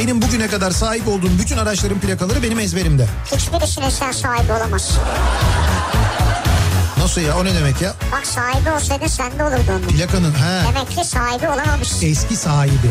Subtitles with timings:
[0.00, 3.06] Benim bugüne kadar sahip olduğum bütün araçların plakaları benim ezberimde.
[3.36, 4.98] Hiçbirisine sen sahibi olamazsın.
[6.98, 7.94] Nasıl ya o ne demek ya?
[8.12, 9.88] Bak sahibi olsaydı sende olurdu onun.
[9.88, 10.68] Plakanın he.
[10.68, 12.06] Demek ki sahibi olamamışsın.
[12.06, 12.90] Eski sahibi.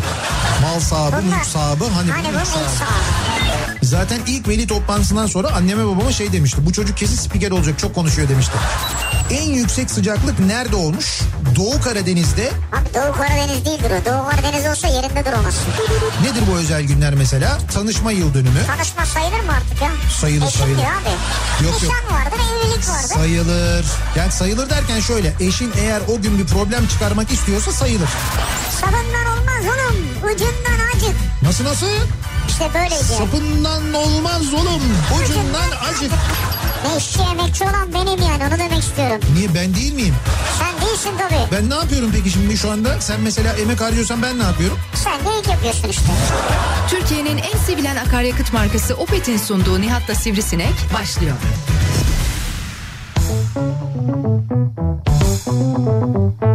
[0.62, 1.84] Mal sahibi, mülk sahibi.
[1.96, 3.39] Hani, Hani bu mülk sahibi.
[3.90, 6.66] Zaten ilk veli toplantısından sonra anneme babama şey demişti.
[6.66, 8.54] Bu çocuk kesin spiker olacak çok konuşuyor demişti.
[9.32, 11.20] En yüksek sıcaklık nerede olmuş?
[11.56, 12.52] Doğu Karadeniz'de.
[12.74, 14.06] Abi Doğu Karadeniz değildir o.
[14.06, 15.64] Doğu Karadeniz olsa yerinde duramazsın.
[16.24, 17.58] Nedir bu özel günler mesela?
[17.74, 18.66] Tanışma yıl dönümü.
[18.68, 19.90] Tanışma sayılır mı artık ya?
[20.22, 20.80] Sayılır, Eşim sayılır.
[20.82, 21.66] abi.
[21.66, 21.92] Yok, yok.
[21.94, 23.16] Nişan vardır, evlilik vardır.
[23.16, 23.86] Sayılır.
[24.16, 25.34] Yani sayılır derken şöyle.
[25.40, 28.10] Eşin eğer o gün bir problem çıkarmak istiyorsa sayılır.
[28.82, 29.89] Sapından olmaz oğlum.
[30.24, 31.16] Ucundan acık.
[31.42, 31.88] Nasıl nasıl?
[32.48, 33.04] İşte böyleydi.
[33.04, 34.82] Sapından olmaz oğlum.
[35.24, 36.12] Ucundan acık.
[36.86, 39.20] Ne işçi emekçi olan benim yani onu demek istiyorum.
[39.36, 40.16] Niye ben değil miyim?
[40.60, 41.52] Sen değilsin tabii.
[41.52, 43.02] Ben ne yapıyorum peki şimdi şu anda?
[43.02, 44.78] Sen mesela emek harcıyorsan ben ne yapıyorum?
[45.04, 46.04] Sen de ilk yapıyorsun işte.
[46.90, 51.36] Türkiye'nin en sevilen akaryakıt markası Opet'in sunduğu Nihat'la Sivrisinek başlıyor.
[55.46, 56.49] Türkiye'nin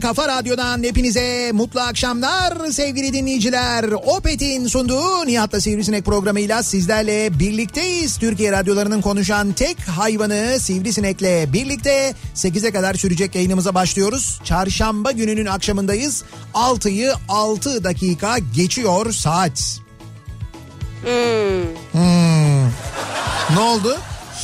[0.00, 3.84] kafa radyodan hepinize mutlu akşamlar sevgili dinleyiciler.
[3.92, 8.18] Opet'in sunduğu Nihat'la Sivrisinek programıyla sizlerle birlikteyiz.
[8.18, 14.40] Türkiye radyolarının konuşan tek hayvanı Sivrisinek'le birlikte 8'e kadar sürecek yayınımıza başlıyoruz.
[14.44, 16.24] Çarşamba gününün akşamındayız.
[16.54, 19.80] 6'yı 6 dakika geçiyor saat.
[21.02, 22.06] Hmm.
[23.54, 23.96] Ne oldu?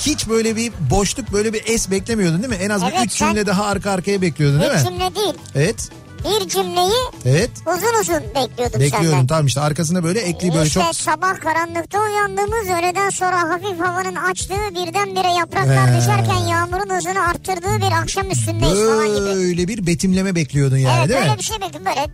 [0.07, 2.59] Hiç böyle bir boşluk böyle bir es beklemiyordun değil mi?
[2.65, 4.85] En az bir Evet, üç sen- cümle daha arka arkaya bekliyordun değil Bir mi?
[4.85, 5.35] cümle değil.
[5.55, 5.89] Evet.
[6.25, 6.93] Bir cümleyi
[7.25, 7.51] Evet.
[7.67, 9.27] uzun uzun bekliyordum Bekliyordum senden.
[9.27, 14.15] tamam işte arkasına böyle ekli böyle işte çok sabah karanlıkta uyandığımız öğleden sonra hafif havanın
[14.15, 15.99] açtığı birdenbire yapraklar He.
[16.01, 19.21] düşerken yağmurun hızını arttırdığı bir akşam üstündeyiz falan gibi.
[19.27, 21.39] böyle bir betimleme bekliyordun yani evet değil böyle mi?
[21.39, 22.07] bir şey bekledim böyle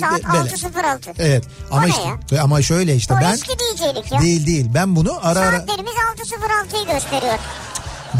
[0.00, 0.50] saat Be- böyle.
[0.50, 1.14] 6.06.
[1.18, 1.44] Evet.
[1.70, 4.20] Ama işte ama şöyle işte O ben eski DJ'lik ya.
[4.20, 7.38] değil değil ben bunu ara ara Saatlerimiz 6.06'yı gösteriyor.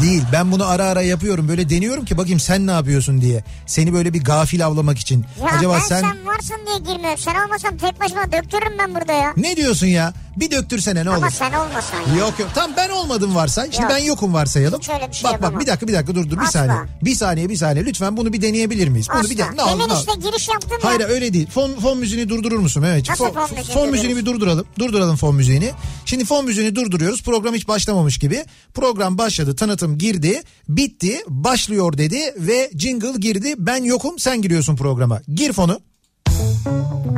[0.01, 3.43] değil ben bunu ara ara yapıyorum böyle deniyorum ki bakayım sen ne yapıyorsun diye.
[3.65, 5.25] Seni böyle bir gafil avlamak için.
[5.41, 6.01] Ya Acaba ben sen...
[6.01, 6.25] sen...
[6.25, 7.17] varsın diye girmiyorum.
[7.19, 9.33] Sen olmasan tek başıma döktürürüm ben burada ya.
[9.37, 10.13] ne diyorsun ya?
[10.37, 11.29] Bir döktürsene ne Ama olur.
[11.29, 12.15] sen olmasan ya.
[12.19, 12.49] Yok yok.
[12.55, 13.71] Tamam ben olmadım varsay.
[13.71, 13.91] Şimdi Yok.
[13.91, 14.79] ben yokum varsayalım.
[14.79, 15.59] Hiç öyle bir şey bak bak yapamam.
[15.61, 16.51] bir dakika bir dakika dur dur bir Asla.
[16.51, 16.77] saniye.
[17.01, 19.07] Bir saniye bir saniye lütfen bunu bir deneyebilir miyiz?
[19.19, 19.53] Bunu bir de- Asla.
[19.55, 21.07] ne olur, Demin işte giriş yaptım Hayır ya.
[21.07, 21.47] öyle değil.
[21.49, 23.19] Fon, fon müziğini durdurur musun Mehmetciğim?
[23.21, 24.65] Nasıl fon müziğini fon müziğini bir durduralım.
[24.79, 25.71] Durduralım fon müziğini.
[26.05, 27.23] Şimdi fon müziğini durduruyoruz.
[27.23, 28.45] Program hiç başlamamış gibi.
[28.73, 29.55] Program başladı.
[29.55, 30.41] Tanıtım girdi.
[30.69, 31.21] Bitti.
[31.27, 33.53] Başlıyor dedi ve jingle girdi.
[33.57, 35.21] Ben yokum sen giriyorsun programa.
[35.33, 35.79] Gir fonu.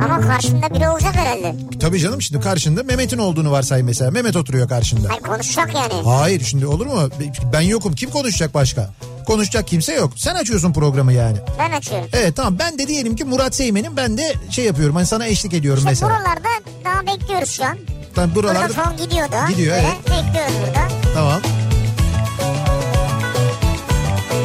[0.04, 1.54] Ama karşımda biri olacak herhalde.
[1.80, 4.10] Tabii canım şimdi karşında Mehmet'in olduğunu varsay mesela.
[4.10, 5.08] Mehmet oturuyor karşında.
[5.08, 5.92] Hayır konuşacak yani.
[6.04, 7.08] Hayır şimdi olur mu?
[7.52, 7.92] Ben yokum.
[7.94, 8.90] Kim konuşacak başka?
[9.26, 10.12] Konuşacak kimse yok.
[10.16, 11.38] Sen açıyorsun programı yani.
[11.58, 12.08] Ben açıyorum.
[12.12, 15.54] Evet tamam ben de diyelim ki Murat Seymen'im ben de şey yapıyorum hani sana eşlik
[15.54, 16.10] ediyorum İşte mesela.
[16.10, 16.48] buralarda
[16.84, 17.78] daha bekliyoruz şu an.
[18.14, 19.46] Tamam Burada buralarda fon gidiyor da.
[19.50, 19.96] Gidiyor, evet.
[20.04, 20.88] Bekliyoruz burada.
[21.14, 21.40] tamam.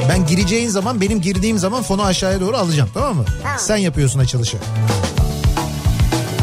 [0.10, 3.26] Ben gireceğin zaman benim girdiğim zaman fonu aşağıya doğru alacağım tamam mı?
[3.44, 3.60] Tamam.
[3.60, 4.58] Sen yapıyorsun açılışı.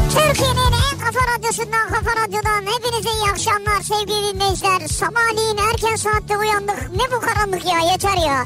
[0.09, 4.87] Türkiye'nin en kafa radyosundan kafa radyodan hepinize iyi akşamlar sevgili dinleyiciler.
[4.87, 6.89] Sabahleyin erken saatte uyandık.
[6.95, 8.45] Ne bu karanlık ya yeter ya.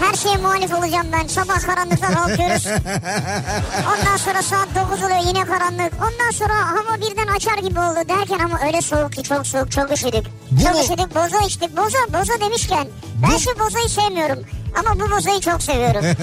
[0.00, 1.26] Her şeye muhalif olacağım ben.
[1.26, 2.66] Sabah karanlıkta kalkıyoruz.
[3.92, 5.92] Ondan sonra saat 9 oluyor yine karanlık.
[5.94, 9.92] Ondan sonra hava birden açar gibi oldu derken ama öyle soğuk ki çok soğuk çok
[9.92, 10.26] üşüdük.
[10.50, 11.76] Bu çok üşüdük boza içtik.
[11.76, 12.86] Boza boza demişken
[13.22, 14.38] ben Bu- şu bozayı sevmiyorum.
[14.78, 16.04] Ama bu bozayı çok seviyorum.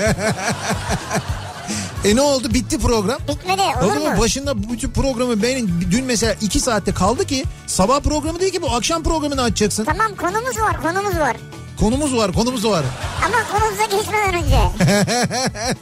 [2.05, 3.19] E ne oldu bitti program.
[3.27, 4.19] Bitmedi olur mu?
[4.21, 8.69] başında bütün programı benim dün mesela iki saatte kaldı ki sabah programı değil ki bu
[8.75, 9.85] akşam programını açacaksın.
[9.85, 11.37] Tamam konumuz var konumuz var.
[11.81, 12.85] Konumuz var konumuz var.
[13.25, 14.59] Ama konumuza geçmeden önce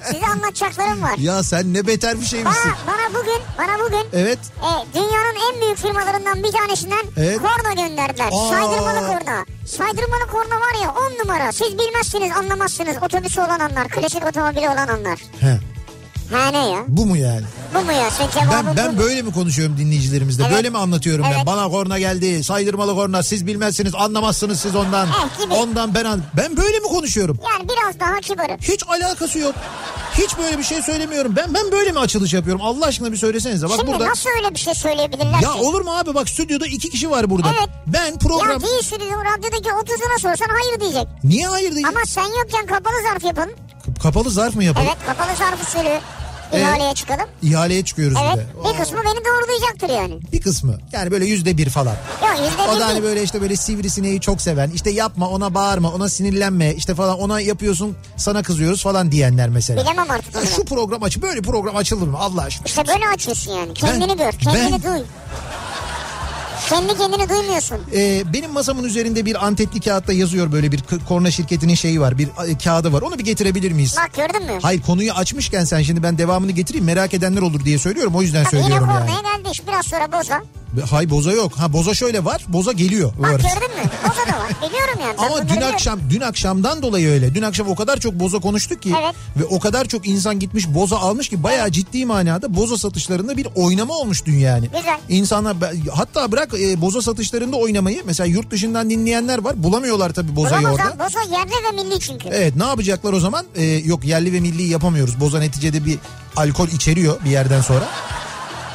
[0.12, 1.18] size anlatacaklarım var.
[1.18, 2.72] Ya sen ne beter bir şeymişsin.
[2.88, 4.40] Bana, bana bugün bana bugün Evet.
[4.62, 7.40] e, dünyanın en büyük firmalarından bir tanesinden Evet.
[7.40, 8.28] korna gönderdiler.
[8.32, 8.50] Aa.
[8.50, 9.46] Saydırmalı korna.
[9.66, 11.52] Saydırmalı korna var ya 10 numara.
[11.52, 12.96] Siz bilmezsiniz anlamazsınız.
[13.04, 13.88] Otobüsü olan anlar.
[13.90, 15.20] Klasik otomobili olan anlar.
[15.40, 15.60] He.
[16.32, 16.84] Ha ne ya?
[16.88, 17.44] Bu mu yani?
[17.76, 18.12] Bu mu ya?
[18.12, 20.44] Sen cevabın Ben ben böyle mi konuşuyorum dinleyicilerimizle?
[20.44, 20.56] Evet.
[20.56, 21.32] Böyle mi anlatıyorum ben?
[21.36, 21.46] Evet.
[21.46, 22.44] Bana korna geldi.
[22.44, 23.24] Saydırmalı korna.
[23.24, 25.08] Siz bilmezsiniz, anlamazsınız siz ondan.
[25.08, 25.54] Eh, gibi.
[25.54, 27.40] Ondan ben an ben böyle mi konuşuyorum?
[27.54, 28.58] Yani biraz daha kibarım.
[28.62, 29.56] Hiç alakası yok.
[30.18, 31.36] Hiç böyle bir şey söylemiyorum.
[31.36, 32.62] Ben ben böyle mi açılış yapıyorum?
[32.66, 33.70] Allah aşkına bir söylesenize.
[33.70, 35.60] Bak Şimdi burada nasıl öyle bir şey söyleyebilirler Ya ki?
[35.62, 37.48] olur mu abi bak stüdyoda iki kişi var burada.
[37.60, 37.70] Evet.
[37.88, 38.50] Ben program...
[38.52, 41.08] Ya değil stüdyo radyodaki 30'una sorsan hayır diyecek.
[41.24, 41.88] Niye hayır değil?
[41.88, 43.54] Ama sen yokken kapalı zarf yapalım.
[44.04, 44.88] Kapalı zarf mı yapalım?
[44.90, 45.70] Evet kapalı zarf
[46.54, 46.62] Ee?
[46.62, 47.26] ihaleye çıkalım.
[47.42, 48.70] İhaleye çıkıyoruz bir Evet de.
[48.74, 50.20] bir kısmı beni doğrulayacaktır yani.
[50.34, 50.78] Bir kısmı.
[50.92, 51.96] Yani böyle yüzde bir falan.
[52.22, 54.70] Yok yüzde O bir da hani böyle işte böyle sivrisineği çok seven.
[54.70, 59.82] işte yapma ona bağırma ona sinirlenme işte falan ona yapıyorsun sana kızıyoruz falan diyenler mesela.
[59.84, 60.36] Bilemem artık.
[60.36, 60.48] Ya ben.
[60.48, 62.66] şu program açı böyle program açılır mı Allah aşkına?
[62.66, 63.74] İşte böyle açıyorsun yani.
[63.74, 65.04] Kendini gör, kendini ben- duy.
[66.70, 67.78] Kendi kendini duymuyorsun.
[67.96, 72.28] Ee, benim masamın üzerinde bir antetli kağıtta yazıyor böyle bir korna şirketinin şeyi var bir
[72.48, 73.96] e, kağıdı var onu bir getirebilir miyiz?
[73.98, 74.60] Bak gördün mü?
[74.62, 78.40] Hayır konuyu açmışken sen şimdi ben devamını getireyim merak edenler olur diye söylüyorum o yüzden
[78.40, 79.00] yine söylüyorum yani.
[79.08, 79.58] kornaya geldi.
[79.68, 80.44] Biraz sonra boza.
[80.90, 81.54] Hay boza yok.
[81.58, 82.46] Ha boza şöyle var.
[82.48, 83.14] Boza geliyor.
[83.20, 83.90] Bak gördün mü?
[84.04, 84.70] Boza da var.
[84.70, 85.16] Biliyorum yani.
[85.18, 85.74] Ama dün biliyorum.
[85.74, 87.36] akşam dün akşamdan dolayı öyle.
[87.36, 89.16] Dün akşam o kadar çok boza konuştuk ki Evet.
[89.38, 93.48] ve o kadar çok insan gitmiş boza almış ki bayağı ciddi manada boza satışlarında bir
[93.56, 94.66] oynama olmuş dün yani.
[94.78, 95.00] Güzel.
[95.10, 95.58] İnsanlar
[95.94, 99.64] hatta bırak e, boza satışlarında oynamayı mesela yurt dışından dinleyenler var.
[99.64, 101.06] Bulamıyorlar tabii bozayı Bulamaz orada.
[101.06, 102.30] Boza yerli ve milli çünkü.
[102.32, 103.46] Evet ne yapacaklar o zaman?
[103.56, 105.20] Ee, yok yerli ve milli yapamıyoruz.
[105.20, 105.98] Boza neticede bir
[106.36, 107.88] alkol içeriyor bir yerden sonra.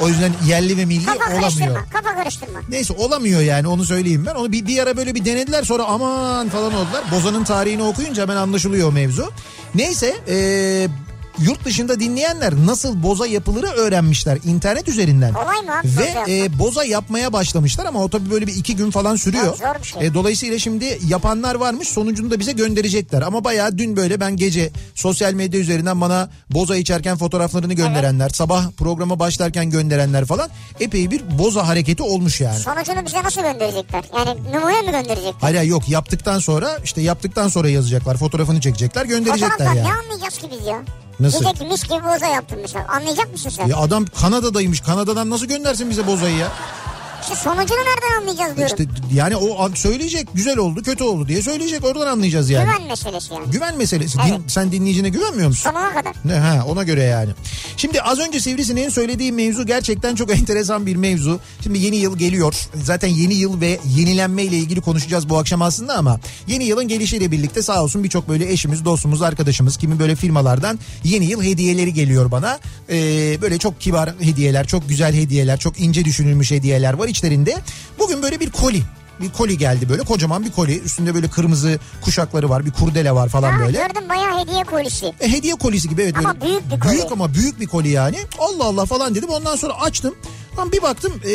[0.00, 1.40] O yüzden yerli ve milli Kafa olamıyor.
[1.42, 1.84] karıştırma.
[1.92, 2.60] Kafa karıştırma.
[2.68, 4.34] Neyse olamıyor yani onu söyleyeyim ben.
[4.34, 7.04] Onu bir, bir ara böyle bir denediler sonra aman falan oldular.
[7.12, 9.30] Boza'nın tarihini okuyunca hemen anlaşılıyor o mevzu.
[9.74, 10.88] Neyse eee,
[11.38, 15.32] yurt dışında dinleyenler nasıl boza yapılırı öğrenmişler internet üzerinden.
[15.32, 19.16] Kolay mı Ve e, boza yapmaya başlamışlar ama o tabii böyle bir iki gün falan
[19.16, 19.44] sürüyor.
[19.44, 20.06] Ya zor bir şey.
[20.06, 23.22] E, dolayısıyla şimdi yapanlar varmış sonucunu da bize gönderecekler.
[23.22, 28.70] Ama bayağı dün böyle ben gece sosyal medya üzerinden bana boza içerken fotoğraflarını gönderenler, sabah
[28.70, 30.48] programa başlarken gönderenler falan
[30.80, 32.58] epey bir boza hareketi olmuş yani.
[32.58, 34.04] Sonucunu bize nasıl gönderecekler?
[34.16, 35.34] Yani numune mi gönderecekler?
[35.40, 39.88] Hayır hayır, yok yaptıktan sonra işte yaptıktan sonra yazacaklar fotoğrafını çekecekler gönderecekler Fotoğraftan yani.
[39.88, 40.82] ne anlayacağız ki biz ya?
[41.20, 41.54] Nasıl?
[41.54, 42.86] Ki mis gibi boza yaptım mesela.
[42.88, 43.66] Anlayacak mısın sen?
[43.66, 46.48] Ya adam Kanada'daymış Kanada'dan nasıl göndersin bize bozayı ya?
[47.24, 48.76] İşte sonucunu nereden anlayacağız diyorum.
[48.78, 52.64] İşte yani o söyleyecek güzel oldu kötü oldu diye söyleyecek oradan anlayacağız yani.
[52.64, 53.50] Güven meselesi yani.
[53.50, 54.18] Güven meselesi.
[54.28, 54.38] Evet.
[54.38, 55.70] Din- sen dinleyicine güvenmiyor musun?
[55.70, 56.12] Sonuna kadar.
[56.24, 57.30] Ne ha ona göre yani.
[57.76, 61.40] Şimdi az önce Sivrisineğin söylediği mevzu gerçekten çok enteresan bir mevzu.
[61.62, 62.54] Şimdi yeni yıl geliyor.
[62.82, 67.30] Zaten yeni yıl ve yenilenme ile ilgili konuşacağız bu akşam aslında ama yeni yılın gelişiyle
[67.30, 72.30] birlikte sağ olsun birçok böyle eşimiz, dostumuz, arkadaşımız kimi böyle firmalardan yeni yıl hediyeleri geliyor
[72.30, 72.58] bana.
[72.90, 77.56] Ee, böyle çok kibar hediyeler, çok güzel hediyeler, çok ince düşünülmüş hediyeler var içlerinde.
[77.98, 78.82] Bugün böyle bir koli
[79.20, 83.28] bir koli geldi böyle kocaman bir koli üstünde böyle kırmızı kuşakları var bir kurdele var
[83.28, 83.78] falan Ha, böyle.
[83.78, 85.06] gördüm bayağı hediye kolisi.
[85.20, 86.16] E, hediye kolisi gibi evet.
[86.18, 86.92] Ama böyle büyük bir koli.
[86.92, 88.16] Büyük ama büyük bir koli yani.
[88.38, 89.28] Allah Allah falan dedim.
[89.28, 90.14] Ondan sonra açtım.
[90.58, 91.34] Lan bir baktım e,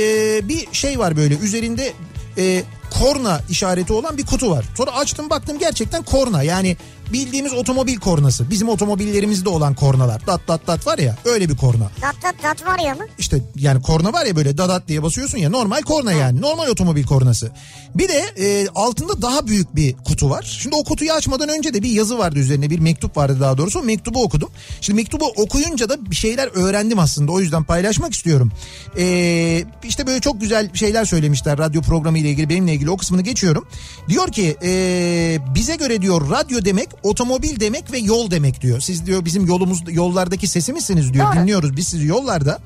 [0.50, 1.94] bir şey var böyle üzerinde
[2.38, 4.66] e, korna işareti olan bir kutu var.
[4.78, 6.78] Sonra açtım baktım gerçekten korna yani
[7.14, 8.50] bildiğimiz otomobil kornası.
[8.50, 10.28] Bizim otomobillerimizde olan kornalar.
[10.28, 11.92] Dat dat dat var ya öyle bir korna.
[12.02, 13.06] Dat dat dat var ya mı?
[13.18, 17.04] İşte yani korna var ya böyle dadat diye basıyorsun ya normal korna yani normal otomobil
[17.04, 17.52] kornası.
[17.96, 20.58] Bir de e, altında daha büyük bir kutu var.
[20.62, 23.84] Şimdi o kutuyu açmadan önce de bir yazı vardı üzerine bir mektup vardı daha doğrusu.
[23.84, 24.50] Mektubu okudum.
[24.82, 28.52] Şimdi mektubu okuyunca da bir şeyler öğrendim aslında o yüzden paylaşmak istiyorum.
[28.98, 33.22] E, işte böyle çok güzel şeyler söylemişler radyo programı ile ilgili benimle ilgili o kısmını
[33.22, 33.68] geçiyorum.
[34.10, 38.80] Diyor ki e, bize göre diyor radyo demek otomobil demek ve yol demek diyor.
[38.80, 41.42] Siz diyor bizim yolumuz yollardaki sesimizsiniz diyor Doğru.
[41.42, 42.60] dinliyoruz biz sizi yollarda.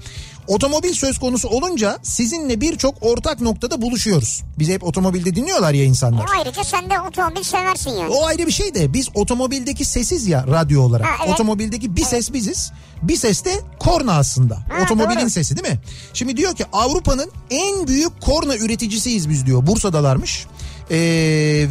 [0.47, 4.41] Otomobil söz konusu olunca sizinle birçok ortak noktada buluşuyoruz.
[4.59, 6.23] Bizi hep otomobilde dinliyorlar ya insanlar.
[6.23, 8.09] E, ayrıca sen de otomobil seversin yani.
[8.09, 11.07] O ayrı bir şey de biz otomobildeki sesiz ya radyo olarak.
[11.07, 11.33] Ha, evet.
[11.33, 12.71] Otomobildeki bir ses biziz.
[13.01, 14.55] Bir ses de korna aslında.
[14.55, 15.29] Ha, Otomobilin doğru.
[15.29, 15.79] sesi değil mi?
[16.13, 19.67] Şimdi diyor ki Avrupa'nın en büyük korna üreticisiyiz biz diyor.
[19.67, 20.45] Bursa'dalarmış.
[20.91, 20.97] Ee,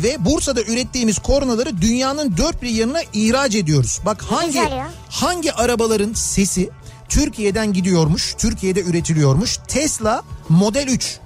[0.02, 4.00] ve Bursa'da ürettiğimiz kornaları dünyanın dört bir yanına ihraç ediyoruz.
[4.06, 4.60] Bak hangi
[5.08, 6.70] hangi arabaların sesi
[7.08, 9.58] Türkiye'den gidiyormuş, Türkiye'de üretiliyormuş.
[9.68, 11.18] Tesla Model 3,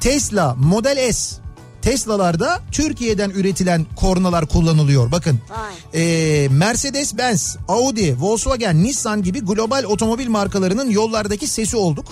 [0.00, 1.36] Tesla Model S,
[1.82, 5.12] Tesla'larda Türkiye'den üretilen kornalar kullanılıyor.
[5.12, 6.02] Bakın Vay.
[6.02, 12.06] ee, Mercedes-Benz, Audi, Volkswagen, Nissan gibi global otomobil markalarının yollardaki sesi olduk.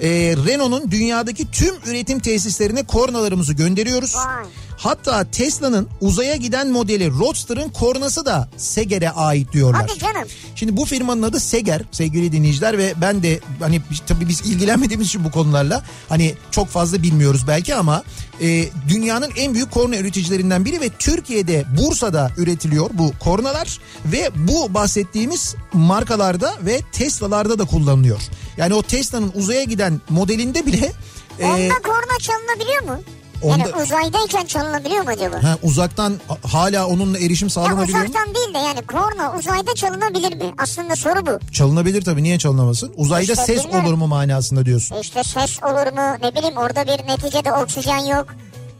[0.00, 0.08] Ee,
[0.46, 4.16] Renault'un dünyadaki tüm üretim tesislerine kornalarımızı gönderiyoruz.
[4.16, 4.44] Vay.
[4.80, 9.86] Hatta Tesla'nın uzaya giden modeli Roadster'ın kornası da Seger'e ait diyorlar.
[9.88, 10.28] Hadi canım.
[10.54, 15.24] Şimdi bu firmanın adı Seger sevgili dinleyiciler ve ben de hani tabii biz ilgilenmediğimiz için
[15.24, 18.02] bu konularla hani çok fazla bilmiyoruz belki ama
[18.40, 24.74] e, dünyanın en büyük korna üreticilerinden biri ve Türkiye'de Bursa'da üretiliyor bu kornalar ve bu
[24.74, 28.20] bahsettiğimiz markalarda ve Tesla'larda da kullanılıyor.
[28.56, 30.92] Yani o Tesla'nın uzaya giden modelinde bile
[31.38, 33.02] e, Onda korna çalınabiliyor mu?
[33.42, 35.42] Onda- Yani uzaydayken çalınabiliyor mu acaba?
[35.42, 38.04] ha, uzaktan hala onunla erişim Ya sağlanabiliyor mu?
[38.04, 40.54] uzaktan değil de yani korna uzayda çalınabilir mi?
[40.58, 41.52] Aslında soru bu.
[41.52, 42.92] Çalınabilir tabii niye çalınamasın?
[42.96, 43.86] Uzayda İşte ses bilmiyorum.
[43.86, 44.96] olur mu manasında diyorsun.
[45.00, 48.26] İşte ses olur mu ne bileyim orada bir neticede oksijen yok.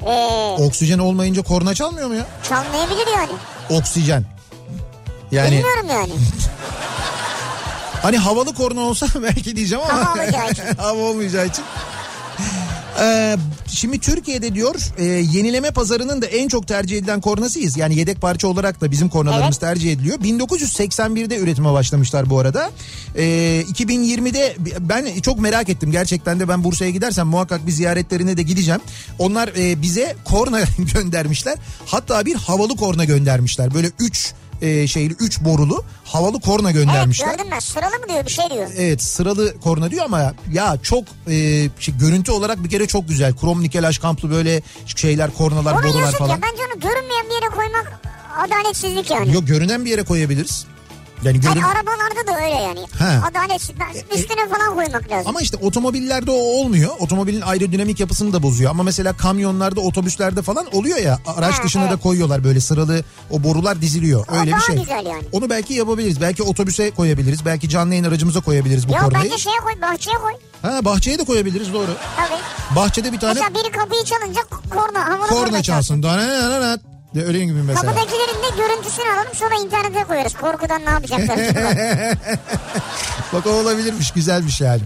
[0.06, 2.26] Ee, Oksijen olmayınca korna çalmıyor mu ya?
[2.48, 3.32] çalmayabilir yani.
[3.80, 4.24] Oksijen.
[5.32, 6.12] Yani Bilmiyorum yani.
[8.02, 10.62] hani havalı korna olsa belki diyeceğim ama Hava olmayacağı için.
[10.78, 11.64] hava olmayacağı için.
[13.00, 17.76] Ee, şimdi Türkiye'de diyor e, yenileme pazarının da en çok tercih edilen kornasıyız.
[17.76, 19.60] Yani yedek parça olarak da bizim kornalarımız Evet.
[19.60, 20.18] tercih ediliyor.
[20.18, 22.70] 1981'de üretime başlamışlar bu arada.
[23.16, 25.92] Ee, 2020'de ben çok merak ettim.
[25.92, 28.80] Gerçekten de ben Bursa'ya gidersem muhakkak bir ziyaretlerine de gideceğim.
[29.18, 30.60] Onlar e, bize korna
[30.94, 31.56] göndermişler.
[31.86, 33.74] Hatta bir havalı korna göndermişler.
[33.74, 37.30] Böyle 3 e, şeyli 3 borulu havalı korna Evet göndermişler.
[37.30, 38.70] gördüm ben sıralı mı diyor bir şey diyor.
[38.76, 43.36] Evet sıralı korna diyor ama ya çok e, şey, görüntü olarak bir kere çok güzel.
[43.36, 44.62] Krom nikel aşkamplı böyle
[44.96, 46.30] şeyler kornalar Ona borular yazık falan.
[46.30, 48.00] ya bence onu görünmeyen bir yere koymak
[48.38, 49.34] adaletsizlik yani.
[49.34, 50.66] Yok görünen bir yere koyabiliriz.
[51.24, 51.60] Yani görün...
[51.60, 52.80] Hani arabalarda da öyle yani.
[52.98, 53.28] Ha.
[53.30, 53.74] Adaletsiz.
[53.80, 55.28] Ben Üstüne falan koymak lazım.
[55.28, 56.90] Ama işte otomobillerde o olmuyor.
[56.98, 58.70] Otomobilin aerodinamik yapısını da bozuyor.
[58.70, 61.18] Ama mesela kamyonlarda, otobüslerde falan oluyor ya.
[61.36, 62.02] Araç Ha, dışına da evet.
[62.02, 64.26] koyuyorlar böyle sıralı o borular diziliyor.
[64.32, 64.76] O Öyle bir şey.
[64.76, 65.22] güzel yani.
[65.32, 66.20] Onu belki yapabiliriz.
[66.20, 67.44] Belki otobüse koyabiliriz.
[67.44, 69.24] Belki canlı yayın aracımıza koyabiliriz bu Yok kornayı.
[69.24, 70.32] bence şeye koy bahçeye koy.
[70.62, 71.90] Ha bahçeye de koyabiliriz doğru.
[72.16, 72.76] Tabii.
[72.76, 76.02] Bahçede bir tane Mesela biri kapıyı çalınca korna havalı korna, korna çalsın.
[76.02, 76.78] Dananana
[77.14, 77.92] de öyle gibi mesela.
[77.92, 80.34] Kapıdakilerin de görüntüsünü alalım sonra internete koyarız.
[80.34, 81.38] Korkudan ne yapacaklar?
[83.32, 84.82] Bak o olabilirmiş güzelmiş yani.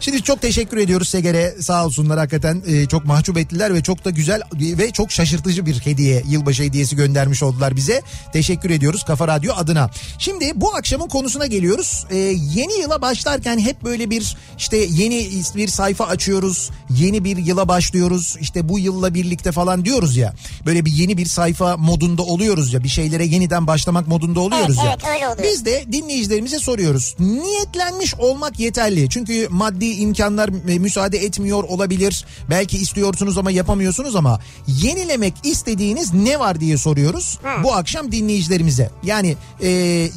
[0.00, 4.10] Şimdi çok teşekkür ediyoruz Seger'e sağ olsunlar hakikaten e, çok mahcup ettiler ve çok da
[4.10, 8.02] güzel ve çok şaşırtıcı bir hediye yılbaşı hediyesi göndermiş oldular bize.
[8.32, 9.90] Teşekkür ediyoruz Kafa Radyo adına.
[10.18, 12.06] Şimdi bu akşamın konusuna geliyoruz.
[12.10, 12.16] E,
[12.54, 16.70] yeni yıla başlarken hep böyle bir işte yeni bir sayfa açıyoruz.
[16.90, 18.36] Yeni bir yıla başlıyoruz.
[18.40, 20.34] İşte bu yılla birlikte falan diyoruz ya.
[20.66, 22.84] Böyle bir yeni bir sayfa modunda oluyoruz ya.
[22.84, 24.96] Bir şeylere yeniden başlamak modunda oluyoruz Evet, ya.
[24.98, 25.52] evet, öyle oluyor.
[25.52, 27.16] Biz de dinleyicilerimize soruyoruz.
[27.18, 29.08] Niyetlenmiş olmak yeterli.
[29.08, 32.24] Çünkü maddi imkanlar e, müsaade etmiyor olabilir.
[32.50, 37.38] Belki istiyorsunuz ama yapamıyorsunuz ama yenilemek istediğiniz ne var diye soruyoruz.
[37.42, 37.64] Ha.
[37.64, 38.90] Bu akşam dinleyicilerimize.
[39.02, 39.68] Yani e,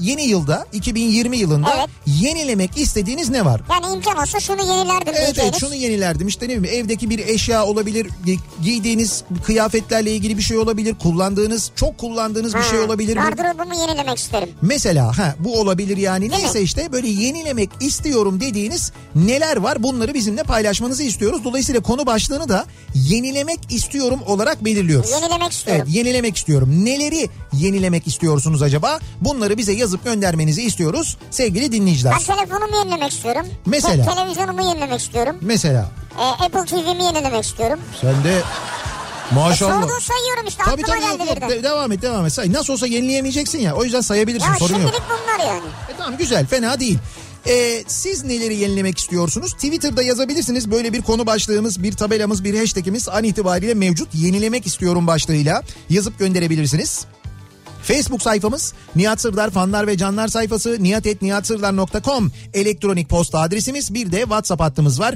[0.01, 1.89] yeni yılda 2020 yılında Evet.
[2.21, 3.61] yenilemek istediğiniz ne var?
[3.71, 7.65] Yani imkan olsa şunu yenilerdim Evet evet şunu yenilerdim işte ne bileyim evdeki bir eşya
[7.65, 13.17] olabilir gi- giydiğiniz kıyafetlerle ilgili bir şey olabilir kullandığınız çok kullandığınız bir Ha, şey olabilir
[13.17, 13.23] mi?
[13.23, 14.49] Gardırobumu yenilemek isterim.
[14.61, 16.65] Mesela ha bu olabilir yani Değil neyse mi?
[16.65, 21.43] işte böyle yenilemek istiyorum dediğiniz neler var bunları bizimle paylaşmanızı istiyoruz.
[21.43, 22.65] Dolayısıyla konu başlığını da
[22.95, 25.11] yenilemek istiyorum olarak belirliyoruz.
[25.11, 25.83] Yenilemek istiyorum.
[25.85, 26.85] Evet yenilemek istiyorum.
[26.85, 28.99] Neleri yenilemek istiyorsunuz acaba?
[29.21, 32.13] Bunları bize yazıp göndermenizi istiyoruz sevgili dinleyiciler.
[32.13, 33.45] Ben telefonumu yenilemek istiyorum.
[33.65, 34.05] Mesela?
[34.05, 35.35] Te- televizyonumu yenilemek istiyorum.
[35.41, 35.87] Mesela
[36.19, 37.79] Ee, Apple TV'mi yenilemek istiyorum.
[38.01, 38.41] sen de
[39.31, 39.81] maşallah.
[39.81, 41.49] Sordun sayıyorum işte Tabii aklıma tabii geldi yok, birden.
[41.49, 42.33] De- devam et devam et.
[42.33, 42.53] Say.
[42.53, 43.75] Nasıl olsa yenileyemeyeceksin ya.
[43.75, 44.81] O yüzden sayabilirsin ya sorun yok.
[44.81, 45.65] şimdilik bunlar yani.
[45.93, 46.97] E tamam güzel fena değil.
[47.47, 49.53] Ee, siz neleri yenilemek istiyorsunuz?
[49.53, 50.71] Twitter'da yazabilirsiniz.
[50.71, 54.15] Böyle bir konu başlığımız, bir tabelamız, bir hashtagimiz an itibariyle mevcut.
[54.15, 57.05] Yenilemek istiyorum başlığıyla yazıp gönderebilirsiniz.
[57.83, 64.61] Facebook sayfamız Nihat Sırdar fanlar ve canlar sayfası nihatetnihatsırdar.com elektronik posta adresimiz bir de WhatsApp
[64.61, 65.15] hattımız var.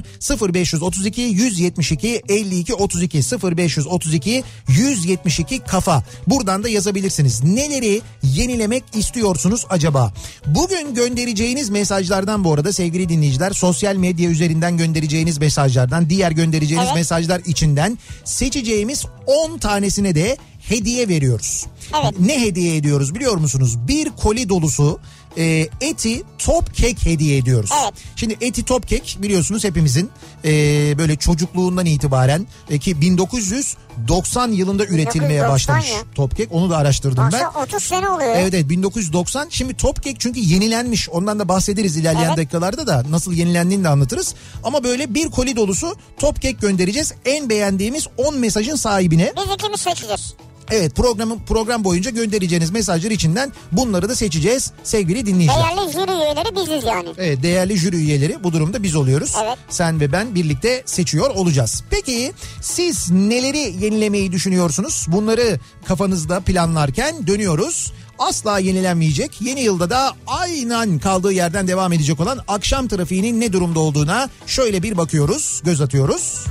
[0.52, 6.02] 0532 172 52 32 0532 172 kafa.
[6.26, 7.44] Buradan da yazabilirsiniz.
[7.44, 10.12] Neleri yenilemek istiyorsunuz acaba?
[10.46, 16.96] Bugün göndereceğiniz mesajlardan bu arada sevgili dinleyiciler sosyal medya üzerinden göndereceğiniz mesajlardan diğer göndereceğiniz Evet.
[16.96, 20.36] mesajlar içinden seçeceğimiz 10 tanesine de
[20.68, 21.66] hediye veriyoruz.
[22.02, 22.20] Evet.
[22.20, 23.76] Ne hediye ediyoruz biliyor musunuz?
[23.88, 25.00] Bir koli dolusu
[25.38, 27.70] e, eti top kek hediye ediyoruz.
[27.82, 27.94] Evet.
[28.16, 30.10] Şimdi eti top kek biliyorsunuz hepimizin
[30.44, 30.50] e,
[30.98, 35.98] böyle çocukluğundan itibaren e, ki 1990 yılında üretilmeye 1990 başlamış ya.
[36.14, 36.48] top kek.
[36.52, 37.38] Onu da araştırdım ben.
[37.38, 38.34] Aslında 30 sene oluyor.
[38.36, 42.36] Evet evet 1990 şimdi top kek çünkü yenilenmiş ondan da bahsederiz ilerleyen Evet.
[42.38, 44.34] dakikalarda da nasıl yenilendiğini de anlatırız.
[44.64, 49.80] Ama böyle bir koli dolusu top kek göndereceğiz en beğendiğimiz 10 mesajın sahibine Biz ikimiz
[49.80, 50.34] seçeceğiz.
[50.70, 55.76] Evet programın program boyunca göndereceğiniz mesajlar içinden bunları da seçeceğiz sevgili dinleyiciler.
[55.76, 57.08] Değerli jüri üyeleri biziz yani.
[57.18, 59.34] Evet değerli jüri üyeleri bu durumda biz oluyoruz.
[59.44, 59.58] Evet.
[59.68, 61.82] Sen ve ben birlikte seçiyor olacağız.
[61.90, 65.06] Peki siz neleri yenilemeyi düşünüyorsunuz?
[65.08, 67.92] Bunları kafanızda planlarken dönüyoruz.
[68.18, 73.80] Asla yenilenmeyecek yeni yılda da aynen kaldığı yerden devam edecek olan akşam trafiğinin ne durumda
[73.80, 76.44] olduğuna şöyle bir bakıyoruz, göz atıyoruz.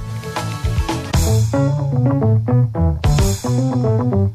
[3.47, 4.27] Kafa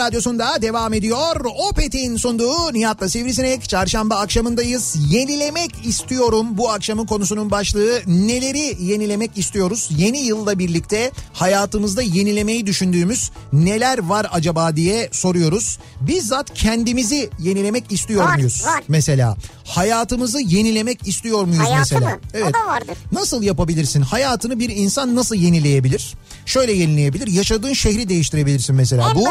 [0.00, 1.36] radyosunda devam ediyor.
[1.70, 3.68] Opet'in sunduğu Nihat'la Sivrisinek.
[3.68, 4.96] Çarşamba akşamındayız.
[5.10, 6.46] Yenilemek istiyorum.
[6.50, 9.88] Bu akşamın konusunun başlığı neleri yenilemek istiyoruz?
[9.96, 15.78] Yeni yılla birlikte hayatımızda yenilemeyi düşündüğümüz neler var acaba diye soruyoruz.
[16.00, 18.64] Bizzat kendimizi yenilemek istiyor Var, muyuz?
[18.66, 18.82] var.
[18.88, 19.36] Mesela
[19.70, 22.10] hayatımızı yenilemek istiyor muyuz Hayatı mesela?
[22.10, 22.18] mı?
[22.34, 22.96] O da vardır.
[23.12, 24.00] Nasıl yapabilirsin?
[24.02, 26.14] Hayatını bir insan nasıl yenileyebilir?
[26.46, 27.26] Şöyle yenileyebilir.
[27.26, 29.10] Yaşadığın şehri değiştirebilirsin mesela.
[29.10, 29.28] En bu bu.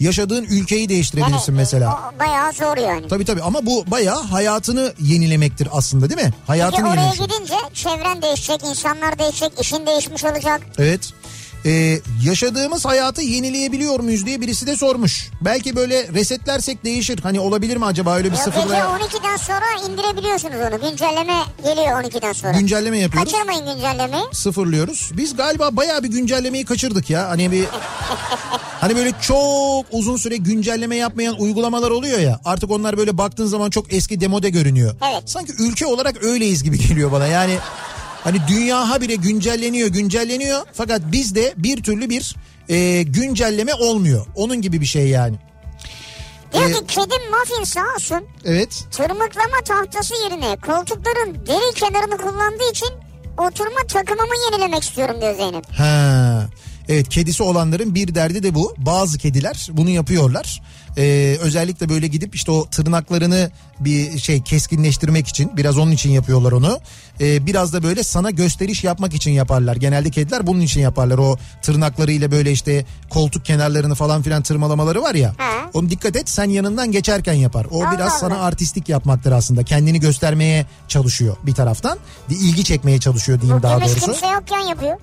[0.00, 1.98] yaşadığın ülkeyi değiştirebilirsin Yani, mesela.
[2.16, 3.08] O bayağı zor yani.
[3.08, 6.24] Tabii tabii ama bu bayağı hayatını yenilemektir aslında değil mi?
[6.32, 7.30] Peki Hayatını oraya yenilemek.
[7.30, 10.60] gidince çevren değişecek, insanlar değişecek, işin değişmiş olacak.
[10.78, 11.10] Evet.
[11.68, 15.30] Ee, yaşadığımız hayatı yenileyebiliyor muyuz diye birisi de sormuş.
[15.40, 17.20] Belki böyle resetlersek değişir.
[17.22, 20.90] Hani olabilir mi acaba öyle bir Yok sıfırla gece 12'den sonra indirebiliyorsunuz onu.
[20.90, 22.52] Güncelleme geliyor 12'den sonra.
[22.58, 23.32] güncelleme yapıyoruz.
[23.32, 24.24] Kaçırmayın güncellemeyi.
[24.32, 25.10] sıfırlıyoruz.
[25.16, 27.28] Biz galiba bayağı bir güncellemeyi kaçırdık ya.
[27.28, 27.64] Hani bir
[28.80, 32.40] hani böyle çok uzun süre güncelleme yapmayan uygulamalar oluyor ya.
[32.44, 34.94] Artık onlar böyle baktığın zaman çok eski demode görünüyor.
[35.12, 35.22] Evet.
[35.26, 37.26] Sanki ülke olarak öyleyiz gibi geliyor bana.
[37.26, 37.58] Yani
[38.24, 40.60] hani dünya habire güncelleniyor, güncelleniyor.
[40.72, 42.36] Fakat bizde bir türlü bir
[42.68, 44.26] e, güncelleme olmuyor.
[44.36, 45.36] Onun gibi bir şey yani.
[46.52, 48.84] Diyor Ee, ki kedim muffin sağ olsun Evet.
[48.90, 52.88] tırmıklama tahtası yerine koltukların deri kenarını kullandığı için
[53.38, 55.72] oturma takımımı yenilemek istiyorum diyor Zeynep.
[55.78, 56.46] Ha.
[56.88, 58.74] Evet kedisi olanların bir derdi de bu.
[58.78, 60.62] Bazı kediler bunu yapıyorlar.
[60.98, 63.50] Ee, özellikle böyle gidip işte o tırnaklarını
[63.80, 66.78] bir şey keskinleştirmek için biraz onun için yapıyorlar onu.
[67.20, 69.76] Ee, biraz da böyle sana gösteriş yapmak için yaparlar.
[69.76, 71.18] Genelde kediler bunun için yaparlar.
[71.18, 75.34] O tırnaklarıyla böyle işte koltuk kenarlarını falan filan tırmalamaları var ya.
[75.38, 75.70] Ha.
[75.74, 77.66] Onu dikkat et sen yanından geçerken yapar.
[77.70, 79.62] O Allah biraz sana artistik yapmaktır aslında.
[79.62, 81.98] Kendini göstermeye çalışıyor bir taraftan.
[82.30, 84.00] İlgi çekmeye çalışıyor diyeyim Bu daha doğrusu.
[84.00, 84.96] kimse yokken yapıyor.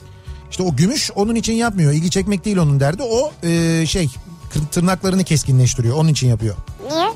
[0.52, 1.92] İşte o gümüş onun için yapmıyor.
[1.92, 3.04] İlgi çekmek değil onun derdi.
[3.04, 4.10] O e, şey
[4.72, 5.96] tırnaklarını keskinleştiriyor.
[5.98, 6.56] Onun için yapıyor.
[6.92, 7.10] Niye?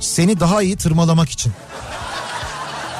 [0.00, 1.52] Seni daha iyi tırmalamak için.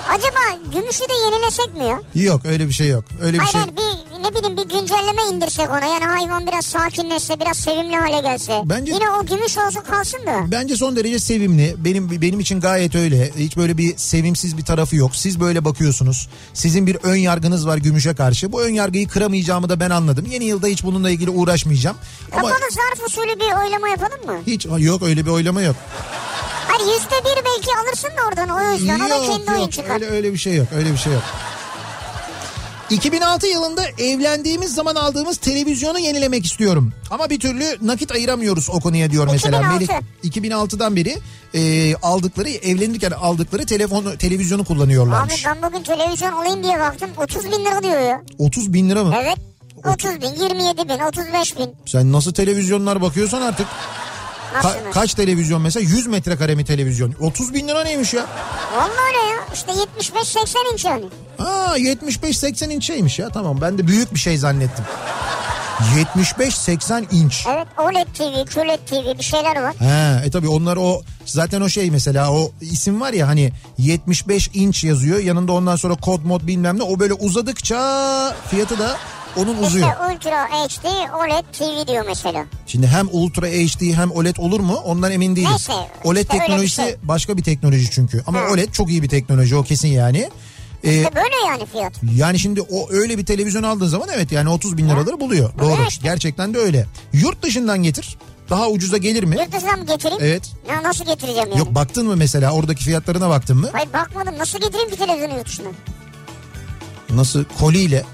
[0.08, 0.38] Acaba
[0.72, 2.00] gümüşü de yenilesek mi ya?
[2.14, 3.04] Yok öyle bir şey yok.
[3.22, 3.60] Öyle bir Hayır şey.
[3.60, 8.20] hayır bir ne bileyim bir güncelleme indirsek ona yani hayvan biraz sakinleşse biraz sevimli hale
[8.20, 8.60] gelse.
[8.64, 10.50] Bence- Yine o gümüş olsun kalsın da.
[10.50, 11.74] Bence son derece sevimli.
[11.78, 13.30] Benim benim için gayet öyle.
[13.38, 15.16] Hiç böyle bir sevimsiz bir tarafı yok.
[15.16, 16.28] Siz böyle bakıyorsunuz.
[16.54, 18.52] Sizin bir ön yargınız var gümüşe karşı.
[18.52, 20.26] Bu ön yargıyı kıramayacağımı da ben anladım.
[20.30, 21.96] Yeni yılda hiç bununla ilgili uğraşmayacağım.
[22.32, 24.36] Ama Kapalı zarf usulü bir oylama yapalım mı?
[24.46, 25.76] hiç yok öyle bir oylama yok.
[26.68, 29.72] Hayır yüzde bir belki alırsın da oradan o yüzden o da Yok kendi oyun yok
[29.72, 29.94] çıkar.
[29.94, 31.22] öyle, öyle bir şey yok öyle bir şey yok.
[32.90, 36.92] 2006 yılında evlendiğimiz zaman aldığımız televizyonu yenilemek istiyorum.
[37.10, 39.58] Ama bir türlü nakit ayıramıyoruz o konuya diyor mesela.
[39.58, 39.74] 2006.
[39.74, 39.88] Melih
[40.24, 41.18] 2006'dan beri
[41.54, 45.46] e, aldıkları evlenirken aldıkları telefonu televizyonu kullanıyorlarmış.
[45.46, 48.22] Abi ben bugün televizyon alayım diye baktım 30 bin lira diyor ya.
[48.38, 49.14] 30 bin lira mı?
[49.22, 49.36] Evet
[49.94, 51.74] 30 bin 27 bin 35 bin.
[51.86, 53.66] Sen nasıl televizyonlar bakıyorsan artık.
[54.54, 54.68] Nasıl?
[54.68, 57.14] Ka- kaç televizyon mesela 100 metrekare mi televizyon?
[57.20, 58.26] 30 bin lira neymiş ya?
[58.76, 61.04] Vallahi öyle ya işte 75-80 inç yani.
[61.38, 64.84] Aa 75-80 inç şeymiş ya tamam ben de büyük bir şey zannettim.
[65.80, 67.46] 75-80 inç.
[67.54, 69.74] Evet OLED TV, QLED TV bir şeyler var.
[69.78, 74.50] He, e tabi onlar o zaten o şey mesela o isim var ya hani 75
[74.54, 77.76] inç yazıyor yanında ondan sonra kod mod bilmem ne o böyle uzadıkça
[78.50, 78.96] fiyatı da
[79.36, 79.88] onun uzuyor.
[79.88, 82.44] İşte Ultra HD OLED TV diyor mesela.
[82.66, 85.50] Şimdi hem Ultra HD hem OLED olur mu ondan emin değiliz.
[85.50, 85.72] Neyse,
[86.04, 86.96] OLED işte bir teknolojisi şey.
[87.02, 88.44] başka bir teknoloji çünkü ama Ha.
[88.52, 90.30] OLED çok iyi bir teknoloji o kesin yani.
[90.84, 91.92] Ee, İşte böyle yani fiyat.
[92.16, 95.50] yani şimdi o öyle bir televizyon aldığın zaman evet yani 30 bin liraları buluyor.
[95.58, 96.02] Doğru işte.
[96.02, 96.86] gerçekten de öyle.
[97.12, 98.18] Yurt dışından getir
[98.50, 99.36] daha ucuza gelir mi?
[99.40, 100.22] Yurt dışından mı getireyim?
[100.22, 100.42] Evet.
[100.68, 101.58] Ya nasıl getireceğim yani?
[101.58, 103.68] Yok baktın mı mesela oradaki fiyatlarına baktın mı?
[103.72, 105.68] Hayır bakmadım nasıl getireyim ki televizyonu yurt dışına?
[107.10, 108.04] Nasıl koliyle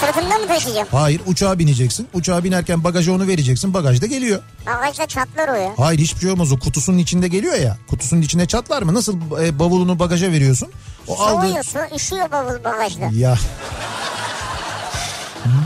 [0.00, 0.88] Sırtında mı taşıyacağım?
[0.92, 2.08] Hayır uçağa bineceksin.
[2.14, 3.74] Uçağa binerken bagaja onu vereceksin.
[3.74, 4.40] Bagajda geliyor.
[4.66, 5.72] Bagajda çatlar o ya.
[5.76, 7.76] Hayır hiçbir şey olmaz o kutusunun içinde geliyor ya.
[7.90, 8.94] Kutusunun içinde çatlar mı?
[8.94, 10.68] Nasıl e, bavulunu bagaja veriyorsun?
[11.08, 11.46] O aldığı...
[11.46, 13.10] Soğuyor su üşüyor bavul bagajda.
[13.12, 13.38] Ya.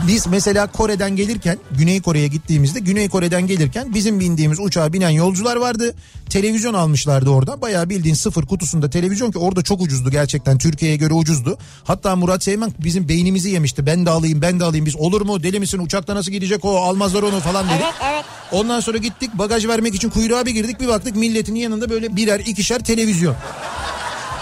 [0.07, 5.55] Biz mesela Kore'den gelirken Güney Kore'ye gittiğimizde Güney Kore'den gelirken bizim bindiğimiz uçağa binen yolcular
[5.55, 5.95] vardı.
[6.29, 7.61] Televizyon almışlardı orada.
[7.61, 11.57] Bayağı bildiğin sıfır kutusunda televizyon ki orada çok ucuzdu gerçekten Türkiye'ye göre ucuzdu.
[11.83, 13.85] Hatta Murat Seymen bizim beynimizi yemişti.
[13.85, 16.77] Ben de alayım ben de alayım biz olur mu deli misin uçakta nasıl gidecek o
[16.77, 17.81] almazlar onu falan dedik.
[17.83, 18.25] Evet evet.
[18.51, 22.39] Ondan sonra gittik bagaj vermek için kuyruğa bir girdik bir baktık milletin yanında böyle birer
[22.39, 23.35] ikişer televizyon.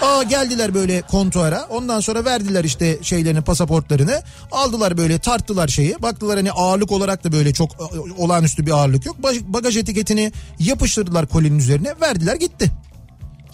[0.02, 1.68] Aa geldiler böyle kontuara.
[1.70, 4.22] Ondan sonra verdiler işte şeylerini pasaportlarını.
[4.52, 6.02] Aldılar böyle tarttılar şeyi.
[6.02, 7.84] Baktılar hani ağırlık olarak da böyle çok e,
[8.18, 9.16] olağanüstü bir ağırlık yok.
[9.48, 11.94] Bagaj etiketini yapıştırdılar kolinin üzerine.
[12.02, 12.72] Verdiler gitti.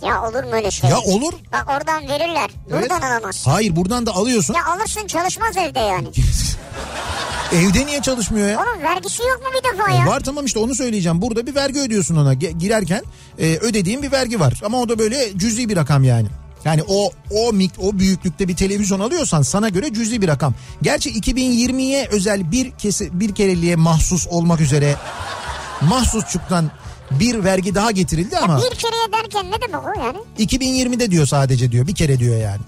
[0.01, 0.89] Ya olur mu öyle şey?
[0.89, 1.33] Ya olur.
[1.53, 2.49] Bak oradan verirler.
[2.71, 3.43] Buradan alamaz.
[3.47, 4.53] Hayır buradan da alıyorsun.
[4.53, 6.07] Ya alırsın çalışmaz evde yani.
[7.53, 8.59] Evde niye çalışmıyor ya?
[8.59, 10.05] Onun vergisi yok mu bir defa ya?
[10.05, 11.21] Var tamam işte onu söyleyeceğim.
[11.21, 12.33] Burada bir vergi ödüyorsun ona.
[12.33, 13.03] Girerken
[13.39, 14.61] e, ödediğin bir vergi var.
[14.65, 16.27] Ama o da böyle cüzi bir rakam yani.
[16.65, 20.53] Yani o o mik o büyüklükte bir televizyon alıyorsan sana göre cüzi bir rakam.
[20.81, 24.95] Gerçi 2020'ye özel bir kesi bir kereliğe mahsus olmak üzere
[25.81, 26.71] mahsusçuktan
[27.11, 30.17] bir vergi daha getirildi ama Bir kereye derken ne demek o yani?
[30.39, 32.61] 2020'de diyor sadece diyor bir kere diyor yani.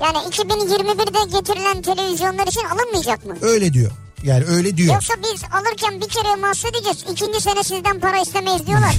[0.00, 3.34] Yani 2021'de getirilen televizyonlar için alınmayacak mı?
[3.42, 3.90] Öyle diyor.
[4.22, 4.94] Yani öyle diyor.
[4.94, 7.04] Yoksa biz alırken bir kereye mahsus edeceğiz.
[7.12, 8.94] İkinci sene sizden para istemeyiz diyorlar.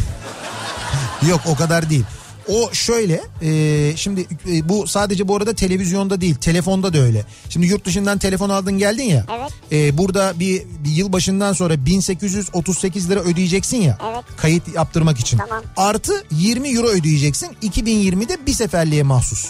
[1.30, 2.06] Yok o kadar değil.
[2.50, 7.26] O şöyle e, şimdi e, bu sadece bu arada televizyonda değil telefonda da öyle.
[7.50, 9.26] Şimdi yurt dışından telefon aldın geldin ya.
[9.38, 9.52] Evet.
[9.72, 13.98] e, burada bir, bir yıl başından sonra 1838 lira ödeyeceksin ya.
[14.12, 14.24] Evet.
[14.38, 15.38] Kayıt yaptırmak için.
[15.38, 15.64] Tamam.
[15.78, 19.50] Artı 20 euro ödeyeceksin 2020'de bir seferliğe mahsus.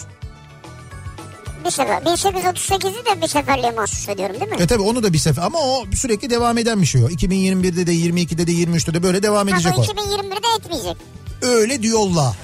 [1.64, 2.02] bir sefer.
[2.02, 4.56] 1838'i de bir seferliğe mahsus ediyorum değil mi?
[4.60, 7.08] E tabi onu da bir sefer ama o sürekli devam eden bir şey o.
[7.08, 9.82] 2021'de de 22'de de 23'te de böyle devam edecek o.
[9.82, 10.96] 2021'de etmeyecek.
[11.42, 12.36] Öyle diyorlar.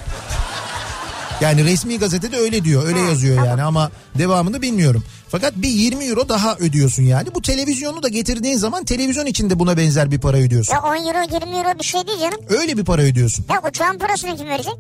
[1.41, 3.51] Yani resmi gazetede öyle diyor öyle yazıyor tamam.
[3.51, 5.05] yani ama devamını bilmiyorum.
[5.29, 7.29] Fakat bir 20 euro daha ödüyorsun yani.
[7.35, 10.75] Bu televizyonu da getirdiğin zaman televizyon içinde buna benzer bir para ödüyorsun.
[10.75, 12.41] Ya 10 euro 20 euro bir şey değil canım.
[12.49, 13.45] Öyle bir para ödüyorsun.
[13.51, 14.75] Ya uçağın parasını kim verecek?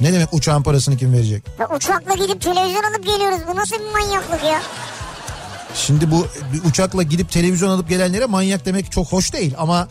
[0.00, 1.42] Ne demek uçağın parasını kim verecek?
[1.58, 3.38] Ya uçakla gidip televizyon alıp geliyoruz.
[3.52, 4.62] Bu nasıl bir manyaklık ya?
[5.74, 6.26] Şimdi bu
[6.68, 9.88] uçakla gidip televizyon alıp gelenlere manyak demek çok hoş değil ama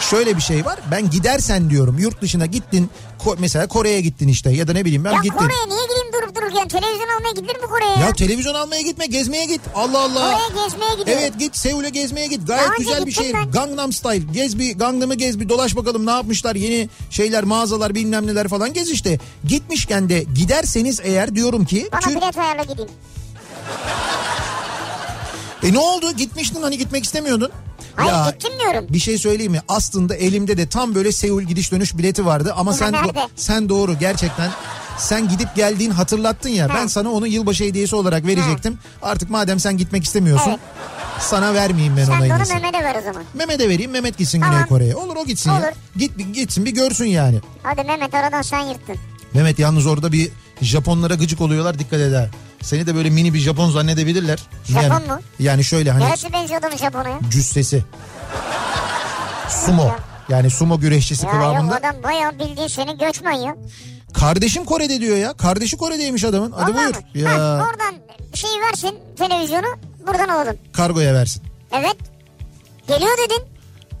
[0.00, 0.78] şöyle bir şey var.
[0.90, 2.90] Ben gidersen diyorum yurt dışına gittin
[3.24, 5.36] Ko- mesela Kore'ye gittin işte ya da ne bileyim ben Ya gittin.
[5.38, 6.68] Kore'ye niye gideyim durup dururken?
[6.68, 8.12] Televizyon almaya gidilir mi Kore'ye ya?
[8.12, 9.60] Televizyon almaya gitme gezmeye git.
[9.74, 10.20] Allah Allah.
[10.32, 11.22] Kore'ye gezmeye gidiyorum.
[11.22, 12.46] Evet git Seul'e gezmeye git.
[12.46, 13.34] Gayet Daha güzel bir gittim şey.
[13.34, 13.50] ben.
[13.50, 14.32] Gangnam Style.
[14.32, 16.56] Gez bir Gangnam'ı gez bir dolaş bakalım ne yapmışlar.
[16.56, 19.18] Yeni şeyler mağazalar bilmem neler falan gez işte.
[19.44, 21.88] Gitmişken de giderseniz eğer diyorum ki.
[21.92, 22.90] Bana Türk- bilet ayarla gideyim.
[25.62, 26.12] E ne oldu?
[26.16, 27.50] Gitmiştin hani gitmek istemiyordun.
[27.96, 28.86] Hayır, gittim diyorum.
[28.90, 29.60] Bir şey söyleyeyim mi?
[29.68, 33.68] Aslında elimde de tam böyle Seul gidiş dönüş bileti vardı ama Ama sen do- sen
[33.68, 34.50] doğru gerçekten
[34.98, 36.68] sen gidip geldiğin hatırlattın ya.
[36.68, 36.88] Ben Ha.
[36.88, 38.78] sana onu yılbaşı hediyesi olarak verecektim.
[39.02, 40.60] Artık madem sen gitmek istemiyorsun Evet.
[41.20, 42.38] sana vermeyeyim ben Sen ona de onu.
[42.54, 43.22] Mehmet'e ver o zaman.
[43.34, 44.54] Mehmet'e vereyim Mehmet gitsin Tamam.
[44.54, 44.94] Güney Kore'ye.
[44.96, 45.58] Olur o gitsin ya.
[45.58, 45.66] Olur.
[45.96, 47.40] Git, bir- gitsin bir görsün yani.
[47.62, 48.96] Hadi Mehmet aradan sen yırttın.
[49.34, 50.28] Mehmet yalnız orada bir
[50.60, 52.28] Japonlara gıcık oluyorlar dikkat eder.
[52.62, 54.38] Seni de böyle mini bir Japon zannedebilirler.
[54.64, 55.18] Japon yani, mu?
[55.38, 57.18] Yani şöyle hani Neresi benziyor adamın Japon'a ya?
[57.30, 57.84] cüssesi.
[59.48, 59.90] Sumo.
[60.28, 61.76] Yani sumo güreşçisi Ya yok kıvamında.
[61.76, 63.56] adam bayağı bildiğin seni göçmen ya.
[64.14, 65.32] Kardeşim Kore'de diyor ya.
[65.32, 66.52] Kardeşi Kore'deymiş adamın.
[66.52, 66.94] Hadi Vallahi buyur.
[67.14, 67.20] mi?
[67.22, 67.94] Ya Ha, oradan
[68.34, 69.66] şey versin televizyonu
[70.06, 70.56] buradan alalım.
[70.72, 71.42] kargoya versin.
[71.72, 71.96] Evet.
[72.88, 73.42] Geliyor dedin.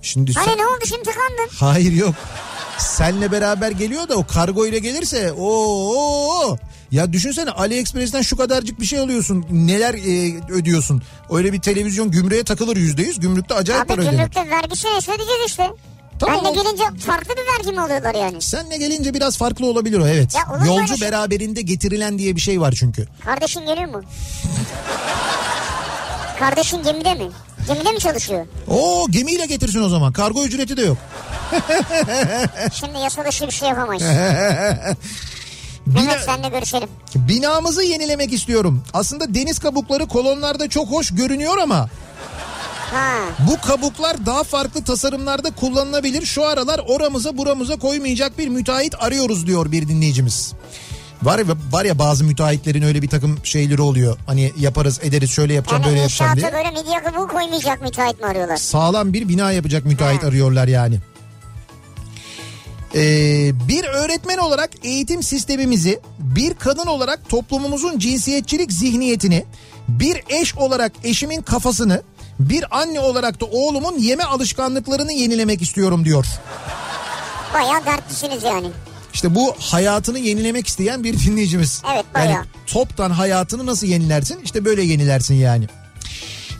[0.02, 1.48] Şimdi sen- Hani ne oldu şimdi tıkandın?
[1.60, 2.14] Hayır yok.
[2.78, 6.56] Senle beraber geliyor da o kargo ile gelirse o
[6.90, 9.46] ya düşünsene AliExpress'ten şu kadarcık bir şey alıyorsun.
[9.50, 11.02] Neler e, ödüyorsun?
[11.30, 13.20] Öyle bir televizyon gümrüğe takılır yüzde yüz.
[13.20, 14.16] Gümrükte acayip Abi para ödenir.
[14.16, 15.70] gümrükte vergisini ödeyeceğiz işte.
[16.18, 16.44] Tamam.
[16.44, 18.42] Ben de gelince farklı bir vergi mi alıyorlar yani?
[18.42, 20.34] Senle gelince biraz farklı olabilir o evet.
[20.34, 21.08] Ya Yolcu böyle şey.
[21.08, 23.06] beraberinde getirilen diye bir şey var çünkü.
[23.24, 24.02] Kardeşin geliyor mu?
[26.38, 27.30] Kardeşin gemide mi?
[27.68, 28.46] Gemide mi çalışıyor?
[28.68, 30.12] Oo gemiyle getirsin o zaman.
[30.12, 30.98] Kargo ücreti de yok.
[32.72, 34.02] Şimdi yasa dışı bir şey yapamayız.
[35.90, 36.88] Bina- Mehmet senle görüşelim.
[37.14, 38.82] Binamızı yenilemek istiyorum.
[38.92, 41.88] Aslında deniz kabukları kolonlarda çok hoş görünüyor ama
[42.94, 43.12] Ha.
[43.50, 46.26] bu kabuklar daha farklı tasarımlarda kullanılabilir.
[46.26, 50.52] Şu aralar oramıza buramıza koymayacak bir müteahhit arıyoruz diyor bir dinleyicimiz.
[51.22, 54.16] Var ya, var ya bazı müteahhitlerin öyle bir takım şeyleri oluyor.
[54.26, 56.52] Hani yaparız ederiz şöyle yapacağım Yani böyle yapacağım diye.
[56.52, 58.56] böyle midye kabuğu koymayacak müteahhit mi arıyorlar?
[58.56, 60.26] Sağlam bir bina yapacak müteahhit Ha.
[60.26, 60.98] arıyorlar yani.
[62.94, 69.44] Ee, bir öğretmen olarak eğitim sistemimizi, bir kadın olarak toplumumuzun cinsiyetçilik zihniyetini,
[69.88, 72.02] bir eş olarak eşimin kafasını,
[72.40, 76.26] bir anne olarak da oğlumun yeme alışkanlıklarını yenilemek istiyorum diyor.
[77.54, 78.66] Bayağı dertlisiniz yani.
[79.14, 81.82] İşte bu hayatını yenilemek isteyen bir dinleyicimiz.
[81.94, 82.32] Evet, bayağı.
[82.32, 84.40] Yani toptan hayatını nasıl yenilersin?
[84.44, 85.66] İşte böyle yenilersin yani.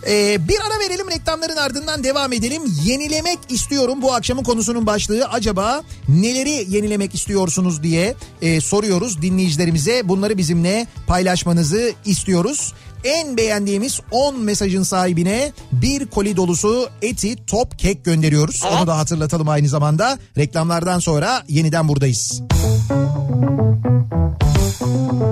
[0.07, 2.63] Ee, bir ara verelim reklamların ardından devam edelim.
[2.85, 5.25] Yenilemek istiyorum bu akşamın konusunun başlığı.
[5.25, 10.09] Acaba neleri yenilemek istiyorsunuz diye e, soruyoruz dinleyicilerimize.
[10.09, 12.73] Bunları bizimle paylaşmanızı istiyoruz.
[13.05, 18.63] En beğendiğimiz 10 mesajın sahibine bir koli dolusu eti top kek gönderiyoruz.
[18.65, 18.75] Evet.
[18.79, 20.19] Onu da hatırlatalım aynı zamanda.
[20.39, 22.43] Reklamlardan sonra yeniden buradayız.
[24.91, 25.30] Kafa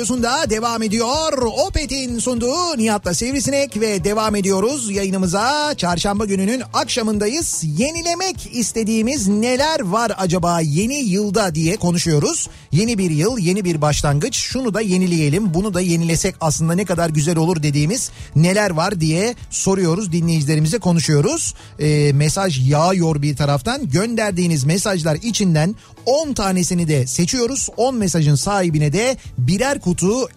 [0.00, 1.42] radyosunda devam ediyor.
[1.66, 5.74] Opet'in sunduğu Nihat'la Sivrisinek ve devam ediyoruz yayınımıza.
[5.76, 7.62] Çarşamba gününün akşamındayız.
[7.78, 12.48] Yenilemek istediğimiz neler var acaba yeni yılda diye konuşuyoruz.
[12.72, 14.36] Yeni bir yıl, yeni bir başlangıç.
[14.36, 19.34] Şunu da yenileyelim, bunu da yenilesek aslında ne kadar güzel olur dediğimiz neler var diye
[19.50, 21.54] soruyoruz dinleyicilerimize konuşuyoruz.
[21.78, 23.90] Ee, mesaj yağıyor bir taraftan.
[23.90, 25.74] Gönderdiğiniz mesajlar içinden
[26.06, 27.68] 10 tanesini de seçiyoruz.
[27.76, 29.89] 10 mesajın sahibine de birer kutu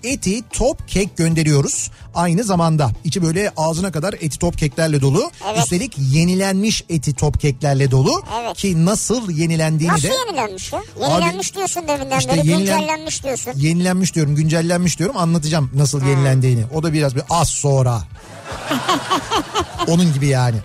[0.04, 1.92] eti top kek gönderiyoruz.
[2.16, 5.32] Aynı zamanda içi böyle ağzına kadar eti top keklerle dolu.
[5.52, 5.60] Evet.
[5.64, 8.24] Üstelik yenilenmiş eti top keklerle dolu.
[8.42, 8.58] Evet.
[8.58, 10.82] Ki nasıl yenilendiğini Nasıl de yenilenmiş ya?
[11.02, 13.54] Yenilenmiş diyorsun deminden işte beri yenilen- güncellenmiş diyorsun.
[13.56, 15.18] yenilenmiş diyorum, güncellenmiş diyorum.
[15.18, 16.66] Anlatacağım nasıl yenilendiğini.
[16.74, 18.02] O da biraz bir az sonra.
[19.88, 20.58] Onun gibi yani.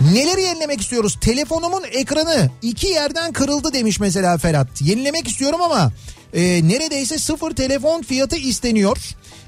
[0.00, 1.18] Neleri yenilemek istiyoruz?
[1.20, 4.82] Telefonumun ekranı iki yerden kırıldı demiş mesela Ferhat.
[4.82, 5.92] Yenilemek istiyorum ama
[6.34, 8.98] e, neredeyse sıfır telefon fiyatı isteniyor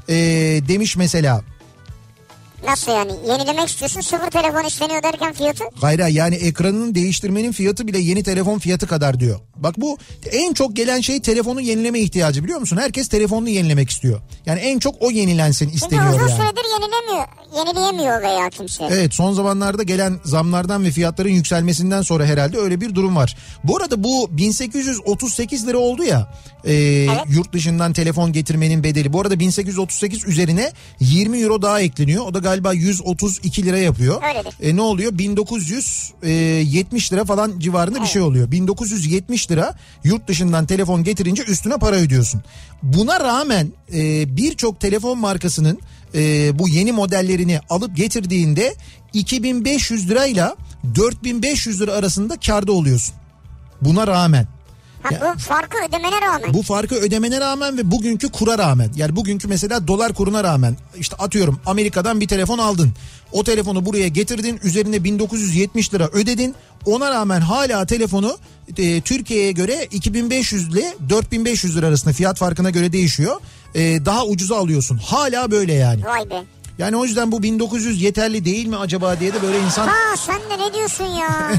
[0.08, 0.14] e,
[0.68, 1.42] demiş mesela.
[2.66, 3.12] Nasıl yani?
[3.28, 5.64] Yenilemek istiyorsun sıfır telefon isteniyor derken fiyatı?
[5.80, 9.40] Gayra yani ekranını değiştirmenin fiyatı bile yeni telefon fiyatı kadar diyor.
[9.56, 9.98] Bak bu
[10.32, 12.76] en çok gelen şey telefonu yenileme ihtiyacı biliyor musun?
[12.76, 14.20] Herkes telefonunu yenilemek istiyor.
[14.46, 16.30] Yani en çok o yenilensin Çünkü isteniyor uzun yani.
[16.30, 17.26] süredir yenilemiyor.
[17.56, 18.88] Yenileyemiyor veya kimse.
[18.90, 23.36] Evet son zamanlarda gelen zamlardan ve fiyatların yükselmesinden sonra herhalde öyle bir durum var.
[23.64, 26.32] Bu arada bu 1838 lira oldu ya
[26.64, 26.74] e,
[27.28, 29.12] yurt dışından telefon getirmenin bedeli.
[29.12, 32.24] Bu arada 1838 üzerine 20 euro daha ekleniyor.
[32.24, 34.22] O da galiba 132 lira yapıyor.
[34.22, 34.54] Öyledir.
[34.62, 35.18] E, ne oluyor?
[35.18, 38.50] 1970 lira falan civarında bir şey oluyor.
[38.50, 42.42] 1970 lira yurt dışından telefon getirince üstüne para ödüyorsun.
[42.82, 45.78] Buna rağmen e, birçok telefon markasının
[46.14, 48.74] e, bu yeni modellerini alıp getirdiğinde
[49.12, 50.56] 2500 lirayla
[50.94, 53.14] 4500 lira arasında karda oluyorsun.
[53.82, 54.57] Buna rağmen.
[55.02, 56.54] Ha, Ya- bu farkı ödemene rağmen.
[56.54, 61.16] Bu farkı ödemene rağmen ve bugünkü kura rağmen yani bugünkü mesela dolar kuruna rağmen işte
[61.16, 62.92] atıyorum Amerika'dan bir telefon aldın.
[63.32, 66.54] O telefonu buraya getirdin üzerine 1970 lira ödedin.
[66.86, 68.38] Ona rağmen hala telefonu
[68.78, 73.36] e, Türkiye'ye göre 2500 ile 4500 lira arasında fiyat farkına göre değişiyor.
[73.74, 74.96] E, daha ucuza alıyorsun.
[74.98, 76.04] Hala böyle yani.
[76.04, 76.42] Vay be.
[76.78, 80.36] Yani o yüzden bu 1900 yeterli değil mi acaba diye de böyle insan Ha sen
[80.36, 81.52] de ne diyorsun ya?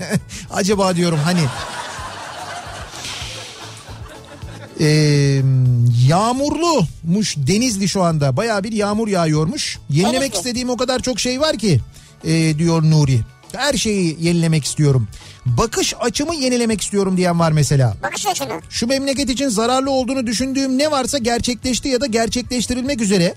[0.50, 1.40] acaba diyorum hani
[4.80, 5.42] Ee,
[6.08, 8.36] yağmurlumuş Denizli şu anda.
[8.36, 9.78] Baya bir yağmur yağıyormuş.
[9.90, 10.36] Yenilemek Denizli.
[10.36, 11.80] istediğim o kadar çok şey var ki
[12.24, 13.20] e, diyor Nuri.
[13.52, 15.08] Her şeyi yenilemek istiyorum.
[15.46, 17.96] Bakış açımı yenilemek istiyorum diyen var mesela.
[18.02, 18.60] Bakış açını.
[18.70, 23.34] Şu memleket için zararlı olduğunu düşündüğüm ne varsa gerçekleşti ya da gerçekleştirilmek üzere.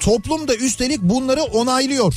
[0.00, 2.14] Toplum da üstelik bunları onaylıyor.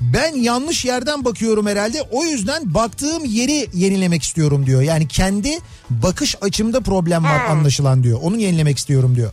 [0.00, 2.02] Ben yanlış yerden bakıyorum herhalde.
[2.10, 4.82] O yüzden baktığım yeri yenilemek istiyorum diyor.
[4.82, 5.58] Yani kendi
[5.90, 7.52] bakış açımda problem var Ha.
[7.52, 8.18] anlaşılan diyor.
[8.22, 9.32] Onu yenilemek istiyorum diyor.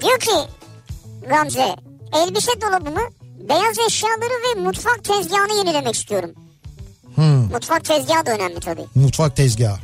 [0.00, 0.30] Diyor ki
[1.28, 1.76] Gamze
[2.12, 3.00] elbise dolabımı
[3.48, 6.30] beyaz eşyaları ve mutfak tezgahını yenilemek istiyorum.
[7.14, 7.24] Hmm.
[7.52, 8.84] Mutfak tezgahı da önemli tabii.
[8.94, 9.78] Mutfak tezgahı.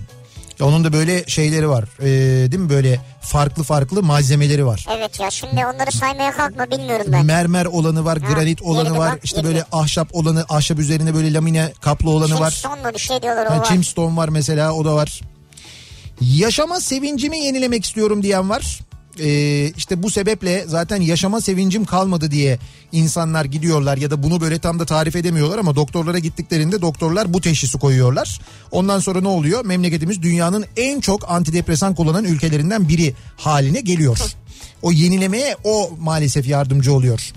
[0.63, 1.85] Onun da böyle şeyleri var.
[2.01, 2.07] Ee,
[2.53, 2.71] değil mi?
[2.71, 4.87] Böyle farklı farklı malzemeleri var.
[4.97, 7.27] Evet ya şimdi onları saymaya kalkma bilmiyorum ben.
[7.27, 8.99] Mermer olanı var, Ha, granit olanı var.
[9.13, 12.51] var, işte yeri böyle ahşap olanı, ahşap üzerine böyle lamine kaplı olanı var.
[12.51, 13.65] Chimstone mu bir şey diyorlar o Ha, var.
[13.65, 15.21] Chimstone var mesela o da var.
[16.21, 18.81] Yaşama sevincimi yenilemek istiyorum diyen var.
[19.21, 22.59] Ee, işte bu sebeple zaten yaşama sevincim kalmadı diye
[22.93, 27.41] insanlar gidiyorlar ya da bunu böyle tam da tarif edemiyorlar ama doktorlara gittiklerinde doktorlar bu
[27.41, 28.41] teşhisi koyuyorlar.
[28.71, 29.65] Ondan sonra ne oluyor?
[29.65, 34.19] Memleketimiz dünyanın en çok antidepresan kullanan ülkelerinden biri haline geliyor.
[34.83, 37.33] O yenilemeye o maalesef yardımcı oluyor.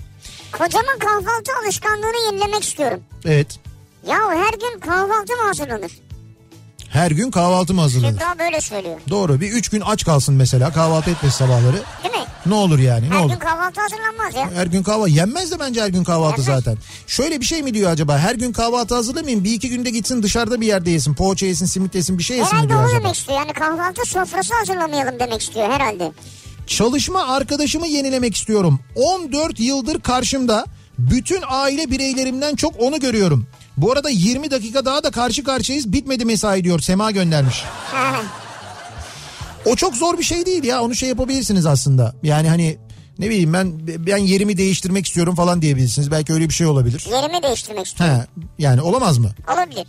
[0.52, 3.00] Kocamın kahvaltı alışkanlığını yenilemek istiyorum.
[3.24, 3.58] Evet.
[4.08, 5.92] Ya her gün kahvaltı mı hazırlanır?
[6.96, 8.12] Her gün kahvaltı mı hazırlanır?
[8.12, 9.00] Kübra böyle söylüyor.
[9.10, 11.76] Doğru bir üç gün aç kalsın mesela kahvaltı etmesi sabahları.
[12.02, 12.24] Değil mi?
[12.46, 13.30] Ne olur yani ne Her olur?
[13.30, 14.50] gün kahvaltı hazırlanmaz ya.
[14.60, 16.64] Her gün kahvaltı yenmez de bence her gün kahvaltı Yenmez.
[16.64, 16.78] zaten.
[17.06, 18.18] Şöyle bir şey mi diyor acaba?
[18.18, 19.44] Her gün kahvaltı hazırlamayayım.
[19.44, 21.14] Bir iki günde gitsin dışarıda bir yerde yesin.
[21.14, 23.00] Poğaça yesin, simit yesin bir şey yesin Herhalde diyor acaba?
[23.00, 23.38] demek istiyor.
[23.38, 26.12] Yani kahvaltı sofrası hazırlamayalım demek istiyor herhalde.
[26.66, 28.80] Çalışma arkadaşımı yenilemek istiyorum.
[28.94, 30.64] 14 yıldır karşımda.
[30.98, 33.46] Bütün aile bireylerimden çok onu görüyorum.
[33.76, 35.92] Bu arada 20 dakika daha da karşı karşıyayız.
[35.92, 36.80] Bitmedi mesai diyor.
[36.80, 37.64] Sema göndermiş.
[39.66, 40.82] O çok zor bir şey değil ya.
[40.82, 42.14] Onu şey yapabilirsiniz aslında.
[42.22, 42.78] Yani hani
[43.18, 43.72] ne bileyim ben
[44.06, 46.10] ben yerimi değiştirmek istiyorum falan diyebilirsiniz.
[46.10, 47.06] Belki öyle bir şey olabilir.
[47.10, 48.16] Yerimi değiştirmek istiyorum.
[48.18, 49.30] He, yani olamaz mı?
[49.54, 49.86] Olabilir.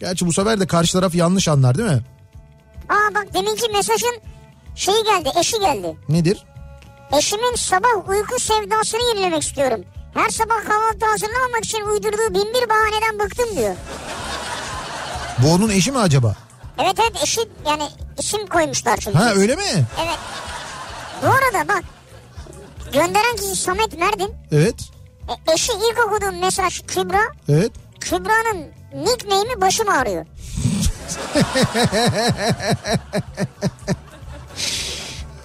[0.00, 2.00] Gerçi bu sefer de karşı taraf yanlış anlar değil mi?
[2.88, 4.18] Aa bak deminki mesajın
[4.74, 5.96] şeyi geldi eşi geldi.
[6.08, 6.44] Nedir?
[7.18, 9.80] Eşimin sabah uyku sevdasını yenilemek istiyorum.
[10.14, 13.74] Her sabah kahvaltı hazırlamamak için uydurduğu bin bir bahaneden bıktım diyor.
[15.38, 16.36] Bu onun eşi mi acaba?
[16.78, 19.18] Evet evet eşi yani isim koymuşlar çünkü.
[19.18, 19.62] Ha öyle mi?
[20.04, 20.18] Evet.
[21.22, 21.84] Bu arada bak
[22.92, 24.34] gönderen kişi Samet Merdin.
[24.52, 24.74] Evet.
[25.28, 27.20] E, eşi ilk okuduğum mesaj Kübra.
[27.48, 27.72] Evet.
[28.00, 30.26] Kübra'nın nickname'i başım ağrıyor.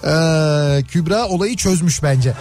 [0.07, 2.33] Ee, Kübra olayı çözmüş bence.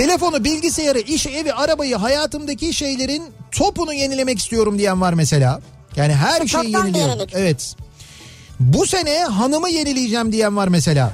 [0.00, 5.60] Telefonu, bilgisayarı, işi, evi, arabayı, hayatımdaki şeylerin topunu yenilemek istiyorum diyen var mesela.
[5.96, 7.10] Yani her şeyi Toptan yeniliyorum.
[7.10, 7.34] yenilik.
[7.34, 7.76] Evet.
[8.60, 11.12] Bu sene hanımı yenileyeceğim diyen var mesela.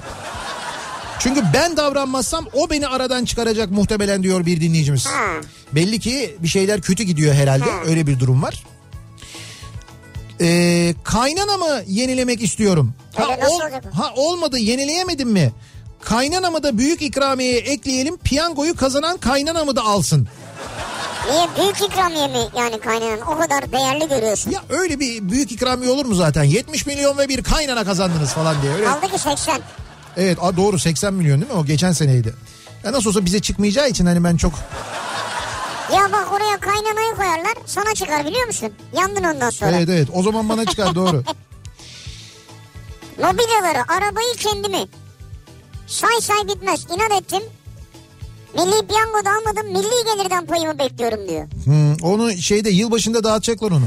[1.18, 5.06] Çünkü ben davranmazsam o beni aradan çıkaracak muhtemelen diyor bir dinleyicimiz.
[5.06, 5.40] Ha.
[5.72, 7.64] Belli ki bir şeyler kötü gidiyor herhalde.
[7.64, 7.80] Ha.
[7.86, 8.64] Öyle bir durum var.
[10.40, 12.94] Ee, kaynanamı yenilemek istiyorum.
[13.18, 13.98] Öyle nasıl olacak o?
[13.98, 15.52] ha olmadı yenileyemedim mi?
[16.06, 18.16] Kaynanamı da büyük ikramiye ekleyelim.
[18.16, 20.28] Piyangoyu kazanan kaynanamı da alsın.
[21.30, 24.50] Niye büyük ikramiye mi yani kaynanan o kadar değerli görüyorsun?
[24.50, 26.44] Ya öyle bir büyük ikramiye olur mu zaten?
[26.44, 28.72] 70 milyon ve bir kaynana kazandınız falan diye.
[28.72, 28.84] Öyle.
[28.84, 29.60] Kaldı ki 80.
[30.16, 31.58] Evet a, doğru 80 milyon değil mi?
[31.58, 32.34] O geçen seneydi.
[32.84, 34.52] Ya nasıl olsa bize çıkmayacağı için hani ben çok...
[35.92, 38.72] Ya bak oraya kaynanayı koyarlar sana çıkar biliyor musun?
[38.96, 39.70] Yandın ondan sonra.
[39.70, 41.22] Evet evet o zaman bana çıkar doğru.
[43.22, 44.86] Mobilyaları, arabayı kendimi.
[45.86, 46.86] Say say bitmez.
[46.96, 47.42] İnat ettim.
[48.54, 49.66] Milli piyango da almadım.
[49.72, 51.46] Milli gelirden payımı bekliyorum diyor.
[51.64, 53.84] Hmm, onu şeyde yılbaşında dağıtacaklar onu.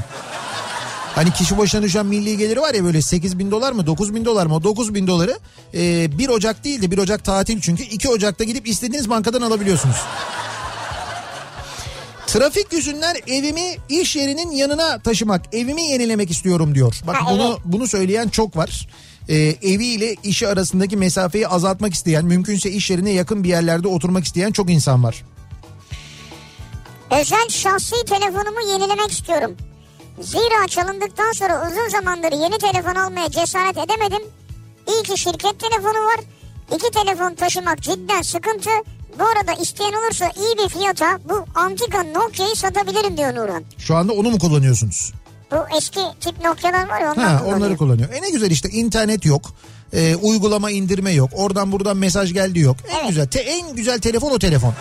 [1.15, 4.25] Hani kişi başına düşen milli geliri var ya böyle 8 bin dolar mı 9 bin
[4.25, 5.39] dolar mı o 9 bin doları
[5.73, 9.95] e, 1 Ocak değil de 1 Ocak tatil çünkü 2 Ocak'ta gidip istediğiniz bankadan alabiliyorsunuz.
[12.27, 16.95] Trafik yüzünden evimi iş yerinin yanına taşımak, evimi yenilemek istiyorum diyor.
[17.07, 17.59] Bak Ha, bunu evet.
[17.65, 18.87] bunu söyleyen çok var.
[19.29, 24.51] Ee, eviyle işi arasındaki mesafeyi azaltmak isteyen, mümkünse iş yerine yakın bir yerlerde oturmak isteyen
[24.51, 25.23] çok insan var.
[27.11, 29.57] Özel şahsi telefonumu yenilemek istiyorum.
[30.21, 34.27] Zira çalındıktan sonra uzun zamandır yeni telefon almaya cesaret edemedim.
[34.87, 36.19] İyi ki şirket telefonu var.
[36.75, 38.69] İki telefon taşımak cidden sıkıntı.
[39.19, 43.63] Bu arada isteyen olursa iyi bir fiyata bu antika Nokia'yı satabilirim diyor Nurhan.
[43.77, 45.13] Şu anda onu mu kullanıyorsunuz?
[45.51, 47.57] Bu eski tip Nokia'lar var ya ondan Ha, kullanıyor.
[47.57, 48.09] onları kullanıyor.
[48.13, 49.53] E ne güzel işte internet yok.
[49.93, 51.29] E, uygulama indirme yok.
[51.35, 52.77] Oradan buradan mesaj geldi yok.
[52.91, 53.07] En Evet.
[53.09, 54.73] güzel te, en güzel telefon o telefon.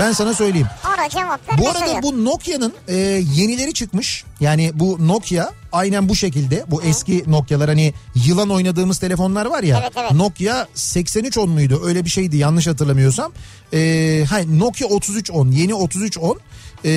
[0.00, 0.66] Ben sana söyleyeyim.
[0.84, 2.02] Ara cevap ver Bu arada yap.
[2.02, 2.94] bu Nokia'nın e,
[3.34, 4.24] yenileri çıkmış.
[4.40, 6.64] Yani bu Nokia aynen bu şekilde.
[6.68, 9.80] Bu eski Nokia'lar hani yılan oynadığımız telefonlar var ya.
[9.82, 10.12] Evet, evet.
[10.12, 11.80] Nokia 8310 muydu?
[11.84, 13.32] Öyle bir şeydi yanlış hatırlamıyorsam.
[13.72, 16.40] E, hayır, Nokia 3310 yeni 3310.
[16.84, 16.90] E,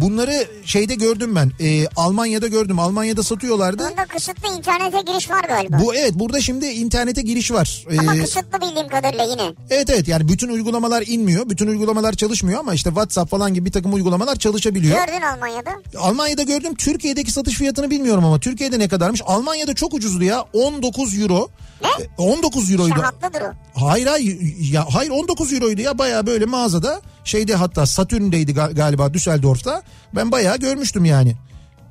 [0.00, 1.52] bunları şeyde gördüm ben.
[1.60, 2.78] E, Almanya'da gördüm.
[2.78, 3.88] Almanya'da satıyorlardı.
[3.90, 5.78] Bunda kısıtlı internete giriş var galiba.
[5.80, 7.84] Bu evet burada şimdi internete giriş var.
[7.98, 9.42] Ama Ee, kısıtlı bildiğim kadarıyla yine.
[9.70, 11.50] evet evet yani bütün uygulamalar inmiyor.
[11.50, 15.06] Bütün uygulamalar çalışmıyor ama işte WhatsApp falan gibi bir takım uygulamalar çalışabiliyor.
[15.06, 15.70] Gördün Almanya'da.
[15.98, 16.74] Almanya'da gördüm.
[16.74, 19.22] Türkiye'deki satış fiyatını bilmiyorum ama Türkiye'de ne kadarmış?
[19.26, 20.44] Almanya'da çok ucuzdu ya.
[20.52, 21.48] 19 euro.
[21.82, 22.04] Ne?
[22.04, 22.94] E, 19 euroydu.
[22.96, 23.80] Şahatlıdır o.
[23.86, 24.38] Hayır hayır
[24.72, 29.82] ya hayır 19 euroydu ya baya böyle mağazada şeyde hatta Satürn'deydi ga- galiba Düsseldorf'ta.
[30.14, 31.34] Ben bayağı görmüştüm yani.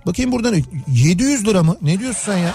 [0.05, 0.55] Bakayım buradan
[0.87, 1.77] 700 lira mı?
[1.81, 2.53] Ne diyorsun sen ya?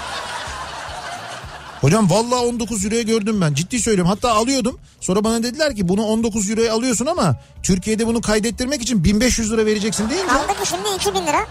[1.81, 3.55] Hocam vallahi 19 euroya gördüm ben.
[3.55, 4.11] Ciddi söylüyorum.
[4.11, 4.79] Hatta alıyordum.
[5.01, 9.67] Sonra bana dediler ki bunu 19 euroya alıyorsun ama Türkiye'de bunu kaydettirmek için 1500 lira
[9.67, 10.29] vereceksin değil mi?
[10.29, 11.47] Kaldı ki şimdi 2000 lira.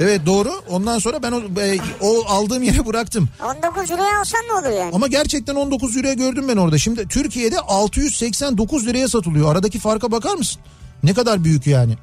[0.00, 0.62] Evet doğru.
[0.68, 3.28] Ondan sonra ben o, e, o aldığım yere bıraktım.
[3.44, 4.90] 19 liraya alsan ne olur yani?
[4.94, 6.78] Ama gerçekten 19 liraya gördüm ben orada.
[6.78, 9.52] Şimdi Türkiye'de 689 liraya satılıyor.
[9.52, 10.62] Aradaki farka bakar mısın?
[11.02, 11.98] Ne kadar büyük yani.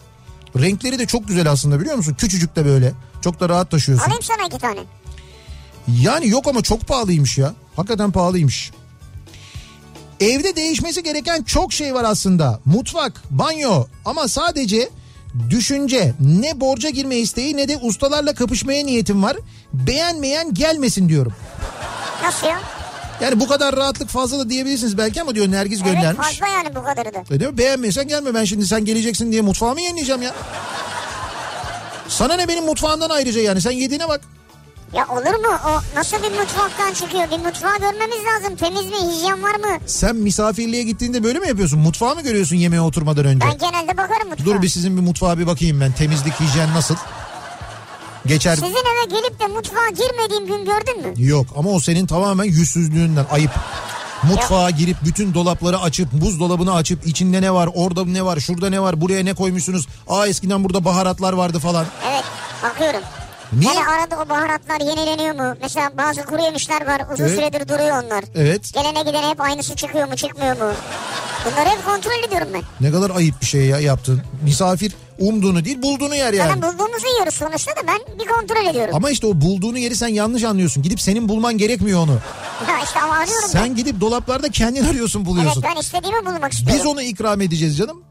[0.60, 2.16] Renkleri de çok güzel aslında biliyor musun?
[2.20, 2.94] Küçücük de böyle.
[3.22, 4.06] Çok da rahat taşıyorsun.
[4.06, 4.80] Alayım sana iki tane.
[6.02, 7.54] Yani yok ama çok pahalıymış ya.
[7.76, 8.72] Hakikaten pahalıymış.
[10.20, 12.60] Evde değişmesi gereken çok şey var aslında.
[12.66, 14.90] Mutfak, banyo ama sadece
[15.50, 19.38] düşünce ne borca girme isteği ne de ustalarla kapışmaya niyetim var.
[19.74, 21.34] Beğenmeyen gelmesin diyorum.
[22.24, 22.60] Nasıl ya?
[23.22, 26.28] Yani bu kadar rahatlık fazla da diyebilirsiniz belki ama diyor Nergiz Evet göndermiş.
[26.28, 27.36] fazla yani bu kadarı da.
[27.36, 27.58] E değil mi?
[27.58, 30.34] Beğenmiyorsan gelme ben şimdi sen geleceksin diye mutfağımı yenileyeceğim ya.
[32.08, 34.22] Sana ne benim mutfağımdan ayrıca yani sen yediğine bak.
[34.94, 35.58] Ya olur mu?
[35.68, 37.24] O nasıl bir mutfaktan çıkıyor?
[37.32, 38.56] Bir mutfağı görmemiz lazım.
[38.56, 39.12] Temiz mi?
[39.12, 39.80] Hijyen var mı?
[39.86, 41.80] Sen misafirliğe gittiğinde böyle mi yapıyorsun?
[41.80, 43.46] Mutfağı mı görüyorsun yemeğe oturmadan önce?
[43.48, 44.46] Ben genelde bakarım mutfağa.
[44.46, 45.92] Dur bir sizin bir mutfağa bir bakayım ben.
[45.92, 46.96] Temizlik, hijyen nasıl?
[48.26, 48.56] Geçer.
[48.56, 51.14] Sizin eve gelip de mutfağa girmediğim gün gördün mü?
[51.28, 53.52] Yok ama o senin tamamen yüzsüzlüğünden ayıp.
[54.24, 58.80] Mutfağa girip bütün dolapları açıp buzdolabını açıp içinde ne var orada ne var şurada ne
[58.82, 59.88] var buraya ne koymuşsunuz.
[60.08, 61.86] Aa eskiden burada baharatlar vardı falan.
[62.12, 62.24] Evet
[62.64, 63.02] bakıyorum.
[63.54, 63.72] Niye?
[63.72, 65.56] Hele arada o baharatlar yenileniyor mu?
[65.62, 67.36] Mesela bazı kuru yemişler var uzun Evet.
[67.36, 68.24] süredir duruyor onlar.
[68.36, 68.74] Evet.
[68.74, 70.72] Gelene gidene hep aynısı çıkıyor mu çıkmıyor mu?
[71.46, 72.62] Bunları hep kontrol ediyorum ben.
[72.82, 74.22] Ne kadar ayıp bir şey ya yaptın.
[74.44, 76.54] Misafir umduğunu değil bulduğunu yer yani.
[76.54, 78.96] Zaten bulduğumuzu yiyoruz sonuçta da ben bir kontrol ediyorum.
[78.96, 80.84] Ama işte o bulduğunu yeri sen yanlış anlıyorsun.
[80.84, 82.12] Gidip senin bulman gerekmiyor onu.
[82.70, 83.48] Ya işte ama arıyorum ben.
[83.60, 85.64] Sen gidip dolaplarda kendin arıyorsun Evet buluyorsun.
[85.64, 86.78] ben istediğimi bulmak istiyorum.
[86.80, 88.04] Biz onu ikram edeceğiz canım.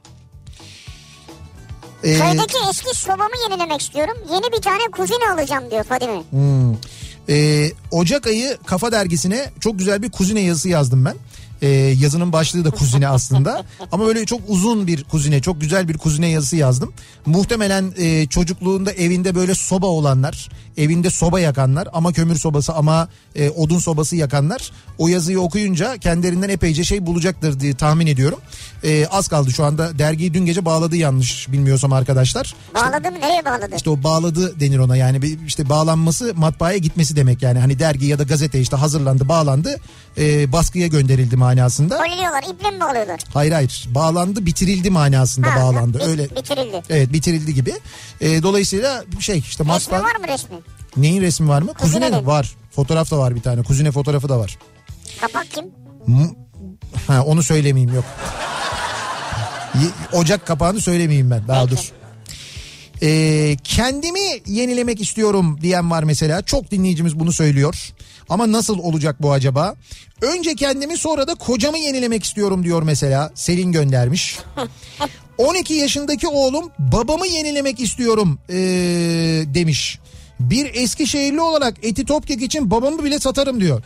[2.04, 4.14] Ee, Köydeki eski sobamı yenilemek istiyorum.
[4.32, 6.22] Yeni bir tane kuzine alacağım diyor Fadime.
[6.30, 6.74] hmm.
[7.28, 11.14] Ee, Ocak ayı Kafa Dergisi'ne çok güzel bir kuzine yazısı yazdım ben.
[11.62, 13.64] Ee, yazının başlığı da kuzine aslında.
[13.92, 16.92] Ama böyle çok uzun bir kuzine, çok güzel bir kuzine yazısı yazdım.
[17.26, 23.50] Muhtemelen e, çocukluğunda evinde böyle soba olanlar, evinde soba yakanlar ama kömür sobası ama e,
[23.50, 28.38] odun sobası yakanlar o yazıyı okuyunca kendilerinden epeyce şey bulacaktır diye tahmin ediyorum.
[28.84, 32.54] Ee, az kaldı şu anda dergiyi dün gece bağladı yanlış bilmiyorsam arkadaşlar.
[32.74, 33.20] Bağladı mı?
[33.20, 33.76] Nereye bağladı?
[33.76, 38.18] İşte o bağladı denir ona yani işte bağlanması matbaaya gitmesi demek yani hani dergi ya
[38.18, 39.76] da gazete işte hazırlandı bağlandı
[40.18, 41.96] e, baskıya gönderildi manasında.
[41.98, 42.42] Koliliyorlar.
[42.42, 43.20] iple mi bağlıyorlar?
[43.34, 46.24] Hayır hayır bağlandı bitirildi manasında Ha, bağlandı bit- öyle.
[46.36, 46.82] Bitirildi.
[46.90, 47.72] Evet bitirildi gibi.
[48.20, 50.56] E, dolayısıyla şey işte Resmi matbaa var mı resmi?
[50.96, 51.74] neyin resmi var mı?
[51.74, 52.22] Kuzine Kuzinenin.
[52.22, 52.54] de var.
[52.70, 53.62] Fotoğraf da var bir tane.
[53.62, 54.58] Kuzine fotoğrafı da var.
[55.20, 55.64] Kapak kim?
[57.06, 58.04] Ha onu söylemeyeyim yok.
[60.12, 61.76] Ocak kapağını söylemeyeyim ben daha Peki.
[61.76, 61.92] dur.
[63.02, 66.42] Ee, kendimi yenilemek istiyorum diyen var mesela.
[66.42, 67.92] Çok dinleyicimiz bunu söylüyor.
[68.28, 69.74] Ama nasıl olacak bu acaba?
[70.22, 73.30] Önce kendimi sonra da kocamı yenilemek istiyorum diyor mesela.
[73.34, 74.38] Selin göndermiş.
[75.38, 78.54] 12 yaşındaki oğlum babamı yenilemek istiyorum ee,
[79.54, 79.98] demiş.
[80.40, 83.82] Bir Eskişehirli olarak eti topkek için babamı bile satarım diyor.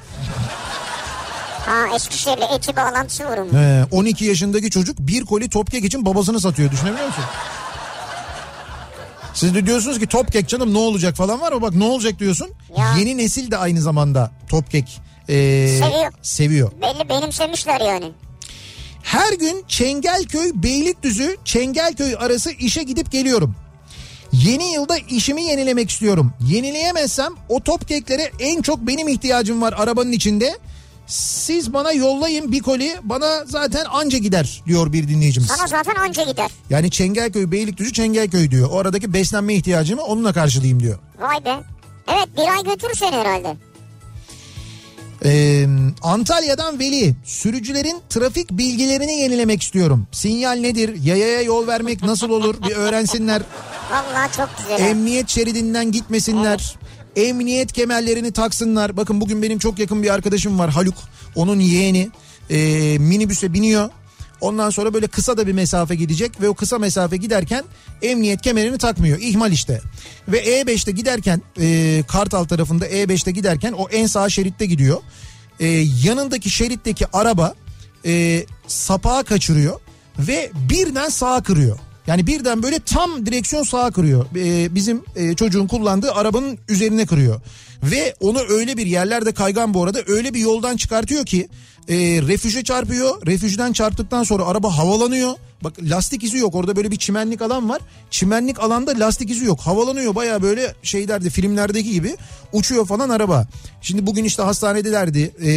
[1.66, 3.52] Ha Eskişehir'le eti bağlantısı var onun.
[3.62, 7.24] He, 12 yaşındaki çocuk bir koli topkek için babasını satıyor düşünebiliyor musun?
[9.34, 11.62] Siz de diyorsunuz ki topkek canım ne olacak falan var mı?
[11.62, 12.48] Bak ne olacak diyorsun.
[12.78, 12.94] Ya.
[12.98, 15.34] Yeni nesil de aynı zamanda topkek e,
[15.82, 16.12] Seviyor.
[16.22, 16.72] seviyor.
[16.82, 18.12] Belli benimsemişler yani.
[19.02, 23.54] Her gün Çengelköy Beylikdüzü Çengelköy arası işe gidip geliyorum.
[24.32, 26.32] Yeni yılda işimi yenilemek istiyorum.
[26.48, 30.58] Yenileyemezsem o top keklere en çok benim ihtiyacım var arabanın içinde.
[31.10, 35.48] Siz bana yollayın bir koli bana zaten anca gider diyor bir dinleyicimiz.
[35.48, 36.50] Sana zaten anca gider.
[36.70, 38.68] Yani Çengelköy Beylikdüzü Çengelköy diyor.
[38.72, 40.98] O aradaki beslenme ihtiyacımı onunla karşılayayım diyor.
[41.18, 41.56] Vay be.
[42.08, 43.56] Evet bir ay götürür seni herhalde.
[45.24, 45.66] Ee,
[46.02, 50.06] Antalya'dan Veli sürücülerin trafik bilgilerini yenilemek istiyorum.
[50.12, 51.02] Sinyal nedir?
[51.02, 52.54] Yayaya yol vermek nasıl olur?
[52.68, 53.42] Bir öğrensinler.
[53.90, 54.86] Vallahi çok güzel.
[54.86, 56.76] Emniyet şeridinden gitmesinler.
[57.16, 58.96] Emniyet kemerlerini taksınlar.
[58.96, 60.94] Bakın bugün benim çok yakın bir arkadaşım var Haluk.
[61.34, 62.10] Onun yeğeni
[62.50, 62.58] e,
[62.98, 63.90] minibüse biniyor.
[64.40, 67.64] Ondan sonra böyle kısa da bir mesafe gidecek ve o kısa mesafe giderken
[68.02, 69.18] emniyet kemerini takmıyor.
[69.18, 69.80] İhmal işte.
[70.28, 75.00] Ve E5'te giderken e, Kartal tarafında E5'te giderken o en sağ şeritte gidiyor.
[75.60, 75.66] E,
[76.04, 77.54] yanındaki şeritteki araba
[78.06, 79.80] e, sapağı kaçırıyor
[80.18, 81.78] ve birden sağa kırıyor.
[82.06, 84.26] Yani birden böyle tam direksiyon sağa kırıyor.
[84.36, 87.40] Ee, bizim e, çocuğun kullandığı arabanın üzerine kırıyor.
[87.82, 91.48] Ve onu öyle bir yerlerde kaygan bu arada öyle bir yoldan çıkartıyor ki
[91.88, 93.26] e, refüje çarpıyor.
[93.26, 95.32] Refüjden çarptıktan sonra araba havalanıyor.
[95.64, 97.80] Bak lastik izi yok orada böyle bir çimenlik alan var.
[98.10, 99.60] Çimenlik alanda lastik izi yok.
[99.60, 102.16] Havalanıyor baya böyle şeylerde filmlerdeki gibi
[102.52, 103.46] uçuyor falan araba.
[103.82, 105.34] Şimdi bugün işte hastanedelerdi.
[105.42, 105.48] E,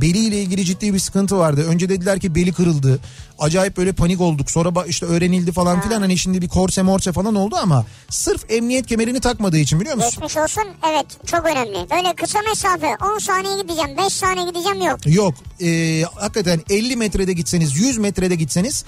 [0.00, 1.66] beliyle ilgili ciddi bir sıkıntı vardı.
[1.68, 3.00] Önce dediler ki beli kırıldı.
[3.38, 4.50] Acayip böyle panik olduk.
[4.50, 6.00] Sonra işte öğrenildi falan filan.
[6.00, 10.10] Hani şimdi bir korse morse falan oldu ama sırf emniyet kemerini takmadığı için biliyor musun?
[10.10, 11.90] Geçmiş olsun evet çok önemli.
[11.90, 14.98] Böyle kısa mesafe 10 saniye gideceğim 5 saniye gideceğim yok.
[15.06, 18.84] Yok e, hakikaten 50 metrede gitseniz 100 metrede gitseniz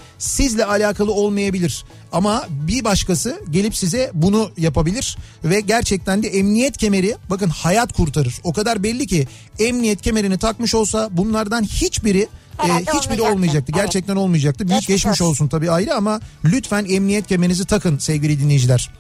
[0.55, 1.85] sizle alakalı olmayabilir.
[2.13, 8.35] Ama bir başkası gelip size bunu yapabilir ve gerçekten de emniyet kemeri bakın hayat kurtarır.
[8.45, 9.29] O kadar belli ki
[9.59, 12.29] emniyet kemerini takmış olsa bunlardan hiçbiri
[12.59, 13.33] Herhalde hiçbiri olmayacaktı.
[13.33, 13.73] olmayacaktı.
[13.75, 13.85] Evet.
[13.85, 14.69] Gerçekten olmayacaktı.
[14.69, 15.31] Büyük Geçmiş geçmiş olsun.
[15.31, 18.91] olsun tabii ayrı ama lütfen emniyet kemerinizi takın sevgili dinleyiciler.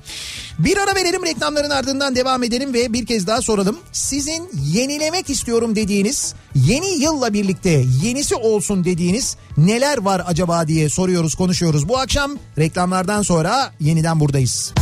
[0.58, 3.78] Bir ara verelim reklamların ardından devam edelim ve bir kez daha soralım.
[3.92, 11.34] Sizin yenilemek istiyorum dediğiniz yeni yılla birlikte yenisi olsun dediğiniz neler var acaba diye soruyoruz
[11.34, 11.88] konuşuyoruz.
[11.88, 14.72] Bu akşam reklamlardan sonra yeniden buradayız.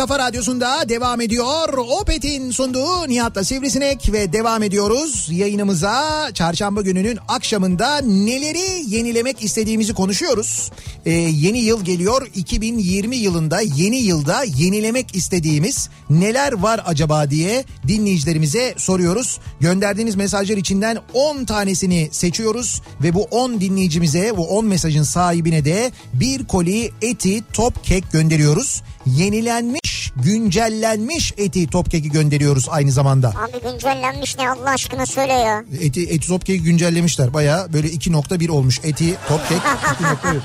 [0.00, 1.78] kafa radyosunda devam ediyor.
[2.00, 5.28] Opet'in sunduğu Nihat'la Sivrisinek ve devam ediyoruz.
[5.30, 10.70] Yayınımıza çarşamba gününün akşamında neleri yenilemek istediğimizi konuşuyoruz.
[11.06, 12.26] Ee, yeni yıl geliyor.
[12.34, 19.38] 2020 yılında yeni yılda yenilemek istediğimiz neler var acaba diye dinleyicilerimize soruyoruz.
[19.60, 25.92] Gönderdiğiniz mesajlar içinden 10 tanesini seçiyoruz ve bu 10 dinleyicimize bu 10 mesajın sahibine de
[26.14, 28.82] bir koli eti top kek gönderiyoruz.
[29.06, 33.28] Yenilenmiş, güncellenmiş eti top keki gönderiyoruz aynı zamanda.
[33.28, 35.64] Abi güncellenmiş ne Allah aşkına söyle ya.
[35.80, 37.34] Eti, eti top keki güncellemişler.
[37.34, 38.80] Baya böyle 2.1 olmuş.
[38.84, 40.40] Eti top kek 2.1.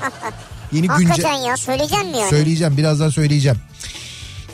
[0.72, 1.06] Yeni güncel...
[1.08, 2.30] Hakikaten ya söyleyeceksin mi yani?
[2.30, 3.58] Söyleyeceğim birazdan söyleyeceğim.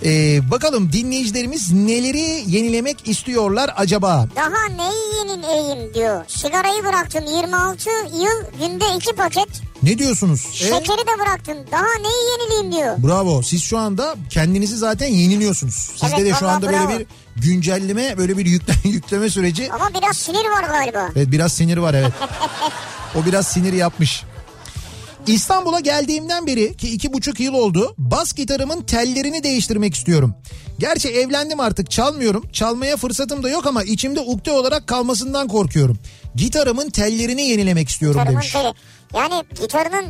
[0.05, 4.27] Ee, bakalım dinleyicilerimiz neleri yenilemek istiyorlar acaba?
[4.37, 6.25] Daha neyi yenileyim diyor.
[6.29, 9.49] Sigarayı bıraktım 26 yıl günde 2 paket.
[9.83, 10.47] Ne diyorsunuz?
[10.53, 11.57] Ee, Şekeri de bıraktım.
[11.73, 12.97] Daha neyi yenileyim diyor.
[13.09, 13.43] bravo.
[13.43, 15.75] Siz şu anda kendinizi zaten yeniliyorsunuz.
[15.75, 16.89] Sizde Evet, de şu anda bravo.
[16.89, 19.73] böyle bir güncelleme, böyle bir yükle, yükleme süreci.
[19.73, 21.09] Ama biraz sinir var galiba.
[21.17, 22.13] Evet biraz sinir var evet.
[23.15, 24.23] o biraz sinir yapmış.
[25.27, 30.35] İstanbul'a geldiğimden beri ki iki buçuk yıl oldu bas gitarımın tellerini değiştirmek istiyorum.
[30.79, 32.45] Gerçi evlendim artık çalmıyorum.
[32.53, 35.99] Çalmaya fırsatım da yok ama içimde ukde olarak kalmasından korkuyorum.
[36.37, 38.53] Gitarımın tellerini yenilemek istiyorum Gitarımın demiş.
[38.53, 38.73] teli.
[39.15, 40.05] Yani gitarının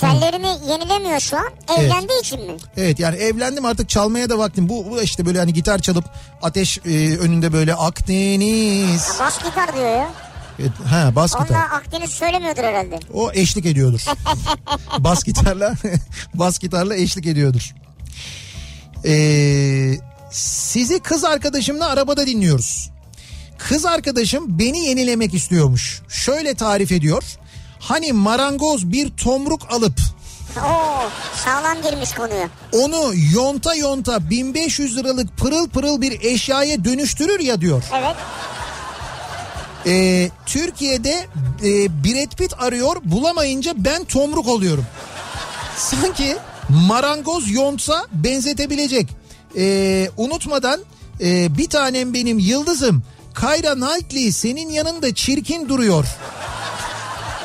[0.00, 1.50] tellerini yenilemiyor şu an.
[1.78, 2.56] Evlendiği için mi?
[2.76, 4.68] Evet yani evlendim artık çalmaya da vaktim.
[4.68, 6.04] Bu, bu işte böyle hani gitar çalıp
[6.42, 9.08] ateş e, önünde böyle Akdeniz.
[9.20, 10.10] Bas gitar diyor ya.
[10.60, 11.46] Evet, ha bas gitar.
[11.46, 13.00] Onda Akdeniz söylemiyordur herhalde.
[13.14, 14.00] O eşlik ediyordur.
[14.98, 15.74] bas gitarla
[16.34, 17.74] bas gitarla eşlik ediyordur.
[19.04, 19.94] Ee,
[20.30, 22.90] sizi kız arkadaşımla arabada dinliyoruz.
[23.58, 26.02] Kız arkadaşım beni yenilemek istiyormuş.
[26.08, 27.22] Şöyle tarif ediyor.
[27.80, 29.94] Hani marangoz bir tomruk alıp
[30.58, 31.10] Oo,
[31.44, 32.48] sağlam girmiş konuya.
[32.72, 37.82] onu yonta yonta 1500 liralık pırıl pırıl bir eşyaya dönüştürür ya diyor.
[37.94, 38.16] Evet.
[39.86, 41.26] Ee, Türkiye'de
[41.64, 44.86] e, Brad Pitt arıyor bulamayınca ben tomruk oluyorum.
[45.76, 46.36] Sanki
[46.68, 49.08] marangoz yontsa benzetebilecek.
[49.56, 50.80] Ee, unutmadan
[51.20, 53.02] e, bir tanem benim yıldızım
[53.34, 56.06] Kayra Knightley senin yanında çirkin duruyor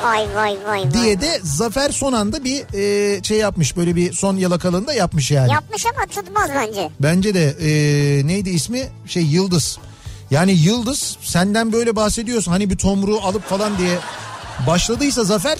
[0.02, 0.92] Vay vay vay vay.
[0.94, 5.52] diye de Zafer son anda bir e, şey yapmış böyle bir son yalakalığında yapmış yani.
[5.52, 6.90] Yapmış ama tutmaz bence.
[7.00, 7.70] Bence de e,
[8.26, 9.78] neydi ismi şey Yıldız.
[10.30, 13.98] Yani Yıldız senden böyle bahsediyorsun hani bir tomruğu alıp falan diye
[14.66, 15.58] başladıysa Zafer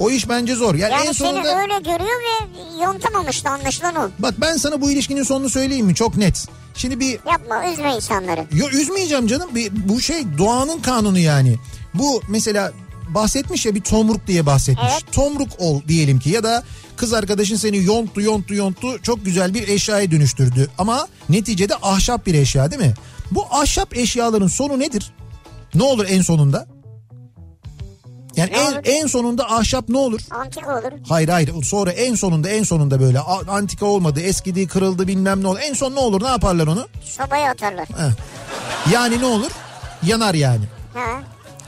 [0.00, 0.74] o iş bence zor.
[0.74, 4.08] Yani, Yani en seni sonunda öyle görüyor ve yontamamıştı anlaşılan o.
[4.18, 6.46] bak ben sana bu ilişkinin sonunu söyleyeyim mi çok net.
[6.74, 8.46] Şimdi bir Yapma üzme insanları.
[8.52, 11.56] yo, üzmeyeceğim canım bir, bu şey doğanın kanunu yani.
[11.94, 12.72] Bu mesela
[13.08, 14.92] bahsetmiş ya bir tomruk diye bahsetmiş.
[14.92, 15.12] Evet.
[15.12, 16.62] Tomruk ol diyelim ki ya da
[16.96, 20.68] kız arkadaşın seni yonttu yonttu yonttu çok güzel bir eşyaya dönüştürdü.
[20.78, 22.94] Ama neticede ahşap bir eşya değil mi?
[23.34, 25.12] Bu ahşap eşyaların sonu nedir?
[25.74, 26.66] Ne olur en sonunda?
[28.36, 28.80] Yani Ne en, olur?
[28.84, 30.20] en sonunda ahşap ne olur?
[30.30, 30.92] Antik olur.
[31.08, 33.18] Hayır hayır sonra en sonunda en sonunda böyle
[33.48, 35.58] antika olmadı eskidi kırıldı bilmem ne olur.
[35.62, 36.86] En son ne olur ne yaparlar onu?
[37.04, 37.88] Sobaya atarlar.
[37.88, 38.12] Heh.
[38.92, 39.50] Yani ne olur?
[40.02, 40.64] Yanar yani.
[40.94, 41.20] Ha.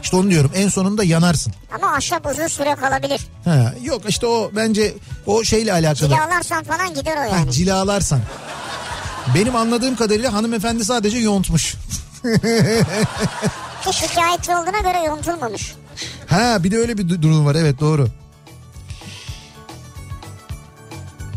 [0.03, 1.53] İşte onu diyorum en sonunda yanarsın.
[1.75, 3.21] Ama ahşap uzun süre kalabilir.
[3.45, 4.95] Ha, yok işte o bence
[5.27, 6.09] o şeyle alakalı.
[6.11, 7.53] Cilalarsan falan gider o Ha, yani.
[7.53, 8.21] cilalarsan.
[9.35, 11.75] Benim anladığım kadarıyla hanımefendi sadece yontmuş.
[13.85, 15.75] Ki şikayetçi olduğuna göre yontulmamış.
[16.27, 18.09] Ha bir de öyle bir du- durum var evet doğru.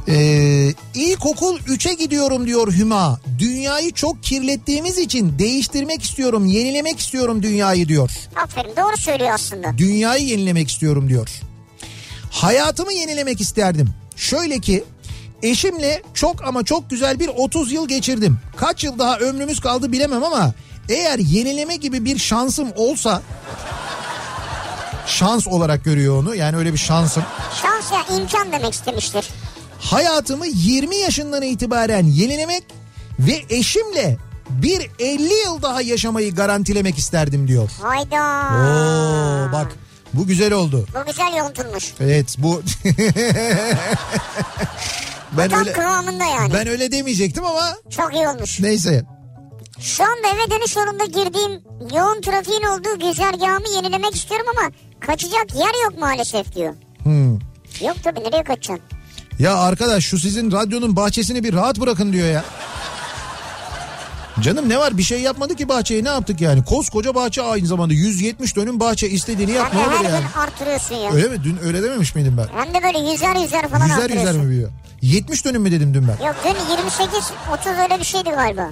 [0.10, 3.20] Ee, ilkokul 3'e gidiyorum diyor Hüma.
[3.40, 8.12] Dünyayı çok kirlettiğimiz için değiştirmek istiyorum, yenilemek istiyorum dünyayı diyor.
[8.44, 9.78] Aferin doğru söylüyor aslında.
[9.78, 11.30] Dünyayı yenilemek istiyorum diyor.
[12.32, 13.90] Hayatımı yenilemek isterdim.
[14.16, 14.84] Şöyle ki
[15.44, 18.38] eşimle çok ama çok güzel bir 30 yıl geçirdim.
[18.58, 20.54] Kaç yıl daha ömrümüz kaldı bilemem ama
[20.90, 23.22] eğer yenileme gibi bir şansım olsa
[25.06, 26.36] şans olarak görüyor onu.
[26.36, 27.24] Yani öyle bir şansım.
[27.62, 29.30] Şans ya imkan demek istemiştir.
[29.80, 32.64] Hayatımı 20 yaşından itibaren yenilemek
[33.20, 34.18] ve eşimle
[34.50, 37.70] bir 50 yıl daha yaşamayı garantilemek isterdim diyor.
[37.82, 38.18] Hayda.
[38.58, 39.68] Oo bak
[40.14, 40.86] bu güzel oldu.
[41.02, 41.94] Bu güzel yontulmuş.
[42.00, 42.62] Evet bu
[45.32, 46.54] ben Tam öyle kıvamında yani.
[46.54, 48.60] ben öyle demeyecektim ama Çok iyi olmuş.
[48.60, 49.04] neyse.
[49.80, 51.52] Şu anda eve dönüş yolunda girdiğim
[51.96, 56.74] yoğun trafiğin olduğu güzergahımı yenilemek istiyorum ama kaçacak yer yok maalesef diyor.
[57.04, 57.34] Hmm.
[57.82, 58.86] Yok tabii nereye kaçacaksın?
[59.40, 62.44] Ya arkadaş şu sizin radyonun bahçesini bir rahat bırakın diyor ya.
[64.42, 66.66] Canım ne var bir şey yapmadı ki bahçeye ne yaptık yani?
[66.66, 70.20] Koskoca bahçe aynı zamanda 170 dönüm bahçe istediğini yap ne de her olur yani.
[70.34, 71.12] gün artırıyorsun ya.
[71.12, 71.44] Öyle mi?
[71.44, 72.48] Dün öyle dememiş miydim ben?
[72.64, 74.28] Hem de böyle yüzer yüzer falan Yüzer artırıyorsun.
[74.28, 74.70] yüzer mi büyüyor?
[75.02, 76.26] 70 dönüm mü dedim dün ben?
[76.26, 77.14] Yok dün 28
[77.54, 78.72] 30 öyle bir şeydi galiba.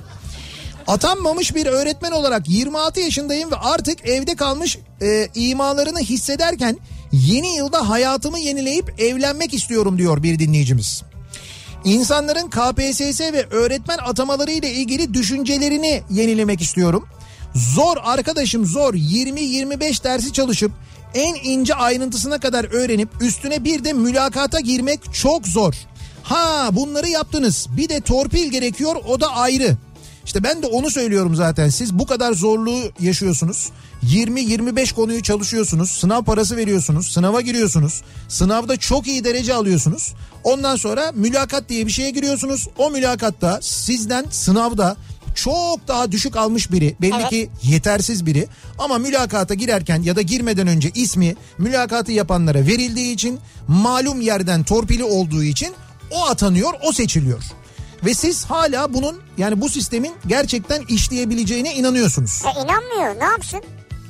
[0.88, 6.78] Atanmamış bir öğretmen olarak 26 yaşındayım ve artık evde kalmış e, imalarını hissederken
[7.12, 11.04] yeni yılda hayatımı yenileyip evlenmek istiyorum diyor bir dinleyicimiz.
[11.86, 17.08] İnsanların KPSS ve öğretmen atamaları ile ilgili düşüncelerini yenilemek istiyorum.
[17.56, 20.72] Zor arkadaşım zor 20-25 dersi çalışıp
[21.14, 25.74] en ince ayrıntısına kadar öğrenip üstüne bir de mülakata girmek çok zor.
[26.24, 29.78] Ha bunları yaptınız bir de torpil gerekiyor o da ayrı.
[30.26, 31.70] İşte ben de onu söylüyorum zaten.
[31.70, 33.70] Siz bu kadar zorluğu yaşıyorsunuz.
[34.04, 35.90] 20-25 konuyu çalışıyorsunuz.
[35.92, 37.08] Sınav parası veriyorsunuz.
[37.08, 38.02] Sınava giriyorsunuz.
[38.28, 40.14] Sınavda çok iyi derece alıyorsunuz.
[40.46, 42.68] Ondan sonra mülakat diye bir şeye giriyorsunuz.
[42.78, 44.98] O mülakatta sizden sınavda
[45.36, 47.30] çok daha düşük almış biri belli Evet.
[47.30, 53.40] ki yetersiz biri ama mülakata girerken ya da girmeden önce ismi mülakatı yapanlara verildiği için
[53.68, 55.74] malum yerden torpili olduğu için
[56.12, 57.44] o atanıyor o seçiliyor.
[58.06, 62.42] Ve siz hala bunun yani bu sistemin gerçekten işleyebileceğine inanıyorsunuz.
[62.46, 63.62] E inanmıyor ne yapsın?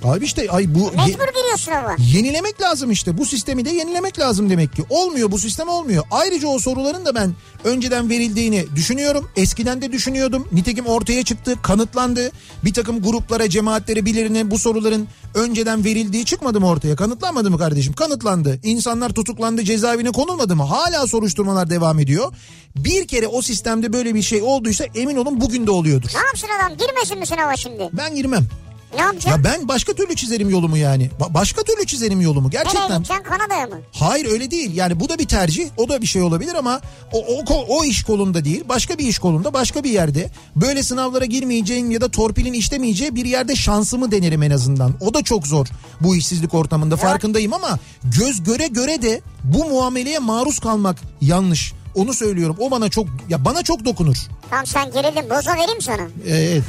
[0.05, 1.95] Abi işte ay bu Mecbur giriyor sınava.
[2.13, 3.17] yenilemek lazım işte.
[3.17, 4.83] Bu sistemi de yenilemek lazım demek ki.
[4.89, 6.03] Olmuyor bu sistem olmuyor.
[6.11, 7.33] Ayrıca o soruların da ben
[7.63, 9.29] önceden verildiğini düşünüyorum.
[9.35, 10.47] Eskiden de düşünüyordum.
[10.51, 12.31] Nitekim ortaya çıktı, kanıtlandı.
[12.63, 16.95] Bir takım gruplara, cemaatlere, birilerine bu soruların önceden verildiği çıkmadı mı ortaya?
[16.95, 17.93] Kanıtlanmadı mı kardeşim?
[17.93, 18.59] Kanıtlandı.
[18.63, 20.63] İnsanlar tutuklandı, cezaevine konulmadı mı?
[20.63, 22.33] Hala soruşturmalar devam ediyor.
[22.75, 26.09] Bir kere o sistemde böyle bir şey olduysa emin olun bugün de oluyordur.
[26.15, 27.89] Ne yapsın adam girmesin mi sınava şimdi?
[27.93, 28.47] Ben girmem.
[28.95, 29.31] Ne?
[29.31, 31.09] Ya ben başka türlü çizerim yolumu yani.
[31.19, 32.97] Ba- başka türlü çizerim yolumu Nereye gerçekten.
[32.97, 33.75] gideceksin Kanada'ya mı?
[33.91, 34.75] Hayır öyle değil.
[34.75, 35.69] Yani bu da bir tercih.
[35.77, 36.81] O da bir şey olabilir ama
[37.11, 38.63] o, o, o iş kolunda değil.
[38.69, 40.29] Başka bir iş kolunda başka bir yerde.
[40.55, 44.93] Böyle sınavlara girmeyeceğin ya da torpilin işlemeyeceği bir yerde şansımı denerim en azından.
[45.01, 45.67] O da çok zor
[46.01, 51.73] bu işsizlik ortamında farkındayım ama göz göre göre de bu muameleye maruz kalmak yanlış.
[51.95, 52.55] Onu söylüyorum.
[52.59, 54.15] O bana çok ya bana çok dokunur.
[54.49, 56.01] Tamam sen gerildin boza vereyim sana.
[56.27, 56.63] Evet.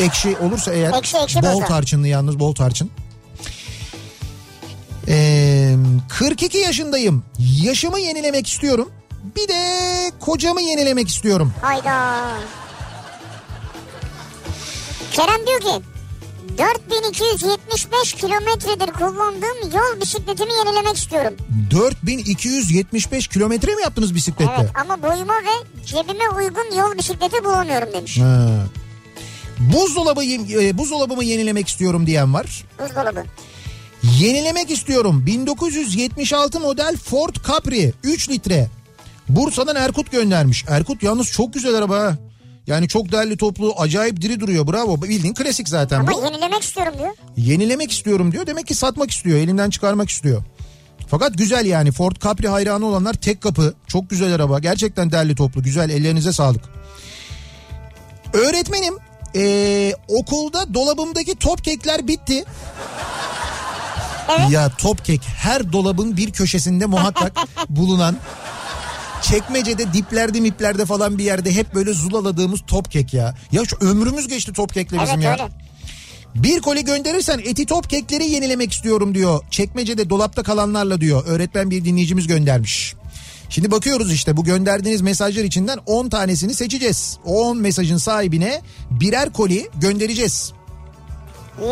[0.00, 2.90] Ekşi olursa eğer Ekşi, ekşi bol tarçınlı yalnız bol tarçın.
[5.08, 5.76] Ee,
[6.08, 7.24] 42 yaşındayım.
[7.62, 8.90] Yaşımı yenilemek istiyorum.
[9.36, 9.62] Bir de
[10.20, 11.52] kocamı yenilemek istiyorum.
[11.62, 12.24] Hayda.
[15.12, 15.82] Kerem diyor ki
[16.58, 21.34] 4275 kilometredir kullandığım yol bisikletimi yenilemek istiyorum.
[21.70, 24.52] 4275 kilometre mi yaptınız bisikletle?
[24.60, 28.18] Evet ama boyuma ve cebime uygun yol bisikleti bulamıyorum demiş.
[28.18, 28.48] Ha.
[29.60, 32.64] Buzdolabı e, buzdolabımı yenilemek istiyorum diyen var.
[32.78, 33.24] Buzdolabı.
[34.02, 35.22] Yenilemek istiyorum.
[35.26, 38.68] 1976 model Ford Capri 3 litre.
[39.28, 40.64] Bursa'dan Erkut göndermiş.
[40.68, 42.16] Erkut yalnız çok güzel araba.
[42.66, 44.66] Yani çok değerli toplu, acayip diri duruyor.
[44.66, 45.02] Bravo.
[45.02, 46.24] Bildiğin klasik zaten Ama bu.
[46.24, 47.10] yenilemek istiyorum diyor.
[47.36, 48.46] Yenilemek istiyorum diyor.
[48.46, 49.38] Demek ki satmak istiyor.
[49.38, 50.42] Elinden çıkarmak istiyor.
[51.08, 51.92] Fakat güzel yani.
[51.92, 53.74] Ford Capri hayranı olanlar tek kapı.
[53.86, 54.58] Çok güzel araba.
[54.58, 55.62] Gerçekten değerli toplu.
[55.62, 55.90] Güzel.
[55.90, 56.62] Ellerinize sağlık.
[58.32, 58.94] Öğretmenim
[59.36, 62.44] ee, okulda dolabımdaki top kekler bitti.
[64.28, 64.50] Evet.
[64.50, 67.32] Ya top kek her dolabın bir köşesinde muhakkak
[67.68, 68.16] bulunan
[69.22, 73.34] çekmecede diplerde miplerde falan bir yerde hep böyle zulaladığımız top kek ya.
[73.52, 75.32] Ya şu ömrümüz geçti top kekle bizim Evet ya.
[75.32, 75.48] öyle.
[76.34, 79.40] Bir koli gönderirsen eti top kekleri yenilemek istiyorum diyor.
[79.50, 81.22] Çekmecede dolapta kalanlarla diyor.
[81.26, 82.94] Öğretmen bir dinleyicimiz göndermiş.
[83.48, 87.18] Şimdi bakıyoruz işte bu gönderdiğiniz mesajlar içinden 10 tanesini seçeceğiz.
[87.24, 90.52] O 10 mesajın sahibine birer koli göndereceğiz.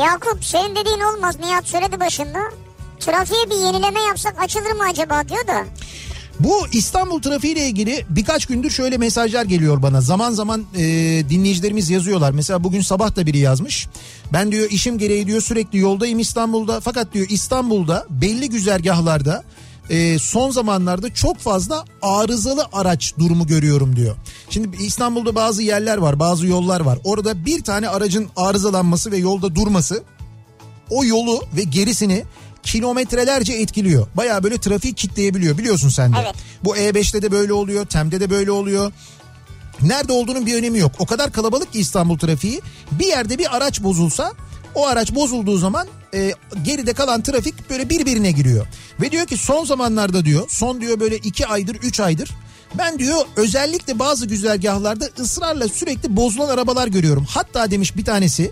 [0.00, 2.38] Yakup senin dediğin olmaz Nihat söyledi başında.
[3.00, 5.64] Trafiğe bir yenileme yapsak açılır mı acaba diyor da.
[6.40, 10.00] Bu İstanbul trafiğiyle ilgili birkaç gündür şöyle mesajlar geliyor bana.
[10.00, 10.82] Zaman zaman e,
[11.30, 12.30] dinleyicilerimiz yazıyorlar.
[12.30, 13.86] Mesela bugün sabah da biri yazmış.
[14.32, 16.80] Ben diyor işim gereği diyor sürekli yoldayım İstanbul'da.
[16.80, 19.44] Fakat diyor İstanbul'da belli güzergahlarda
[19.90, 24.16] e, son zamanlarda çok fazla arızalı araç durumu görüyorum diyor.
[24.50, 26.98] Şimdi İstanbul'da bazı yerler var bazı yollar var.
[27.04, 30.02] Orada bir tane aracın arızalanması ve yolda durması
[30.90, 32.24] o yolu ve gerisini
[32.62, 34.06] kilometrelerce etkiliyor.
[34.14, 36.16] Baya böyle trafiği kitleyebiliyor biliyorsun sen de.
[36.22, 36.34] Evet.
[36.64, 38.92] Bu E5'te de böyle oluyor, TEM'de de böyle oluyor.
[39.82, 40.92] Nerede olduğunun bir önemi yok.
[40.98, 42.60] O kadar kalabalık ki İstanbul trafiği.
[42.90, 44.32] Bir yerde bir araç bozulsa
[44.76, 46.32] o araç bozulduğu zaman e,
[46.64, 48.66] geride kalan trafik böyle birbirine giriyor.
[49.00, 52.30] Ve diyor ki son zamanlarda diyor son diyor böyle iki aydır üç aydır
[52.78, 57.26] ben diyor özellikle bazı güzergahlarda ısrarla sürekli bozulan arabalar görüyorum.
[57.28, 58.50] Hatta demiş bir tanesi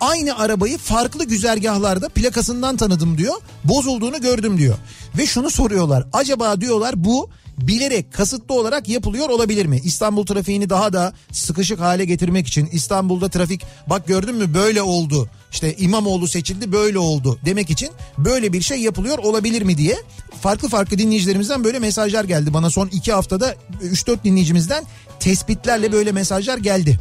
[0.00, 3.34] aynı arabayı farklı güzergahlarda plakasından tanıdım diyor.
[3.64, 4.76] Bozulduğunu gördüm diyor.
[5.18, 6.06] Ve şunu soruyorlar.
[6.12, 9.80] Acaba diyorlar bu bilerek kasıtlı olarak yapılıyor olabilir mi?
[9.84, 15.28] İstanbul trafiğini daha da sıkışık hale getirmek için İstanbul'da trafik bak gördün mü böyle oldu.
[15.52, 19.96] İşte İmamoğlu seçildi böyle oldu demek için böyle bir şey yapılıyor olabilir mi diye
[20.40, 22.54] farklı farklı dinleyicilerimizden böyle mesajlar geldi.
[22.54, 24.84] Bana son iki haftada 3-4 dinleyicimizden
[25.20, 26.98] tespitlerle böyle mesajlar geldi.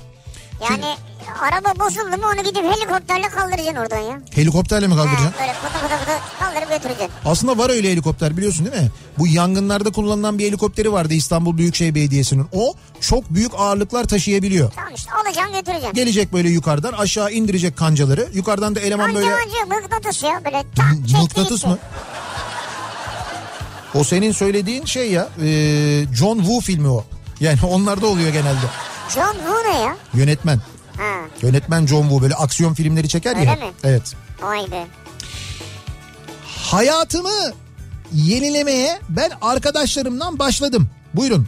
[0.70, 0.86] Yani
[1.42, 4.22] araba bozuldu mu onu gidip helikopterle kaldıracaksın oradan ya.
[4.32, 5.32] Helikopterle mi kaldıracaksın?
[5.32, 7.12] Ha, böyle kutu kutu kutu kaldırıp götüreceksin.
[7.26, 8.90] Aslında var öyle helikopter biliyorsun değil mi?
[9.18, 12.48] Bu yangınlarda kullanılan bir helikopteri vardı İstanbul Büyükşehir Belediyesi'nin.
[12.54, 14.72] O çok büyük ağırlıklar taşıyabiliyor.
[14.76, 15.94] Tamam işte alacaksın götüreceksin.
[15.94, 18.28] Gelecek böyle yukarıdan aşağı indirecek kancaları.
[18.34, 19.34] Yukarıdan da eleman Anca böyle...
[19.34, 21.78] anca mıknatıs ya böyle tak çekti Mıknatıs mı?
[23.96, 25.48] O senin söylediğin şey ya e,
[26.14, 27.04] John Woo filmi o.
[27.40, 28.66] Yani onlarda oluyor genelde.
[29.16, 29.98] John Woo ne ya?
[30.14, 30.60] Yönetmen.
[30.98, 33.56] Ha Yönetmen John Woo böyle aksiyon filmleri çeker Öyle ya.
[33.56, 33.72] mi?
[33.84, 34.14] Evet.
[34.42, 34.88] vay be.
[36.46, 37.54] Hayatımı
[38.14, 40.90] yenilemeye ben arkadaşlarımdan başladım.
[41.14, 41.48] Buyurun.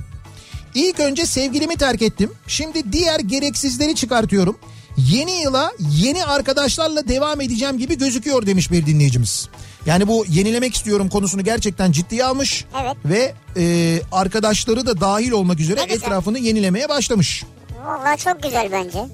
[0.76, 2.32] İlk önce sevgilimi terk ettim.
[2.48, 4.58] Şimdi diğer gereksizleri çıkartıyorum.
[4.98, 9.50] Yeni yıla yeni arkadaşlarla devam edeceğim gibi gözüküyor demiş bir dinleyicimiz.
[9.86, 12.66] Yani bu yenilemek istiyorum konusunu gerçekten ciddiye almış.
[12.84, 12.96] Evet.
[13.06, 17.44] Ve e, arkadaşları da dahil olmak üzere etrafını yenilemeye başlamış.
[17.86, 19.06] Vallahi çok güzel bence.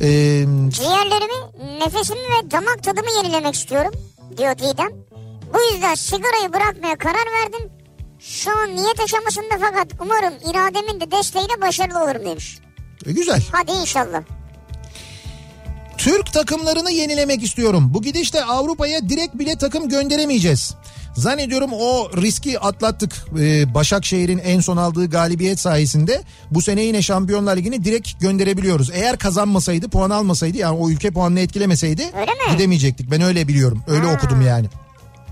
[0.00, 0.06] E,
[0.70, 3.92] Ciğerlerimi, nefesimi ve damak tadımı yenilemek istiyorum
[4.36, 4.88] diyor Didem.
[5.54, 7.72] Bu yüzden sigarayı bırakmaya karar verdim.
[8.18, 12.58] Şu an niyet aşamasında fakat umarım irademin de desteğiyle başarılı olurum demiş.
[13.06, 13.42] e, güzel.
[13.52, 14.22] Hadi inşallah.
[15.98, 17.90] Türk takımlarını yenilemek istiyorum.
[17.94, 20.74] Bu gidişte Avrupa'ya direkt bile takım gönderemeyeceğiz.
[21.14, 23.12] Zannediyorum o riski atlattık.
[23.40, 28.90] Ee, Başakşehir'in en son aldığı galibiyet sayesinde bu sene yine Şampiyonlar Ligi'ni direkt gönderebiliyoruz.
[28.94, 32.02] Eğer kazanmasaydı, puan almasaydı yani o ülke puanını etkilemeseydi
[32.52, 33.10] gidemeyecektik.
[33.10, 33.82] Ben öyle biliyorum.
[33.86, 34.14] Öyle Ha.
[34.14, 34.66] okudum yani.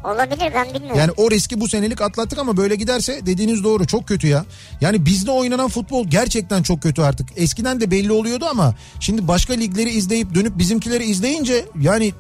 [0.05, 0.99] Olabilir ben bilmiyorum.
[0.99, 4.45] Yani o riski bu senelik atlattık ama böyle giderse dediğiniz doğru çok kötü ya.
[4.81, 7.28] Yani bizde oynanan futbol gerçekten çok kötü artık.
[7.37, 12.12] Eskiden de belli oluyordu ama şimdi başka ligleri izleyip dönüp bizimkileri izleyince yani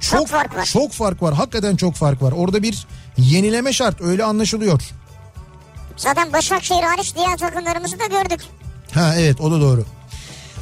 [0.00, 0.64] çok Çok fark var.
[0.64, 1.34] Çok fark var.
[1.34, 2.32] Hakikaten çok fark var.
[2.32, 2.86] Orada bir
[3.18, 4.82] yenileme şart öyle anlaşılıyor.
[5.96, 8.40] Zaten Başakşehir hariç diğer takımlarımızı da gördük.
[8.94, 9.84] Ha evet o da doğru.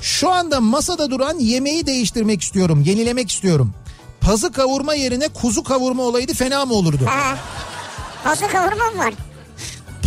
[0.02, 2.82] Şu anda masada duran yemeği değiştirmek istiyorum.
[2.86, 3.74] Yenilemek istiyorum.
[4.20, 7.06] Pazı kavurma yerine kuzu kavurma olaydı fena mı olurdu?
[7.06, 7.36] Ha.
[8.24, 9.14] Pazı kavurma mı var?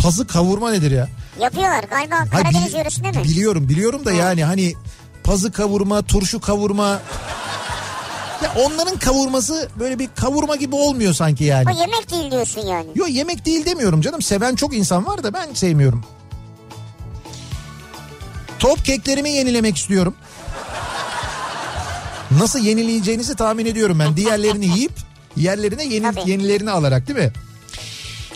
[0.02, 1.08] Pazı kavurma nedir ya?
[1.40, 3.24] Yapıyorlar galiba Ha, Karadeniz yöresinde mi?
[3.24, 4.72] Biliyorum biliyorum da yani hani
[5.24, 7.00] pazı kavurma, turşu kavurma.
[8.42, 11.64] Ya onların kavurması böyle bir kavurma gibi olmuyor sanki yani.
[11.70, 12.86] O yemek değil diyorsun yani.
[12.94, 14.22] Yo yemek değil demiyorum canım.
[14.22, 16.04] Seven çok insan var da ben sevmiyorum.
[18.58, 20.14] Top keklerimi yenilemek istiyorum.
[22.30, 24.16] Nasıl yenileyeceğinizi tahmin ediyorum ben.
[24.16, 24.92] Diğerlerini yiyip
[25.36, 26.30] yerlerine yeni, Tabii.
[26.30, 27.32] yenilerini alarak değil mi?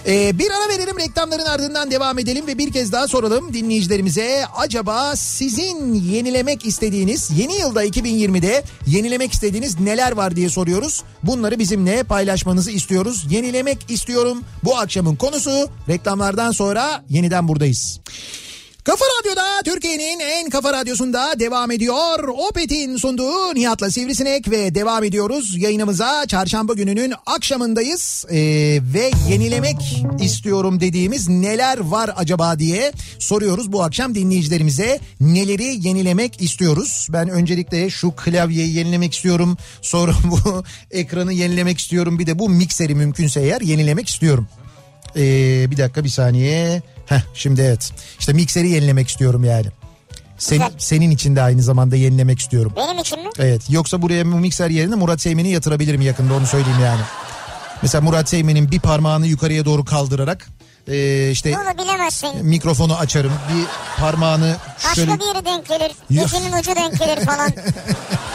[0.06, 4.44] Ee, bir ara verelim reklamların ardından devam edelim ve bir kez daha soralım dinleyicilerimize.
[4.56, 11.02] Acaba sizin yenilemek istediğiniz yeni yılda 2020'de yenilemek istediğiniz neler var diye soruyoruz.
[11.22, 13.26] Bunları bizimle paylaşmanızı istiyoruz.
[13.30, 15.70] Yenilemek istiyorum bu akşamın konusu.
[15.88, 18.00] Reklamlardan sonra yeniden buradayız.
[18.84, 22.28] Kafa Radyo'da Türkiye'nin en kafa radyosunda devam ediyor.
[22.28, 26.26] Opet'in sunduğu Nihat'la Sivrisinek ve devam ediyoruz yayınımıza.
[26.26, 28.36] Çarşamba gününün akşamındayız Ee,
[28.94, 35.00] ve yenilemek istiyorum dediğimiz neler var acaba diye soruyoruz bu akşam dinleyicilerimize.
[35.20, 37.06] Neleri yenilemek istiyoruz?
[37.10, 39.56] Ben öncelikle şu klavyeyi yenilemek istiyorum.
[39.82, 42.18] Sonra bu ekranı yenilemek istiyorum.
[42.18, 44.48] Bir de bu mikseri mümkünse eğer yenilemek istiyorum.
[45.16, 46.82] Ee, bir dakika bir saniye.
[47.12, 47.92] Heh, şimdi evet.
[48.20, 49.66] İşte mikseri yenilemek istiyorum yani.
[50.38, 50.72] Sen, Güzel.
[50.78, 52.72] senin için de aynı zamanda yenilemek istiyorum.
[52.76, 53.28] Benim için mi?
[53.38, 53.62] Evet.
[53.70, 57.00] Yoksa buraya bu mikser yerine Murat Seymen'i yatırabilirim yakında onu söyleyeyim yani.
[57.82, 60.46] Mesela Murat Seymen'in bir parmağını yukarıya doğru kaldırarak
[60.88, 62.46] e, işte Bunu bilemezsin.
[62.46, 63.32] mikrofonu açarım.
[63.32, 63.66] Bir
[64.00, 65.92] parmağını Başka şöyle bir yere denk gelir.
[66.10, 67.50] Dizinin ucu denk gelir falan.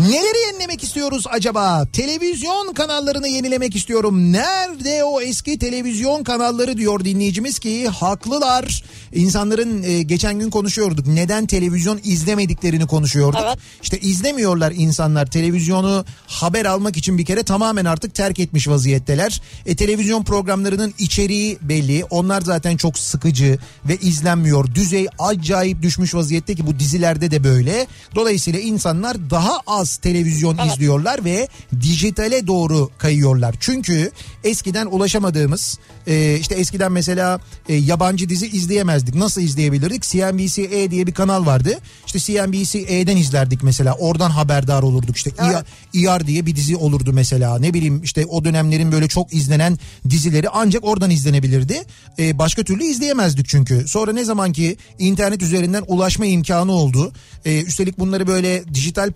[0.00, 1.86] Neleri yenilemek istiyoruz acaba?
[1.92, 4.32] Televizyon kanallarını yenilemek istiyorum.
[4.32, 8.82] Nerede o eski televizyon kanalları diyor dinleyicimiz ki haklılar.
[9.12, 11.06] İnsanların e, geçen gün konuşuyorduk.
[11.06, 13.40] Neden televizyon izlemediklerini konuşuyorduk.
[13.44, 13.58] Evet.
[13.82, 15.26] İşte izlemiyorlar insanlar.
[15.26, 19.42] Televizyonu haber almak için bir kere tamamen artık terk etmiş vaziyetteler.
[19.66, 22.04] E, televizyon programlarının içeriği belli.
[22.10, 24.74] Onlar zaten çok sıkıcı ve izlenmiyor.
[24.74, 27.86] Düzey acayip düşmüş vaziyette ki bu dizilerde de böyle.
[28.14, 31.48] Dolayısıyla insanlar daha az televizyon izliyorlar ve
[31.80, 33.54] dijitale doğru kayıyorlar.
[33.60, 34.10] Çünkü
[34.44, 39.14] eskiden ulaşamadığımız e, işte eskiden mesela e, yabancı dizi izleyemezdik.
[39.14, 40.02] Nasıl izleyebilirdik?
[40.02, 41.78] CNBC-E diye bir kanal vardı.
[42.06, 43.94] İşte CNBC-E'den izlerdik mesela.
[43.94, 45.16] Oradan haberdar olurduk.
[45.16, 45.64] İşte ER,
[45.94, 47.58] ER diye bir dizi olurdu mesela.
[47.58, 49.78] Ne bileyim işte o dönemlerin böyle çok izlenen
[50.10, 51.82] dizileri ancak oradan izlenebilirdi.
[52.18, 53.88] E, başka türlü izleyemezdik çünkü.
[53.88, 57.12] Sonra ne zaman ki internet üzerinden ulaşma imkanı oldu.
[57.44, 59.10] E, üstelik bunları böyle dijital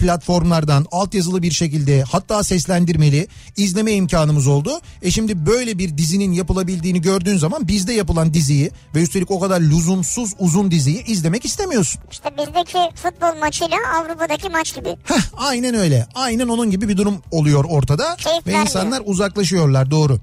[0.65, 4.81] platformlardan altyazılı bir şekilde hatta seslendirmeli izleme imkanımız oldu.
[5.03, 9.61] E şimdi böyle bir dizinin yapılabildiğini gördüğün zaman bizde yapılan diziyi ve üstelik o kadar
[9.61, 12.01] lüzumsuz uzun diziyi izlemek istemiyorsun.
[12.11, 14.89] İşte bizdeki futbol maçıyla Avrupa'daki maç gibi.
[15.05, 16.07] Heh, aynen öyle.
[16.15, 18.17] Aynen onun gibi bir durum oluyor ortada.
[18.17, 18.67] Keyif ve vermiyor.
[18.67, 20.19] insanlar uzaklaşıyorlar doğru.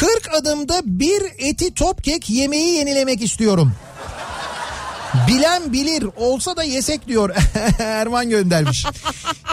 [0.00, 3.72] 40 adımda bir eti top kek yemeği yenilemek istiyorum.
[5.28, 7.30] Bilen bilir olsa da yesek diyor
[7.78, 8.86] Erman göndermiş.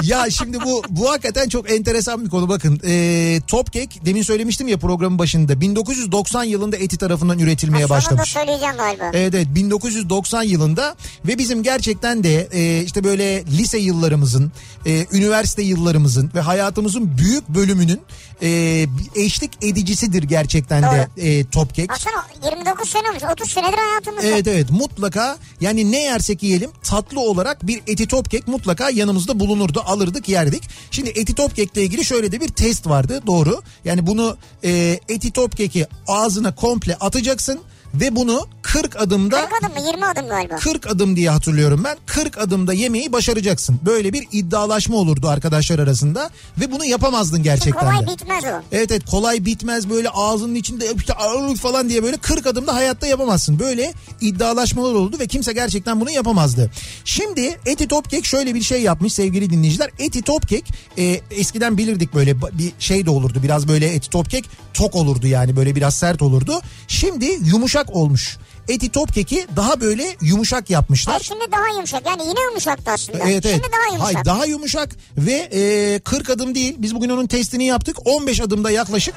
[0.03, 2.79] Ya şimdi bu bu hakikaten çok enteresan bir konu bakın.
[2.87, 8.29] Ee, top kek demin söylemiştim ya programın başında 1990 yılında eti tarafından üretilmeye Sonunda başlamış.
[8.29, 9.03] söyleyeceğim galiba.
[9.13, 10.95] Evet evet 1990 yılında
[11.27, 14.51] ve bizim gerçekten de e, işte böyle lise yıllarımızın,
[14.85, 18.01] e, üniversite yıllarımızın ve hayatımızın büyük bölümünün
[18.41, 18.49] e,
[19.15, 21.89] eşlik edicisidir gerçekten de e, top kek.
[21.89, 24.27] Baksana 29 sene olmuş 30 senedir hayatımızda.
[24.27, 29.39] Evet evet mutlaka yani ne yersek yiyelim tatlı olarak bir eti top kek mutlaka yanımızda
[29.39, 30.63] bulunurdu alırdık yerdik.
[30.91, 33.61] Şimdi eti top kekle ilgili şöyle de bir test vardı doğru.
[33.85, 37.59] Yani bunu e, eti top keki ağzına komple atacaksın
[37.99, 40.55] ve bunu 40 adımda 40 adım mı 20 adım galiba.
[40.55, 41.97] 40 adım diye hatırlıyorum ben.
[42.05, 43.79] 40 adımda yemeği başaracaksın.
[43.85, 46.29] Böyle bir iddialaşma olurdu arkadaşlar arasında
[46.59, 48.11] ve bunu yapamazdın gerçekten Kolay de.
[48.11, 48.61] bitmez o.
[48.71, 53.07] Evet evet kolay bitmez böyle ağzının içinde işte ağırlık falan diye böyle 40 adımda hayatta
[53.07, 53.59] yapamazsın.
[53.59, 56.71] Böyle iddialaşmalar oldu ve kimse gerçekten bunu yapamazdı.
[57.05, 59.89] Şimdi Eti Topkek şöyle bir şey yapmış sevgili dinleyiciler.
[59.99, 60.65] Eti Topkek
[60.97, 63.39] e, eskiden bilirdik böyle bir şey de olurdu.
[63.43, 66.61] Biraz böyle Eti Topkek tok olurdu yani böyle biraz sert olurdu.
[66.87, 68.37] Şimdi yumuşak olmuş.
[68.67, 71.13] Eti Topkek'i daha böyle yumuşak yapmışlar.
[71.13, 73.17] Ha, şimdi daha yumuşak yani yine yumuşaktı aslında.
[73.17, 73.55] Evet evet.
[73.55, 74.15] Şimdi daha yumuşak.
[74.15, 76.75] Hayır daha yumuşak ve e, 40 adım değil.
[76.77, 77.97] Biz bugün onun testini yaptık.
[78.05, 79.15] 15 adımda yaklaşık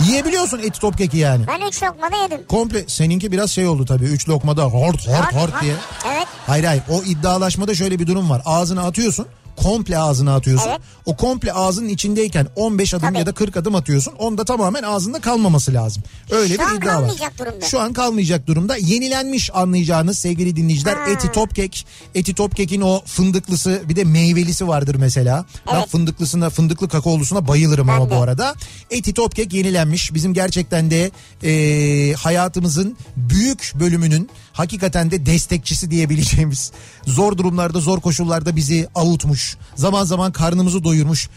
[0.00, 1.46] yiyebiliyorsun eti top keki yani.
[1.46, 2.46] Ben 3 lokmada yedim.
[2.48, 4.04] Komple seninki biraz şey oldu tabii.
[4.04, 5.74] 3 lokmada hort hort hort diye.
[6.14, 6.26] Evet.
[6.46, 8.42] Hayır hayır o iddialaşmada şöyle bir durum var.
[8.44, 9.26] Ağzına atıyorsun.
[9.56, 10.68] Komple ağzına atıyorsun.
[10.70, 10.80] Evet.
[11.06, 13.18] O komple ağzının içindeyken 15 adım Tabii.
[13.18, 14.12] ya da 40 adım atıyorsun.
[14.18, 16.02] Onda tamamen ağzında kalmaması lazım.
[16.30, 17.08] Öyle Şu bir iddia var.
[17.08, 17.66] durumda.
[17.66, 18.76] Şu an kalmayacak durumda.
[18.76, 20.94] Yenilenmiş anlayacağınız sevgili dinleyiciler.
[20.96, 21.10] Ha.
[21.10, 21.86] Eti top kek.
[22.14, 25.44] Eti top kekin o fındıklısı bir de meyvelisi vardır mesela.
[25.72, 25.88] Ben Evet.
[25.88, 28.10] fındıklısına fındıklı kakaolusuna bayılırım Ben ama de.
[28.10, 28.54] bu arada.
[28.90, 30.14] Eti top kek yenilenmiş.
[30.14, 31.10] Bizim gerçekten de
[31.44, 36.72] e, hayatımızın büyük bölümünün hakikaten de destekçisi diyebileceğimiz
[37.06, 39.56] zor durumlarda zor koşullarda bizi avutmuş.
[39.74, 41.28] Zaman zaman karnımızı doyurmuş.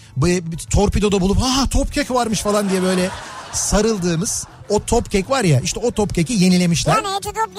[0.69, 3.09] Torpidoda bulup ha top kek varmış falan diye böyle
[3.53, 6.95] sarıldığımız o top kek var ya işte o top keki yenilemişler.
[6.95, 7.49] Yani eti top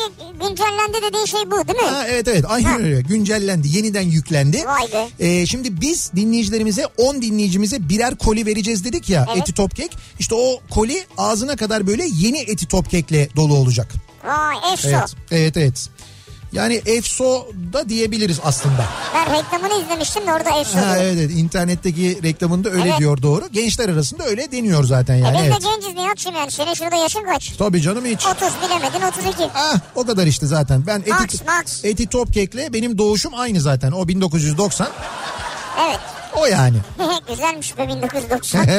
[0.40, 1.88] güncellendi dediğin şey bu değil mi?
[1.88, 4.64] Ha, evet evet aynen öyle güncellendi yeniden yüklendi.
[4.66, 5.08] Vay be.
[5.26, 9.42] Ee, şimdi biz dinleyicilerimize 10 dinleyicimize birer koli vereceğiz dedik ya Evet.
[9.42, 9.96] eti top kek.
[10.18, 13.92] İşte o koli ağzına kadar böyle yeni eti top kekle dolu olacak.
[14.24, 14.88] Vay efso.
[14.88, 15.88] Evet evet evet.
[16.52, 18.84] Yani efso da diyebiliriz aslında.
[19.14, 20.78] Ben reklamını izlemiştim de orada efso.
[20.78, 22.98] Ha, evet evet internetteki reklamında öyle Evet.
[22.98, 23.48] diyor doğru.
[23.52, 25.36] Gençler arasında öyle deniyor zaten yani.
[25.36, 25.62] E biz evet.
[25.62, 26.50] de genciz Nihat'cığım yani.
[26.50, 27.50] Senin şurada yaşın kaç?
[27.56, 28.26] Tabii canım hiç.
[28.26, 29.50] 30 bilemedin 32.
[29.54, 30.86] Ah o kadar işte zaten.
[30.86, 31.84] Ben eti, Max, Max.
[31.84, 33.92] eti top kekle benim doğuşum aynı zaten.
[33.92, 34.88] O 1990.
[35.88, 36.00] Evet.
[36.36, 36.76] O yani.
[37.28, 38.66] Güzelmiş be 1990.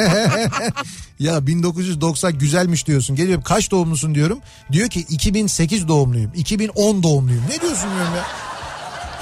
[1.18, 3.16] Ya 1990 güzelmiş diyorsun.
[3.16, 4.38] Geliyor kaç doğumlusun diyorum.
[4.72, 6.32] Diyor ki 2008 doğumluyum.
[6.36, 7.42] 2010 doğumluyum.
[7.50, 8.24] Ne diyorsun diyorum ya?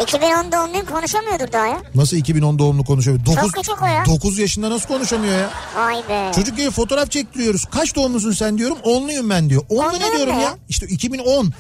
[0.05, 1.83] 2010 doğumluyum konuşamıyordur daha ya.
[1.95, 3.19] Nasıl 2010 doğumlu konuşuyor?
[3.27, 4.05] 9, Çok küçük o ya.
[4.07, 5.51] 9 yaşında nasıl konuşamıyor ya?
[5.77, 6.33] Vay be.
[6.35, 7.65] Çocuk gibi fotoğraf çektiriyoruz.
[7.65, 8.79] Kaç doğumlusun sen diyorum.
[8.85, 9.63] 10'luyum ben diyor.
[9.63, 10.49] 10'lu ne Onluyum diyorum ne ya?
[10.49, 10.57] ya?
[10.69, 11.53] İşte 2010.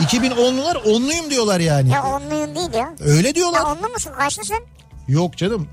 [0.00, 1.90] 2010'lular onluyum diyorlar yani.
[1.90, 2.94] Ya onluyum değil ya.
[3.00, 3.58] Öyle diyorlar.
[3.60, 4.12] Ya onlu musun?
[4.18, 4.56] Kaçlısın?
[5.10, 5.68] Yok canım.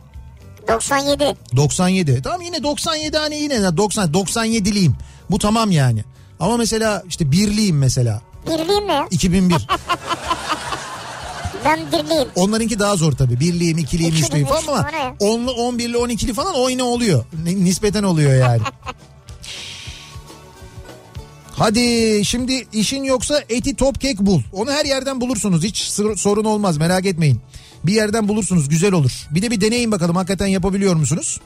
[0.68, 1.36] 97.
[1.56, 2.22] 97.
[2.22, 4.92] Tamam yine 97 hani yine 90 97'liyim.
[5.30, 6.04] Bu tamam yani.
[6.40, 8.22] Ama mesela işte birliyim mesela.
[8.48, 9.08] Birliyim mi ya?
[9.12, 9.68] 2001.
[11.66, 12.28] Ben birliyim.
[12.36, 13.40] Onlarınki daha zor tabii.
[13.40, 17.26] Birliyim, ikiliyim, İkili, üçlüyüm falan ama onlu, on birli, on ikili falan o yine oluyor.
[17.46, 18.62] Nispeten oluyor yani.
[21.52, 24.42] Hadi şimdi işin yoksa eti top kek bul.
[24.54, 25.64] Onu her yerden bulursunuz.
[25.64, 25.78] Hiç
[26.16, 27.42] sorun olmaz merak etmeyin.
[27.88, 29.12] Bir yerden bulursunuz güzel olur.
[29.32, 31.40] Bir de bir deneyin bakalım hakikaten yapabiliyor musunuz?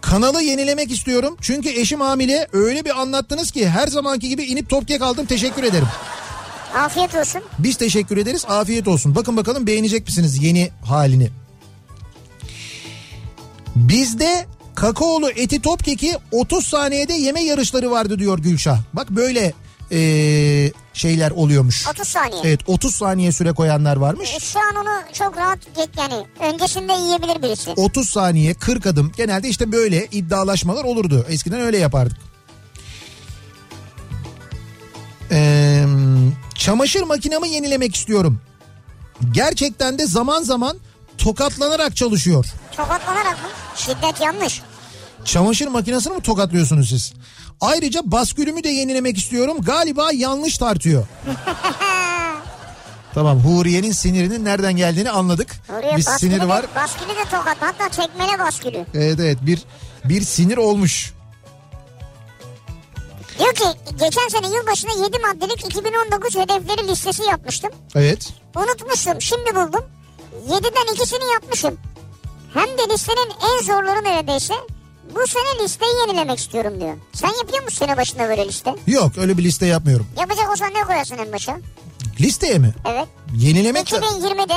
[0.00, 1.36] Kanalı yenilemek istiyorum.
[1.40, 5.62] Çünkü eşim hamile öyle bir anlattınız ki her zamanki gibi inip top kek aldım teşekkür
[5.62, 5.88] ederim.
[6.74, 7.42] Afiyet olsun.
[7.58, 8.44] Biz teşekkür ederiz.
[8.48, 9.14] Afiyet olsun.
[9.14, 11.30] Bakın bakalım beğenecek misiniz yeni halini?
[13.76, 18.78] Bizde kakaolu eti top keki 30 saniyede yeme yarışları vardı diyor Gülşah.
[18.92, 19.52] Bak böyle
[19.92, 21.86] eee, şeyler oluyormuş.
[21.88, 22.40] 30 saniye.
[22.44, 24.34] Evet 30 saniye süre koyanlar varmış.
[24.36, 25.58] E, Şu an onu çok rahat
[25.98, 27.70] yani öncesinde yiyebilir birisi.
[27.70, 31.26] 30 saniye 40 adım genelde işte böyle iddialaşmalar olurdu.
[31.28, 32.16] Eskiden öyle yapardık.
[35.30, 35.84] Ee,
[36.54, 38.40] çamaşır makinamı yenilemek istiyorum.
[39.32, 40.76] Gerçekten de zaman zaman
[41.18, 42.46] tokatlanarak çalışıyor.
[42.76, 43.48] Tokatlanarak mı?
[43.76, 44.62] Şiddet yanlış.
[45.24, 47.12] Çamaşır makinesini mi tokatlıyorsunuz siz?
[47.62, 49.56] Ayrıca baskülümü de yenilemek istiyorum.
[49.60, 51.06] Galiba yanlış tartıyor.
[53.14, 55.56] tamam Huriye'nin sinirinin nereden geldiğini anladık.
[55.78, 56.66] Oraya bir baskülü de- var.
[56.76, 58.86] Baskülü de tokat hatta tekmele baskülü.
[58.94, 59.62] Evet evet bir
[60.04, 61.12] bir sinir olmuş.
[63.38, 67.70] Diyor ki geçen sene yılbaşına 7 maddelik 2019 hedefleri listesi yapmıştım.
[67.94, 68.28] Evet.
[68.56, 69.84] Unutmuşum şimdi buldum.
[70.48, 71.78] 7'den ikisini yapmışım.
[72.54, 74.54] Hem de listenin en zorları neredeyse.
[75.14, 76.94] Bu sene listeyi yenilemek istiyorum diyor.
[77.12, 78.74] Sen yapıyor musun sene başında böyle liste?
[78.86, 80.06] Yok öyle bir liste yapmıyorum.
[80.20, 81.58] Yapacak olsan ne koyarsın en başa?
[82.20, 82.74] Listeye mi?
[82.90, 83.08] Evet.
[83.36, 83.96] Yenilemek de...
[83.96, 84.54] 2020'de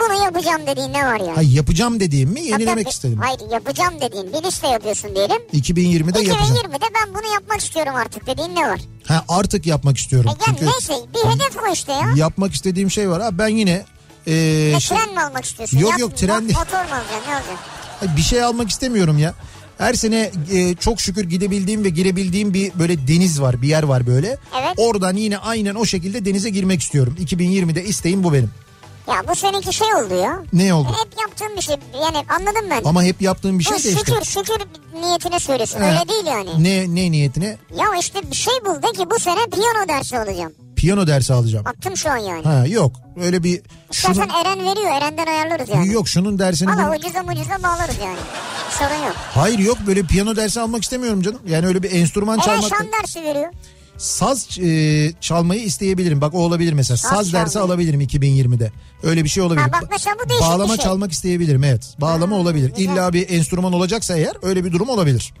[0.00, 1.36] bunu yapacağım dediğin ne var ya?
[1.36, 3.18] Ha, yapacağım dediğim mi yenilemek Hatta- istedim.
[3.22, 5.36] Hayır yapacağım dediğin bir liste yapıyorsun diyelim.
[5.54, 6.56] 2020'de yapacağım.
[6.56, 8.80] 2020'de ben bunu yapmak istiyorum artık dediğin ne var?
[9.08, 10.30] Ha artık yapmak E istiyorum.
[10.30, 12.12] yani Çünkü neyse bir hedef koy işte ya.
[12.16, 13.22] yapmak istediğim şey var.
[13.22, 13.84] Ha, ben yine
[14.26, 15.78] ee, Ne, şey- tren mi almak istiyorsun?
[15.78, 16.58] Yok, Yap- yok, tren değil.
[16.58, 17.56] Motor mu alacaksın ne alacaksın?
[18.16, 19.34] Bir şey almak istemiyorum ya.
[19.78, 24.06] Her sene e, çok şükür gidebildiğim ve girebildiğim bir böyle deniz var, bir yer var
[24.06, 24.38] böyle.
[24.60, 24.74] Evet.
[24.76, 27.16] Oradan yine aynen o şekilde denize girmek istiyorum.
[27.20, 28.50] 2020'de isteğim bu benim.
[29.08, 30.42] Ya bu seninki şey oldu ya.
[30.52, 30.88] Ne oldu?
[30.88, 31.76] Hep yaptığım bir şey.
[31.94, 32.80] Yani anladım ben.
[32.84, 33.98] Ama hep yaptığım bir şey bu de işte.
[33.98, 34.56] şükür şükür
[35.00, 35.80] niyetine söylüyorsun.
[35.80, 35.86] Ha.
[35.86, 36.64] Öyle değil yani.
[36.64, 37.58] Ne ne niyetine?
[37.76, 40.52] Ya işte bir şey bul de ki bu sene piyano dersi alacağım.
[40.76, 41.64] Piyano dersi alacağım.
[41.64, 42.42] Baktım şu an yani.
[42.44, 42.92] Ha yok.
[43.22, 43.60] Öyle bir
[43.92, 44.90] şunun, İstersen Eren veriyor.
[44.96, 45.92] Eren'den ayarlarız yani.
[45.92, 48.18] yok şunun dersini Valla bunu- ucuza mucuza bağlarız yani.
[48.78, 49.16] Sorun yok.
[49.16, 51.40] Hayır yok böyle piyano dersi almak istemiyorum canım.
[51.48, 52.70] Yani öyle bir enstrüman Eren çalmak.
[52.78, 53.52] şan dersi veriyor.
[53.98, 56.20] Saz e, çalmayı isteyebilirim.
[56.20, 56.96] Bak o olabilir mesela.
[56.96, 57.72] Saz Saz, dersi çalmayı.
[57.72, 58.72] alabilirim 2020'de.
[59.02, 59.62] Öyle bir şey olabilir.
[59.62, 60.84] Ha, bak mesela bu değişik Bağlama şey.
[60.84, 61.94] çalmak isteyebilirim evet.
[62.00, 62.68] Bağlama Ha, olabilir.
[62.76, 62.92] güzel.
[62.92, 65.34] İlla bir enstrüman olacaksa eğer öyle bir durum olabilir.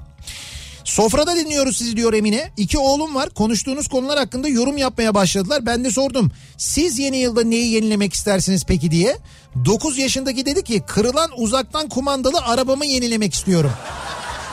[0.86, 2.50] Sofrada dinliyoruz sizi diyor Emine.
[2.56, 3.30] İki oğlum var.
[3.30, 5.66] Konuştuğunuz konular hakkında yorum yapmaya başladılar.
[5.66, 6.30] Ben de sordum.
[6.58, 9.16] Siz yeni yılda neyi yenilemek istersiniz peki diye.
[9.64, 13.72] 9 yaşındaki dedi ki kırılan uzaktan kumandalı arabamı yenilemek istiyorum.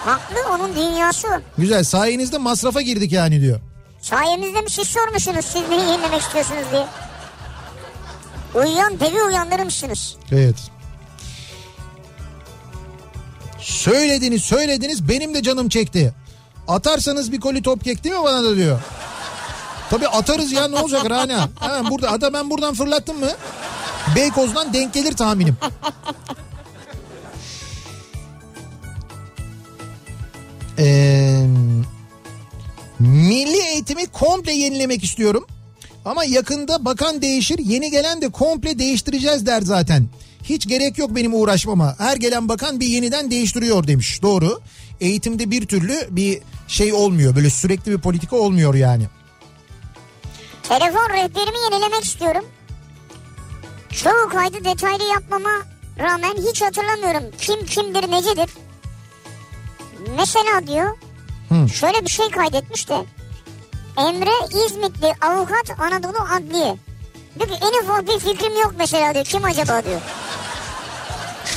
[0.06, 1.28] Haklı onun dünyası.
[1.58, 3.60] Güzel sayenizde masrafa girdik yani diyor.
[4.02, 6.86] Sayemizde mi siz sormuşsunuz siz neyi yenilemek istiyorsunuz diye.
[8.56, 10.16] Uyuyan devi uyandırmışsınız.
[10.32, 10.56] Evet.
[13.60, 16.14] Söylediniz söylediniz benim de canım çekti.
[16.68, 18.80] Atarsanız bir koli top kek değil mi bana da diyor.
[19.90, 21.50] Tabii atarız ya ne olacak Rana?
[21.60, 23.32] Ha, burada, hatta ben buradan fırlattım mı?
[24.16, 25.58] Beykoz'dan denk gelir tahminim.
[30.80, 31.46] Ee,
[33.00, 35.46] milli eğitimi komple yenilemek istiyorum.
[36.06, 40.08] Ama yakında bakan değişir yeni gelen de komple değiştireceğiz der zaten.
[40.44, 41.96] Hiç gerek yok benim uğraşmama.
[41.98, 44.22] Her gelen bakan bir yeniden değiştiriyor demiş.
[44.22, 44.62] Doğru.
[45.02, 47.36] Eğitimde bir türlü bir şey olmuyor.
[47.36, 49.08] Böyle sürekli bir politika olmuyor yani.
[50.64, 52.46] Telefon rehberimi yenilemek istiyorum.
[53.90, 55.52] Çoğu kaydı detaylı yapmama
[56.00, 57.24] rağmen hiç hatırlamıyorum.
[57.42, 58.50] Kim kimdir necedir.
[60.18, 60.98] Mesela diyor
[61.50, 61.70] Hı.
[61.70, 63.06] şöyle bir şey kaydetmiş de.
[63.98, 66.76] Emre İzmitli avukat Anadolu Adliye.
[67.40, 69.26] Diyor ki en ufak bir fikrim yok mesela diyor.
[69.26, 70.02] Kim acaba diyor.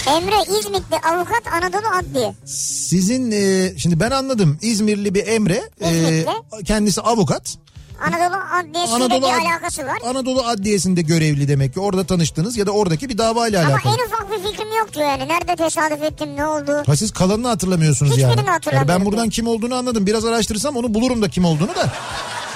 [0.06, 2.34] Emre İzmitli avukat Anadolu Adliye.
[2.46, 6.24] Sizin e, şimdi ben anladım İzmirli bir Emre e,
[6.64, 7.54] kendisi avukat.
[8.02, 9.98] Anadolu Adliyesi'yle Anadolu bir alakası var.
[10.06, 13.92] Anadolu Adliyesi'nde görevli demek ki orada tanıştınız ya da oradaki bir dava ile Ama alakalı.
[13.94, 15.28] en ufak bir fikrim yok diyor yani.
[15.28, 16.82] Nerede tesadüf ettim ne oldu?
[16.86, 18.38] Ha siz kalanını hatırlamıyorsunuz Hiçbirini yani.
[18.38, 18.50] yani.
[18.50, 18.88] hatırlamıyorum.
[19.00, 20.06] Ben buradan kim olduğunu anladım.
[20.06, 21.92] Biraz araştırsam onu bulurum da kim olduğunu da.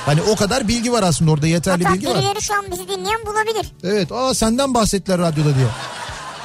[0.06, 2.14] Hani o kadar bilgi var aslında orada yeterli Hatta bilgi var.
[2.18, 3.72] birileri şu an bizi dinleyen bulabilir.
[3.84, 5.66] Evet aa senden bahsettiler radyoda diye.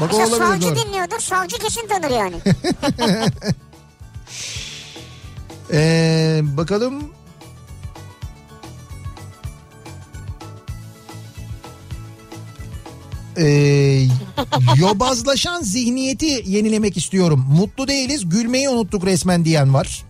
[0.02, 0.86] Bak Mesela olabilir savcı doğru.
[0.86, 1.20] dinliyordur.
[1.20, 2.36] Savcı kesin tanır yani.
[5.74, 7.12] Ee, bakalım.
[13.38, 14.08] Ee,
[14.78, 17.46] yobazlaşan zihniyeti yenilemek istiyorum.
[17.50, 20.04] Mutlu değiliz gülmeyi unuttuk resmen diyen var.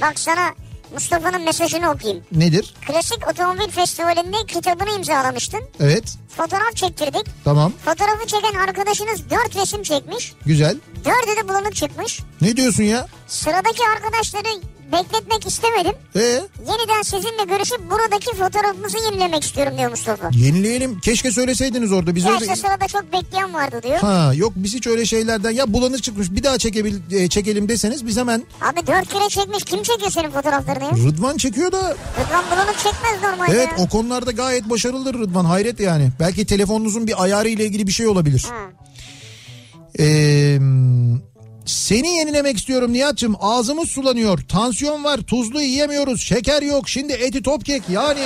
[0.00, 0.54] Bak sana
[0.94, 2.24] Mustafa'nın mesajını okuyayım.
[2.32, 2.74] Nedir?
[2.88, 5.60] Klasik Otomobil Festivali'nde kitabını imzalamıştın.
[5.80, 6.04] Evet
[6.36, 7.26] Fotoğraf çektirdik.
[7.44, 10.32] tamam Fotoğrafı çeken arkadaşınız dört resim çekmiş.
[10.46, 10.76] güzel.
[11.04, 12.20] Dördü de bulanık çıkmış.
[12.40, 13.06] Ne diyorsun ya?
[13.26, 14.48] Sıradaki arkadaşları
[14.92, 15.92] bekletmek istemedim.
[16.16, 20.30] Ee, Yeniden sizinle görüşüp buradaki fotoğrafımızı yenilemek istiyorum diyor Mustafa.
[20.32, 21.00] yenileyelim.
[21.00, 22.14] Keşke söyleseydiniz orada.
[22.14, 22.44] Biz Ya orada...
[22.44, 23.98] işte sırada çok bekleyen vardı diyor.
[23.98, 28.06] Ha yok biz hiç öyle şeylerden ya bulanık çıkmış bir daha çekebil, e, çekelim deseniz
[28.06, 30.90] biz hemen Abi dört kere çekmiş kim çekiyor senin fotoğraflarını ya?
[30.90, 33.84] Rıdvan çekiyor da Rıdvan bulanık çekmez normalde evet ya.
[33.84, 36.08] o konularda gayet başarılıdır Rıdvan hayret yani.
[36.20, 38.46] Belki telefonunuzun bir ayarı ile ilgili bir şey olabilir.
[38.50, 38.54] Ha.
[39.98, 40.58] Ee,
[41.66, 47.64] seni yenilemek istiyorum Nihat'cığım ağzımız sulanıyor tansiyon var tuzlu yiyemiyoruz şeker yok şimdi eti top
[47.64, 48.20] kek yani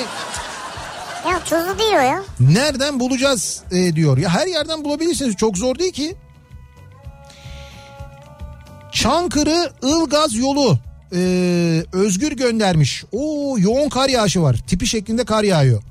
[1.30, 2.22] Ya tuzlu değil o ya.
[2.40, 4.18] nereden bulacağız e, diyor.
[4.18, 6.16] Ya her yerden bulabilirsiniz çok zor değil ki.
[8.92, 10.78] Çankırı Ilgaz yolu
[11.14, 11.18] e,
[11.92, 13.04] Özgür göndermiş.
[13.12, 14.56] Oo yoğun kar yağışı var.
[14.66, 15.82] Tipi şeklinde kar yağıyor.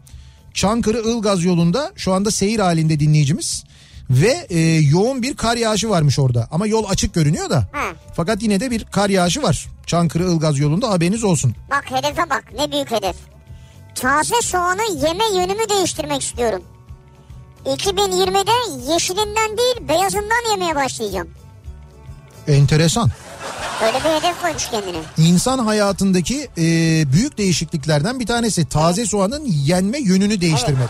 [0.54, 3.64] Çankırı Ilgaz yolunda şu anda seyir halinde dinleyicimiz.
[4.10, 6.48] Ve e, yoğun bir kar yağışı varmış orada.
[6.52, 7.68] Ama yol açık görünüyor da.
[7.72, 7.84] Ha.
[8.16, 9.66] Fakat yine de bir kar yağışı var.
[9.86, 11.56] Çankırı Ilgaz yolunda haberiniz olsun.
[11.72, 13.16] Bak hedefe bak ne büyük hedef.
[13.96, 16.62] Taze soğanı yeme yönümü değiştirmek istiyorum.
[17.66, 21.28] 2020'de yeşilinden değil beyazından yemeye başlayacağım.
[22.48, 23.12] Enteresan.
[23.82, 24.98] Böyle bir hedef koymuş kendine.
[25.18, 26.64] İnsan hayatındaki e,
[27.14, 30.90] büyük değişikliklerden bir tanesi taze soğanın yenme yönünü değiştirmek.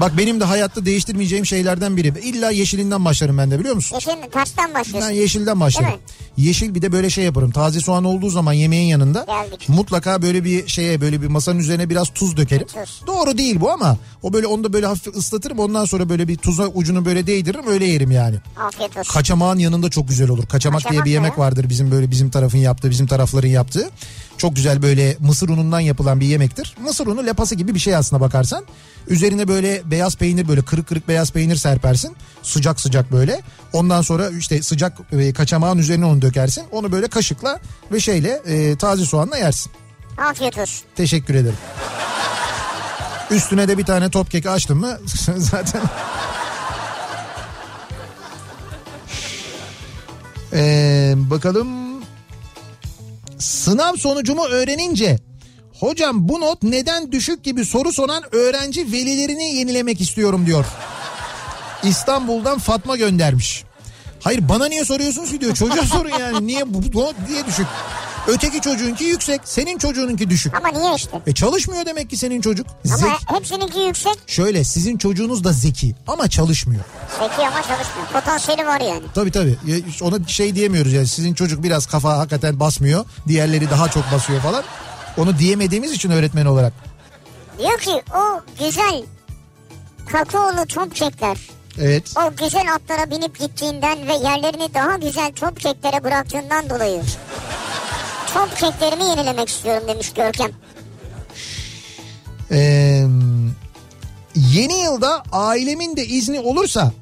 [0.00, 2.08] Bak benim de hayatta değiştirmeyeceğim şeylerden biri.
[2.22, 3.94] İlla yeşilinden başlarım ben de biliyor musun?
[3.96, 4.10] Yeşil
[4.58, 5.10] Ben başlıyorsun.
[5.10, 6.00] yeşilden başlarım.
[6.36, 7.50] Yeşil bir de böyle şey yaparım.
[7.50, 9.68] Taze soğan olduğu zaman yemeğin yanında Geldik.
[9.68, 12.66] mutlaka böyle bir şeye böyle bir masanın üzerine biraz tuz dökerim.
[12.66, 13.02] Tuz.
[13.06, 15.58] Doğru değil bu ama o böyle onu da böyle hafif ıslatırım.
[15.58, 18.36] Ondan sonra böyle bir tuza ucunu böyle değdiririm öyle yerim yani.
[18.66, 19.12] Afiyet olsun.
[19.12, 20.46] Kaçamağın yanında çok güzel olur.
[20.46, 21.38] Kaçamak, diye Kaçamak bir ne yemek ya?
[21.38, 23.90] vardır bizim böyle bizim tarafın yaptığı, bizim tarafların yaptığı.
[24.44, 26.76] Çok güzel böyle mısır unundan yapılan bir yemektir.
[26.82, 28.64] Mısır unu lapası gibi bir şey aslına bakarsan.
[29.08, 32.16] Üzerine böyle beyaz peynir böyle kırık kırık beyaz peynir serpersin.
[32.42, 33.42] Sıcak sıcak böyle.
[33.72, 36.64] Ondan sonra işte sıcak e, kaçamağın üzerine onu dökersin.
[36.70, 37.60] Onu böyle kaşıkla
[37.92, 39.72] ve şeyle e, taze soğanla yersin.
[40.18, 40.86] Afiyet olsun.
[40.96, 41.58] Teşekkür ederim.
[43.30, 44.98] Üstüne de bir tane top kek açtım mı
[45.36, 45.82] zaten.
[50.52, 51.83] Ee, bakalım.
[53.44, 55.18] Sınav sonucumu öğrenince
[55.80, 60.64] hocam bu not neden düşük gibi soru soran öğrenci velilerini yenilemek istiyorum diyor.
[61.82, 63.64] İstanbul'dan Fatma göndermiş.
[64.20, 65.54] Hayır bana niye soruyorsunuz ki diyor.
[65.54, 66.46] Çocuğa sorun yani.
[66.46, 67.66] Niye bu, not diye düşük.
[68.26, 69.40] Öteki çocuğunki yüksek.
[69.44, 70.54] Senin çocuğununki düşük.
[70.56, 71.20] Ama niye işte?
[71.26, 72.66] E çalışmıyor demek ki senin çocuk.
[72.86, 74.18] Ama Zek hepsininki yüksek.
[74.26, 76.84] Şöyle sizin çocuğunuz da zeki ama çalışmıyor.
[77.20, 78.06] Zeki ama çalışmıyor.
[78.12, 79.02] Potansiyeli var yani.
[79.14, 79.56] Tabii tabii.
[79.66, 83.04] Ya Ona şey diyemiyoruz yani sizin çocuk biraz kafa hakikaten basmıyor.
[83.28, 84.64] Diğerleri daha çok basıyor falan.
[85.16, 86.72] Onu diyemediğimiz için öğretmen olarak.
[87.58, 89.02] Diyor ki o güzel
[90.12, 91.36] kakaolu topçekler
[91.78, 92.14] Evet.
[92.16, 97.02] o güzel atlara binip gittiğinden ve yerlerini daha güzel topçeklere bıraktığından dolayı
[98.34, 100.50] topçeklerimi yenilemek istiyorum demiş Görkem.
[102.50, 103.04] Ee,
[104.36, 106.92] yeni yılda ailemin de izni olursa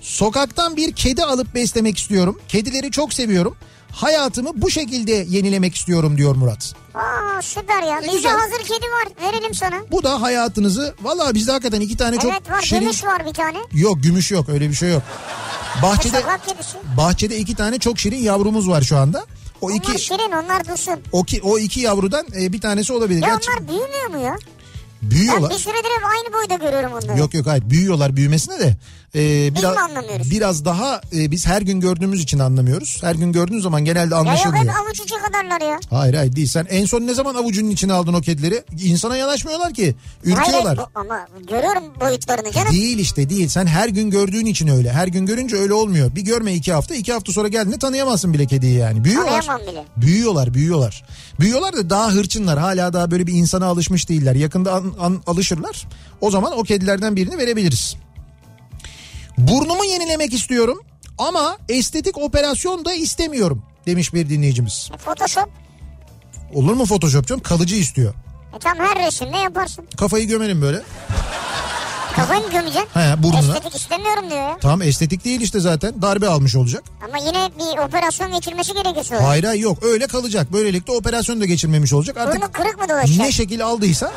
[0.00, 2.40] sokaktan bir kedi alıp beslemek istiyorum.
[2.48, 3.56] Kedileri çok seviyorum.
[3.92, 6.74] Hayatımı bu şekilde yenilemek istiyorum diyor Murat.
[6.94, 8.00] Aa süper ya.
[8.02, 8.32] Bizde Güzel.
[8.32, 9.28] hazır kedi var.
[9.32, 9.76] Verelim sana.
[9.90, 12.62] Bu da hayatınızı valla bizde hakikaten iki tane çok evet var.
[12.62, 13.58] şirin- Gümüş var bir tane.
[13.72, 15.02] Yok gümüş yok öyle bir şey yok.
[15.82, 16.22] Bahçede
[16.96, 19.24] bahçede iki tane çok şirin yavrumuz var şu anda.
[19.62, 21.00] O Onlar iki şirin onlar dursun.
[21.12, 23.22] o, ki, o iki yavrudan e, bir tanesi olabilir.
[23.22, 24.36] Ya Gerçi onlar büyümüyor mu ya?
[25.02, 25.50] Ben büyüyorlar.
[25.50, 27.18] bir süredir hep aynı boyda görüyorum onları.
[27.18, 28.76] Yok yok hayır büyüyorlar büyümesine de
[29.14, 29.76] e, biraz
[30.30, 32.98] biraz daha e, biz her gün gördüğümüz için anlamıyoruz.
[33.02, 34.64] Her gün gördüğün zaman genelde Ya yok anlaşılmıyor.
[34.64, 35.80] hep avuç içi kadarlar ya.
[35.90, 36.46] Hayır hayır değil.
[36.46, 38.62] Sen en son ne zaman avucunun içine aldın o kedileri?
[38.82, 39.94] İnsana yanaşmıyorlar ki.
[40.24, 40.76] Ürküyorlar.
[40.76, 42.72] Hayır, ama görüyorum boyutlarını canım.
[42.72, 43.48] Değil işte değil.
[43.48, 44.92] Sen her gün gördüğün için öyle.
[44.92, 46.14] Her gün görünce öyle olmuyor.
[46.16, 46.94] Bir görme iki hafta.
[46.94, 49.04] iki hafta sonra geldiğinde tanıyamazsın bile kediyi yani.
[49.04, 49.42] Büyüyorlar.
[49.42, 49.84] Tanıyamam bile.
[49.96, 51.04] Büyüyorlar büyüyorlar.
[51.40, 52.58] Büyüyorlar da daha hırçınlar.
[52.58, 54.34] Hala daha böyle bir insana alışmış değiller.
[54.34, 55.86] Yakında an- an- alışırlar.
[56.20, 57.96] O zaman o kedilerden birini verebiliriz.
[59.38, 60.80] Burnumu yenilemek istiyorum.
[61.18, 64.90] Ama estetik operasyon da istemiyorum demiş bir dinleyicimiz.
[64.94, 65.48] E, Photoshop.
[66.54, 67.42] Olur mu Photoshop canım?
[67.42, 68.14] Kalıcı istiyor.
[68.56, 69.84] E tam her resimde yaparsın.
[69.96, 70.82] Kafayı gömelim böyle.
[72.16, 72.88] Kafayı mı gömeceksin?
[72.94, 73.38] He burnuna.
[73.38, 74.58] Estetik istemiyorum diyor ya.
[74.60, 76.02] Tamam estetik değil işte zaten.
[76.02, 76.84] Darbe almış olacak.
[77.08, 79.28] Ama yine bir operasyon geçirmesi gerekiyor sonra.
[79.28, 80.52] Hayır hayır yok öyle kalacak.
[80.52, 82.16] Böylelikle operasyon da geçirmemiş olacak.
[82.16, 83.26] Artık Burnu kırık mı dolaşacak?
[83.26, 84.12] ne şekil aldıysa.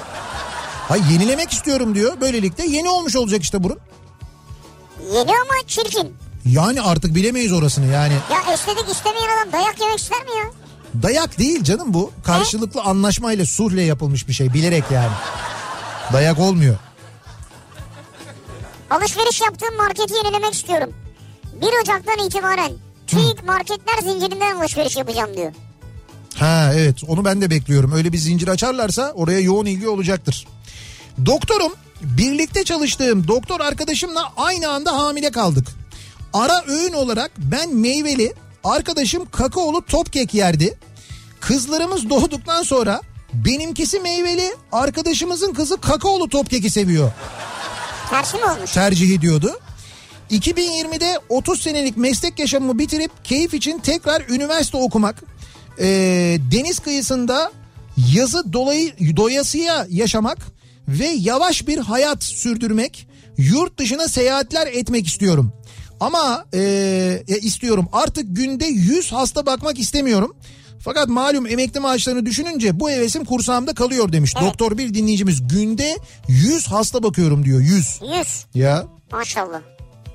[0.88, 2.22] Hayır yenilemek istiyorum diyor.
[2.22, 3.78] Böylelikle yeni olmuş olacak işte burun.
[5.14, 6.14] Yeni ama çirkin.
[6.46, 8.14] Yani artık bilemeyiz orasını yani.
[8.14, 10.52] Ya estetik istemeyen adam dayak yemek ister mi ya?
[11.04, 12.12] Dayak değil canım bu.
[12.26, 15.12] Karşılıklı anlaşmayla sulhle yapılmış bir şey bilerek yani.
[16.14, 16.76] Dayak olmuyor.
[18.90, 20.94] Alışveriş yaptığım marketi yenilemek istiyorum.
[21.62, 22.72] 1 Ocak'tan itibaren
[23.08, 25.52] TÜİK marketler zincirinden alışveriş yapacağım diyor.
[26.36, 27.92] Ha evet onu ben de bekliyorum.
[27.92, 30.48] Öyle bir zincir açarlarsa oraya yoğun ilgi olacaktır.
[31.26, 35.68] Doktorum birlikte çalıştığım doktor arkadaşımla aynı anda hamile kaldık.
[36.34, 38.34] Ara öğün olarak ben meyveli,
[38.64, 40.78] arkadaşım kakaolu top kek yerdi.
[41.40, 43.02] Kızlarımız doğduktan sonra
[43.34, 47.12] benimkisi meyveli, arkadaşımızın kızı kakaolu top keki seviyor.
[48.10, 48.72] Tersi mi olmuş?
[48.72, 49.60] Tercih ediyordu.
[50.32, 55.24] 2020'de 30 senelik meslek yaşamımı bitirip keyif için tekrar üniversite okumak,
[55.80, 55.86] e,
[56.52, 57.52] deniz kıyısında
[58.14, 60.38] yazı dolayı doyasıya yaşamak
[60.88, 63.08] ve yavaş bir hayat sürdürmek,
[63.38, 65.54] yurt dışına seyahatler etmek istiyorum.
[66.00, 66.60] Ama e,
[67.28, 70.36] e, istiyorum artık günde 100 hasta bakmak istemiyorum.
[70.80, 74.34] Fakat malum emekli maaşlarını düşününce bu hevesim kursağımda kalıyor demiş.
[74.36, 74.48] Evet.
[74.48, 75.98] Doktor bir dinleyicimiz günde
[76.28, 78.00] 100 hasta bakıyorum diyor 100.
[78.18, 78.46] 100.
[78.54, 79.62] Ya Maşallah.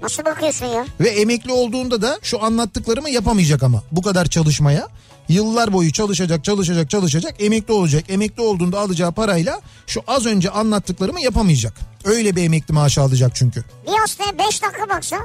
[0.02, 0.86] Nasıl bakıyorsun ya?
[1.00, 4.88] ve emekli olduğunda da şu anlattıklarımı yapamayacak ama bu kadar çalışmaya.
[5.30, 8.04] Yıllar boyu çalışacak, çalışacak, çalışacak, emekli olacak.
[8.08, 11.74] Emekli olduğunda alacağı parayla şu az önce anlattıklarımı yapamayacak.
[12.04, 13.64] Öyle bir emekli maaşı alacak çünkü.
[13.86, 15.16] Bir hastaya 5 dakika baksa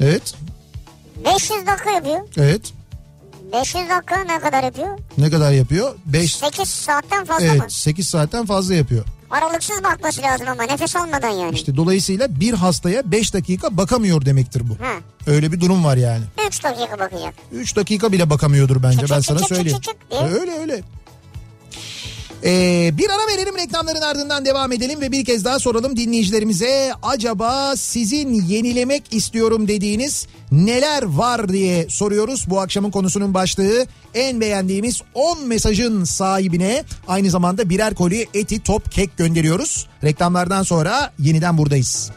[0.00, 0.34] Evet,
[1.24, 2.20] 500 dakika yapıyor.
[2.36, 2.72] evet.
[3.52, 4.98] 500 dakika ne kadar yapıyor?
[5.18, 5.94] Ne kadar yapıyor?
[6.06, 7.50] 5, 8 saatten fazla mı?
[7.60, 9.04] evet 8 saatten fazla yapıyor.
[9.32, 11.54] Aralıksız bakması lazım ama nefes almadan yani.
[11.54, 14.84] İşte dolayısıyla bir hastaya 5 dakika bakamıyor demektir bu.
[14.84, 14.92] Ha.
[15.26, 16.24] Öyle bir durum var yani.
[16.48, 17.34] 3 dakika bakacak.
[17.52, 19.80] 3 dakika bile bakamıyordur bence Çık ben çık sana çık çık söyleyeyim.
[19.80, 20.40] çık çık diye.
[20.40, 20.82] Öyle öyle.
[22.44, 27.76] Ee, bir ara verelim reklamların ardından devam edelim ve bir kez daha soralım dinleyicilerimize acaba
[27.76, 32.46] sizin yenilemek istiyorum dediğiniz neler var diye soruyoruz.
[32.50, 38.92] Bu akşamın konusunun başlığı en beğendiğimiz 10 mesajın sahibine aynı zamanda birer koli eti top
[38.92, 39.86] kek gönderiyoruz.
[40.04, 42.10] Reklamlardan sonra yeniden buradayız.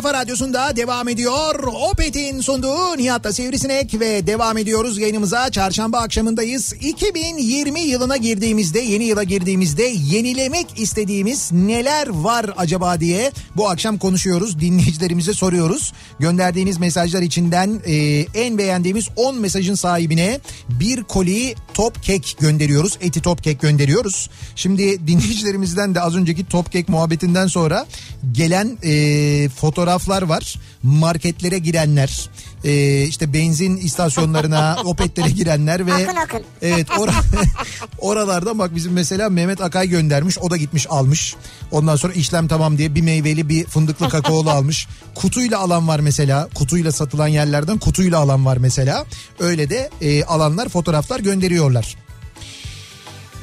[0.03, 1.65] kafa radyosunda devam ediyor.
[1.91, 5.51] Opet'in sunduğu Nihat'la Sivrisinek ve devam ediyoruz yayınımıza.
[5.51, 6.73] Çarşamba akşamındayız.
[6.73, 14.61] 2020 yılına girdiğimizde, yeni yıla girdiğimizde yenilemek istediğimiz neler var acaba diye bu akşam konuşuyoruz.
[14.61, 15.93] Dinleyicilerimize soruyoruz.
[16.19, 17.95] Gönderdiğiniz mesajlar içinden e,
[18.35, 22.99] en beğendiğimiz 10 mesajın sahibine bir koli top kek gönderiyoruz.
[23.01, 24.31] Eti top kek gönderiyoruz.
[24.57, 27.87] Şimdi dinleyicilerimizden de az önceki top kek muhabbetinden sonra
[28.33, 29.49] gelen e,
[29.99, 30.55] fotoğraflar var.
[30.83, 32.31] Marketlere girenler,
[32.65, 36.43] e, işte benzin istasyonlarına, opetlere girenler ve Akın akın.
[36.63, 37.13] evet or-
[37.99, 40.39] oralarda bak bizim mesela Mehmet Akay göndermiş.
[40.39, 41.35] O da gitmiş almış.
[41.71, 44.89] Ondan sonra işlem tamam diye bir meyveli bir fındıklı kakaolu almış.
[45.15, 46.49] Kutuyla alan var mesela.
[46.55, 49.05] Kutuyla satılan yerlerden kutuyla alan var mesela.
[49.41, 51.97] Öyle de e, alanlar fotoğraflar gönderiyorlar.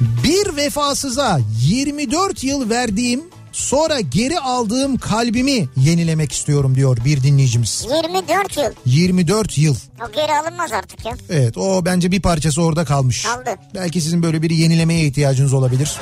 [0.00, 3.20] Bir vefasıza 24 yıl verdiğim
[3.60, 7.86] sonra geri aldığım kalbimi yenilemek istiyorum diyor bir dinleyicimiz.
[7.90, 8.64] 24 yıl.
[8.86, 9.76] 24 yıl.
[10.08, 11.12] O geri alınmaz artık ya.
[11.30, 13.22] Evet o bence bir parçası orada kalmış.
[13.22, 13.56] Kaldı.
[13.74, 15.96] Belki sizin böyle bir yenilemeye ihtiyacınız olabilir.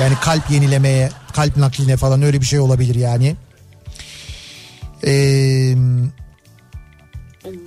[0.00, 3.36] Yani kalp yenilemeye, kalp nakline falan öyle bir şey olabilir yani.
[5.06, 5.74] Ee,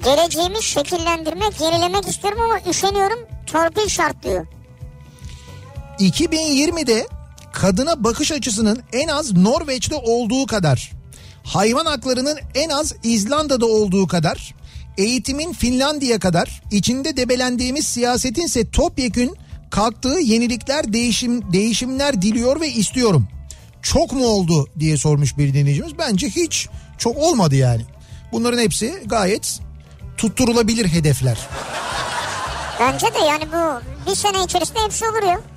[0.03, 3.19] Geleceğimi şekillendirmek, yenilemek istiyorum ama üşeniyorum.
[3.47, 4.47] Torpil şart diyor.
[5.99, 7.07] 2020'de
[7.57, 10.91] kadına bakış açısının en az Norveç'te olduğu kadar,
[11.43, 14.55] hayvan haklarının en az İzlanda'da olduğu kadar,
[14.97, 19.35] eğitimin Finlandiya kadar, içinde debelendiğimiz siyasetin ise topyekün
[19.71, 23.27] kalktığı yenilikler, değişim değişimler diliyor ve istiyorum.
[23.81, 25.97] Çok mu oldu diye sormuş bir dinleyicimiz.
[25.97, 26.67] Bence hiç
[26.97, 27.81] çok olmadı yani.
[28.31, 29.59] Bunların hepsi gayet
[30.17, 31.37] tutturulabilir hedefler.
[32.79, 33.81] Bence de yani bu
[34.11, 35.56] bir sene içerisinde hepsi olur ya.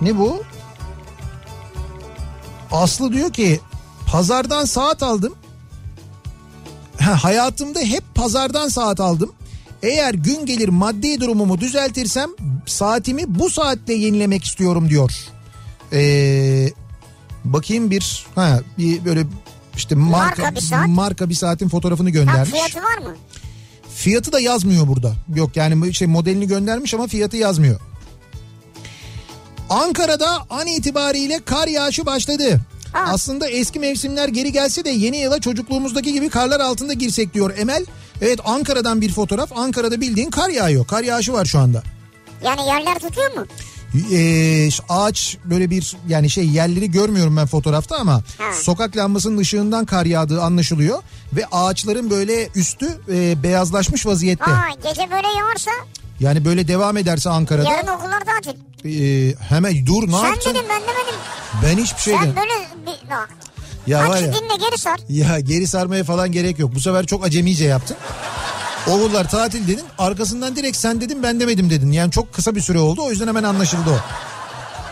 [0.00, 0.42] Ne bu?
[2.70, 3.60] Aslı diyor ki
[4.06, 5.34] pazardan saat aldım.
[7.00, 9.32] Ha, hayatımda hep pazardan saat aldım.
[9.82, 12.30] Eğer gün gelir maddi durumumu düzeltirsem
[12.66, 15.12] saatimi bu saatte yenilemek istiyorum diyor.
[15.92, 16.70] Ee,
[17.44, 19.26] bakayım bir ha bir böyle
[19.76, 20.88] İşte marka, Marka bir saat.
[20.88, 22.50] marka bir saatin fotoğrafını göndermiş.
[22.50, 23.16] fiyatı var mı?
[24.00, 25.12] Fiyatı da yazmıyor burada.
[25.34, 27.80] Yok yani şey modelini göndermiş ama fiyatı yazmıyor.
[29.70, 32.60] Ankara'da an itibariyle kar yağışı başladı.
[32.92, 33.04] Ha.
[33.06, 37.86] Aslında eski mevsimler geri gelse de yeni yıla çocukluğumuzdaki gibi karlar altında girsek diyor Emel.
[38.22, 39.52] Evet Ankara'dan bir fotoğraf.
[39.58, 40.86] Ankara'da bildiğin kar yağıyor.
[40.86, 41.82] Kar yağışı var şu anda.
[42.44, 43.46] Yani yerler tutuyor mu?
[44.12, 48.52] Ee, ağaç böyle bir yani şey yerleri görmüyorum ben fotoğrafta ama Ha.
[48.62, 51.02] sokak lambasının ışığından kar yağdığı anlaşılıyor
[51.32, 54.44] ve ağaçların böyle üstü e, beyazlaşmış vaziyette.
[54.50, 55.70] Ha gece böyle yağarsa
[56.20, 58.54] Yani böyle devam ederse Ankara'da yarın okullar tatil.
[58.84, 60.50] e, hemen dur ne Sen yaptın?
[60.50, 61.14] dedin ben demedim.
[61.64, 62.36] Ben hiçbir şey Sen demedim.
[62.42, 63.28] böyle bir bak.
[63.86, 65.00] Ya var Aç ya, dinle geri sar.
[65.08, 66.74] ya geri sarmaya falan gerek yok.
[66.74, 67.96] Bu sefer çok acemice yaptın.
[68.88, 69.84] Oğullar tatil dedin.
[69.98, 71.92] Arkasından direkt sen dedin ben demedim dedin.
[71.92, 73.02] Yani çok kısa bir süre oldu.
[73.02, 73.98] O yüzden hemen anlaşıldı o.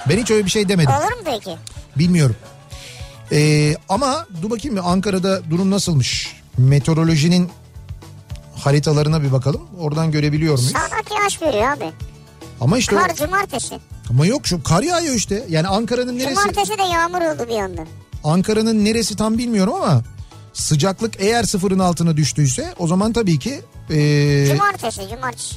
[0.09, 0.90] Ben hiç öyle bir şey demedim.
[0.93, 1.56] Olur mu peki?
[1.98, 2.36] Bilmiyorum.
[3.32, 6.36] Ee, ama dur bakayım bir Ankara'da durum nasılmış?
[6.59, 7.51] Meteorolojinin
[8.56, 9.60] haritalarına bir bakalım.
[9.81, 10.73] Oradan görebiliyor muyuz?
[10.73, 11.90] Sağdaki yağış veriyor abi.
[12.60, 13.78] Ama işte o- Kar cumartesi.
[14.10, 15.44] ama yok şu kar yağıyor işte.
[15.48, 16.35] Yani Ankara'nın neresi?
[16.35, 17.82] Cumartesi de yağmur oldu bir anda.
[18.24, 20.02] Ankara'nın neresi tam bilmiyorum ama
[20.62, 23.60] sıcaklık eğer sıfırın altına düştüyse o zaman tabii ki
[23.90, 25.56] ee, Cumartesi cumartesi.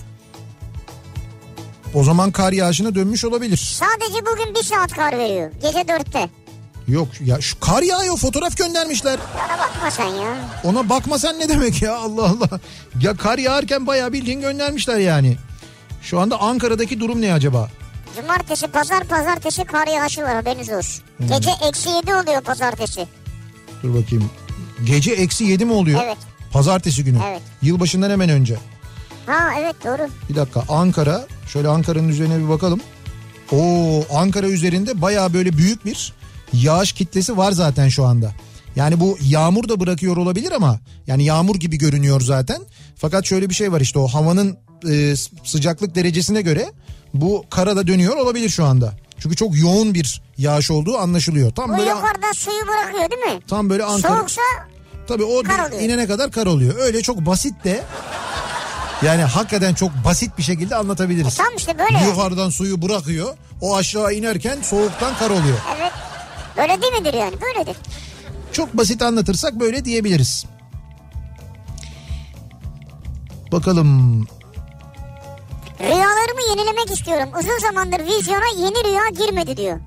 [1.93, 3.57] o zaman kar yağışına dönmüş olabilir.
[3.57, 5.51] Sadece bugün bir saat kar veriyor.
[5.61, 6.29] Gece dörtte.
[6.87, 9.19] Yok ya şu kar yağıyor fotoğraf göndermişler.
[9.35, 10.35] Ona bakma sen ya.
[10.63, 12.59] Ona bakma sen ne demek ya Allah Allah.
[13.01, 15.37] Ya kar yağarken bayağı bildiğin göndermişler yani.
[16.01, 17.69] Şu anda Ankara'daki durum ne acaba?
[18.15, 21.03] Cumartesi, pazar, pazartesi kar yağışı var haberiniz olsun.
[21.17, 21.27] Hmm.
[21.27, 23.07] Gece eksi yedi oluyor pazartesi.
[23.83, 24.29] Dur bakayım.
[24.85, 26.01] Gece eksi yedi mi oluyor?
[26.03, 26.17] Evet.
[26.51, 27.17] Pazartesi günü.
[27.29, 27.41] Evet.
[27.61, 28.57] Yılbaşından hemen önce.
[29.25, 30.09] Ha evet doğru.
[30.29, 31.25] Bir dakika Ankara.
[31.47, 32.79] Şöyle Ankara'nın üzerine bir bakalım.
[33.51, 36.13] Oo Ankara üzerinde bayağı böyle büyük bir
[36.53, 38.31] yağış kitlesi var zaten şu anda.
[38.75, 42.61] Yani bu yağmur da bırakıyor olabilir ama yani yağmur gibi görünüyor zaten.
[42.95, 44.57] Fakat şöyle bir şey var işte o havanın
[44.89, 46.71] e, sıcaklık derecesine göre
[47.13, 48.93] bu kara da dönüyor olabilir şu anda.
[49.21, 51.51] Çünkü çok yoğun bir yağış olduğu anlaşılıyor.
[51.51, 53.41] Tam Bu böyle yukarıdan suyu bırakıyor değil mi?
[53.47, 54.41] tam böyle Ankara Soğuksa
[55.07, 55.81] Tabii o Kar oluyor.
[55.81, 56.75] inene kadar kar oluyor.
[56.79, 57.83] Öyle çok basit de
[59.01, 61.37] yani hakikaten çok basit bir şekilde anlatabiliriz.
[61.37, 62.05] tam işte böyle.
[62.05, 63.37] Yukarıdan suyu bırakıyor.
[63.61, 65.57] O aşağı inerken soğuktan kar oluyor.
[65.79, 65.91] Evet.
[66.57, 67.35] Böyle değil midir yani?
[67.41, 67.75] Böyledir.
[68.51, 70.45] Çok basit anlatırsak böyle diyebiliriz.
[73.51, 74.27] Bakalım.
[75.81, 77.29] Rüyalarımı yenilemek istiyorum.
[77.39, 79.79] Uzun zamandır vizyona yeni rüya girmedi diyor.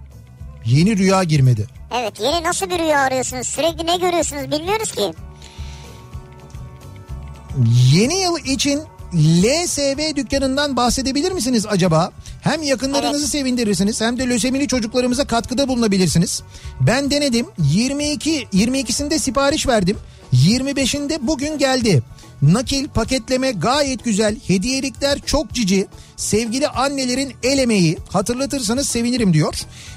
[0.64, 1.66] Yeni rüya girmedi.
[1.94, 3.46] Evet yeni nasıl bir rüya arıyorsunuz?
[3.48, 5.12] Sürekli ne görüyorsunuz bilmiyoruz ki.
[7.94, 8.80] Yeni yıl için
[9.14, 12.10] LSV dükkanından bahsedebilir misiniz acaba?
[12.40, 13.28] Hem yakınlarınızı Evet.
[13.28, 16.42] sevindirirsiniz hem de lösemili çocuklarımıza katkıda bulunabilirsiniz.
[16.80, 17.46] Ben denedim.
[17.58, 19.98] 22 22'sinde sipariş verdim.
[20.32, 22.02] 25'inde bugün geldi.
[22.52, 24.36] Nakil, paketleme gayet güzel.
[24.46, 25.86] Hediyelikler çok cici.
[26.16, 29.54] Sevgili annelerin el emeği hatırlatırsanız sevinirim diyor.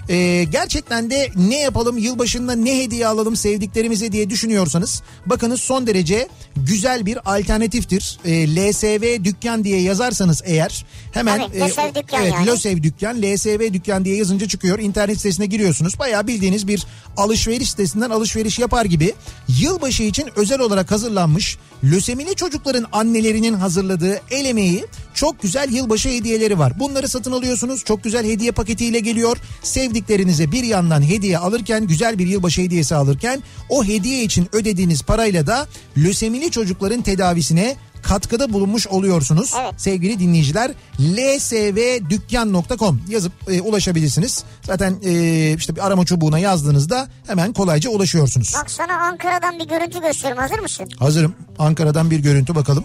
[0.10, 6.28] Ee, gerçekten de ne yapalım yılbaşında ne hediye alalım sevdiklerimize diye düşünüyorsanız bakınız son derece
[6.56, 8.20] güzel bir alternatiftir.
[8.26, 12.52] Ee, LSV dükkan diye yazarsanız eğer hemen Tabii, LSV dükkan evet, yani.
[12.52, 14.80] LSV dükkan LSV dükkan diye yazınca çıkıyor.
[14.80, 16.00] İnternet sitesine giriyorsunuz.
[16.00, 16.86] Bayağı bildiğiniz bir
[17.18, 19.14] alışveriş sitesinden alışveriş yapar gibi
[19.62, 24.86] yılbaşı için özel olarak hazırlanmış lösemili çocukların annelerinin hazırladığı el emeği
[25.18, 26.80] çok güzel yılbaşı hediyeleri var.
[26.80, 27.84] Bunları satın alıyorsunuz.
[27.84, 29.38] Çok güzel hediye paketiyle geliyor.
[29.64, 35.48] Sevdiklerinize bir yandan hediye alırken güzel bir yılbaşı hediyesi alırken o hediye için ödediğiniz parayla
[35.48, 35.68] da
[35.98, 39.54] lösemili çocukların tedavisine katkıda bulunmuş oluyorsunuz.
[39.62, 39.74] Evet.
[39.78, 44.44] Sevgili dinleyiciler lsvdükkan.com yazıp e, ulaşabilirsiniz.
[44.64, 48.54] Zaten e, işte bir arama çubuğuna yazdığınızda hemen kolayca ulaşıyorsunuz.
[48.56, 50.90] Bak sana Ankara'dan bir görüntü gösteriyorum hazır mısın?
[51.00, 51.36] Hazırım.
[51.60, 52.84] Ankara'dan bir görüntü bakalım.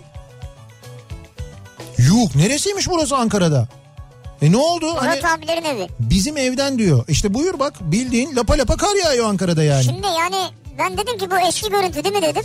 [2.07, 3.69] Yuh neresiymiş burası Ankara'da?
[4.43, 4.87] E ne oldu?
[4.97, 5.89] Hani Murat abilerin evi.
[6.01, 7.05] bizim evden diyor.
[7.09, 9.85] İşte buyur bak bildiğin lapa lapa kar yağıyor Ankara'da yani.
[9.85, 12.43] Şimdi yani ben dedim ki bu eski görüntü değil mi dedim.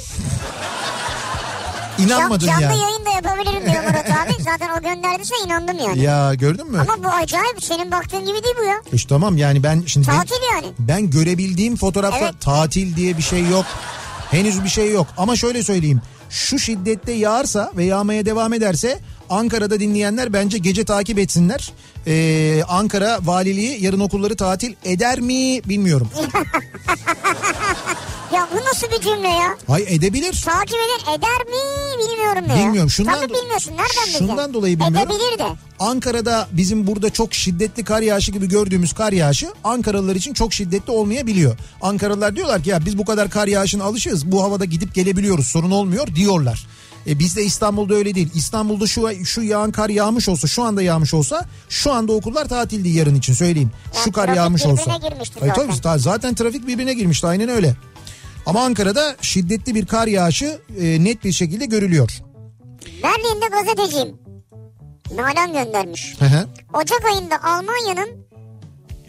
[1.98, 2.70] Can, İnanmadın canlı ya.
[2.72, 4.44] yayın da yapabilirim diyor Murat abi.
[4.44, 6.00] Zaten o gönderdiyse inandım yani.
[6.02, 6.80] Ya gördün mü?
[6.80, 8.76] Ama bu acayip senin baktığın gibi değil bu ya.
[8.94, 10.68] İşte tamam yani ben şimdi ben, Tatil yani.
[10.80, 12.42] ben görebildiğim fotoğrafta Evet.
[12.42, 13.66] tatil diye bir şey yok.
[14.32, 15.08] Henüz bir şey yok.
[15.18, 16.02] Ama şöyle söyleyeyim.
[16.30, 21.72] Şu şiddette yağarsa ve yağmaya devam ederse Ankara'da dinleyenler bence gece takip etsinler.
[22.08, 26.10] Ee, Ankara valiliği yarın okulları tatil eder mi bilmiyorum.
[28.34, 29.58] Ya bu nasıl bir cümle ya?
[29.68, 30.42] Hay edebilir.
[30.46, 31.54] Takip eder, eder mi
[32.04, 32.66] bilmiyorum ya.
[32.66, 32.90] Bilmiyorum.
[32.90, 33.72] Şundan Tabii bilmiyorsun.
[33.72, 34.28] Nereden bileceksin?
[34.28, 35.12] Şundan dolayı bilmiyorum.
[35.12, 35.48] Edebilir de.
[35.80, 40.92] Ankara'da bizim burada çok şiddetli kar yağışı gibi gördüğümüz kar yağışı Ankaralılar için çok şiddetli
[40.92, 41.58] olmayabiliyor.
[41.82, 45.72] Ankaralılar diyorlar ki ya biz bu kadar kar yağışına alışığız bu havada gidip gelebiliyoruz sorun
[45.72, 46.68] olmuyor diyorlar.
[47.08, 48.30] E bizde İstanbul'da öyle değil.
[48.36, 52.90] İstanbul'da şu şu yağan kar yağmış olsa şu anda yağmış olsa şu anda okullar tatildi
[52.90, 53.72] yarın için söyleyeyim.
[53.96, 54.92] Ya şu kar yağmış olsa.
[54.92, 55.00] Ay,
[55.40, 55.54] zaten.
[55.54, 57.76] tabii, ta- zaten trafik birbirine girmişti aynen öyle.
[58.46, 62.12] Ama Ankara'da şiddetli bir kar yağışı e, net bir şekilde görülüyor.
[63.04, 64.18] Berlin'de gazeteciyim.
[65.16, 66.16] Nalan göndermiş.
[66.20, 66.48] Hı hı.
[66.74, 68.10] Ocak ayında Almanya'nın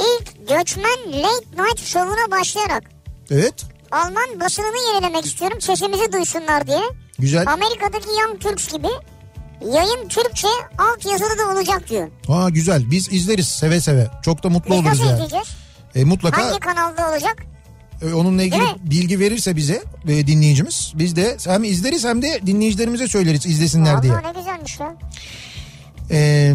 [0.00, 2.82] ilk göçmen late night şovuna başlayarak
[3.30, 3.54] Evet.
[3.90, 6.80] Alman basınını yenilemek istiyorum sesimizi duysunlar diye.
[7.18, 7.52] Güzel.
[7.52, 8.86] Amerika'daki Young Turks gibi
[9.74, 12.08] yayın Türkçe alt yazılı da olacak diyor.
[12.28, 12.90] Aa güzel.
[12.90, 14.10] Biz izleriz seve seve.
[14.22, 15.12] Çok da mutlu Biz oluruz yani.
[15.12, 15.48] izleyeceğiz?
[15.94, 17.36] E, mutlaka Hangi kanalda olacak?
[18.02, 23.08] e, onunla ilgili bilgi verirse bize e, dinleyicimiz biz de hem izleriz hem de dinleyicilerimize
[23.08, 24.12] söyleriz izlesinler diye.
[24.12, 24.94] Vallahi ne güzelmiş ya.
[26.10, 26.50] E,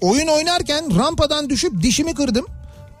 [0.00, 2.46] oyun oynarken rampadan düşüp dişimi kırdım.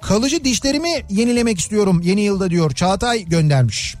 [0.02, 2.70] Kalıcı dişlerimi yenilemek istiyorum yeni yılda diyor.
[2.74, 3.94] Çağatay göndermiş.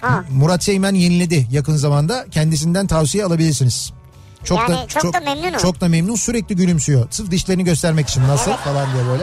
[0.00, 0.24] Ha.
[0.30, 2.26] Murat Seymen yeniledi yakın zamanda.
[2.30, 3.92] Kendisinden tavsiye alabilirsiniz.
[4.44, 5.58] Çok Yani da çok da memnun.
[5.58, 7.06] Çok da memnun sürekli gülümsüyor.
[7.10, 8.60] Sırf dişlerini göstermek için nasıl Evet.
[8.60, 9.22] falan diye böyle.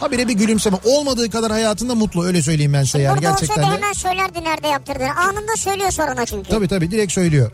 [0.00, 0.76] Habire bir gülümseme.
[0.84, 3.76] Olmadığı kadar hayatında mutlu öyle söyleyeyim ben size yani Burada gerçekten olsa da de.
[3.76, 5.16] hemen söylerdi nerede yaptırdığını.
[5.16, 6.50] Anında söylüyor soruna çünkü.
[6.50, 7.50] Tabii tabii direkt söylüyor.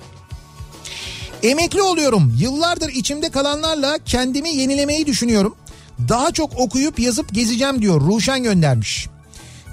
[1.42, 2.34] Emekli oluyorum.
[2.38, 5.54] Yıllardır içimde kalanlarla kendimi yenilemeyi düşünüyorum.
[6.08, 8.00] Daha çok okuyup yazıp gezeceğim diyor.
[8.00, 9.06] Ruşen göndermiş.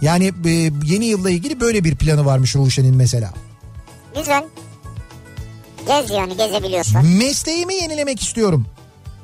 [0.04, 0.50] Yani e,
[0.86, 3.34] yeni yılla ilgili böyle bir planı varmış Ruşen'in mesela.
[4.16, 4.44] Güzel.
[5.88, 7.06] Gez yani gezebiliyorsun.
[7.06, 8.66] Mesleğimi yenilemek istiyorum.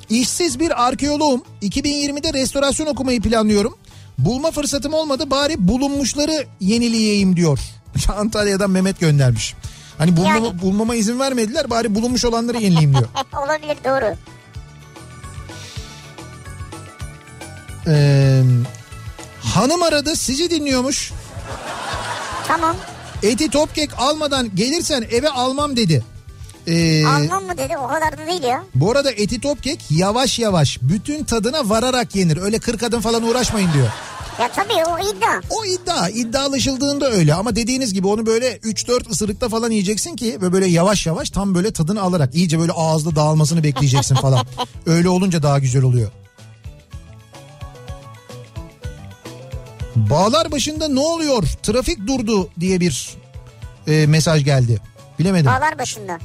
[0.09, 1.43] İşsiz bir arkeoloğum.
[1.61, 3.77] 2020'de restorasyon okumayı planlıyorum.
[4.17, 7.59] Bulma fırsatım olmadı bari bulunmuşları yenileyeyim diyor.
[8.17, 9.55] Antalya'dan Mehmet göndermiş.
[9.97, 10.61] Hani bulmama, Yani.
[10.61, 13.09] bulmama izin vermediler bari bulunmuş olanları yenileyim diyor.
[13.45, 14.15] Olabilir doğru.
[17.87, 18.43] Ee,
[19.55, 21.11] hanım aradı sizi dinliyormuş.
[22.47, 22.75] Tamam.
[23.23, 26.03] Eti topkek almadan gelirsen eve almam dedi.
[26.67, 28.63] Ee, Almam mı dedi o kadar da değil ya.
[28.75, 32.37] bu arada eti topkek yavaş yavaş bütün tadına vararak yenir.
[32.37, 33.87] Öyle kırk adım falan uğraşmayın diyor.
[34.39, 35.41] Ya tabii o iddia.
[35.49, 40.53] O iddia iddialaşıldığında öyle ama dediğiniz gibi onu böyle 3-4 ısırıkta falan yiyeceksin ki ve
[40.53, 44.45] böyle yavaş yavaş tam böyle tadını alarak iyice böyle ağızda dağılmasını bekleyeceksin falan.
[44.85, 46.11] öyle olunca daha güzel oluyor.
[50.09, 51.43] Bağlar başında ne oluyor?
[51.63, 53.09] Trafik durdu diye bir
[53.87, 54.81] e, mesaj geldi.
[55.19, 55.45] Bilemedim.
[55.45, 56.19] Bağlar başında.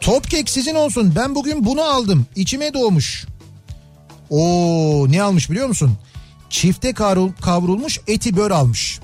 [0.00, 1.12] Topkek sizin olsun.
[1.16, 2.26] Ben bugün bunu aldım.
[2.36, 3.26] İçime doğmuş.
[4.30, 5.98] Oo ne almış biliyor musun?
[6.50, 9.00] Çifte kavrul, kavrulmuş eti bör almış.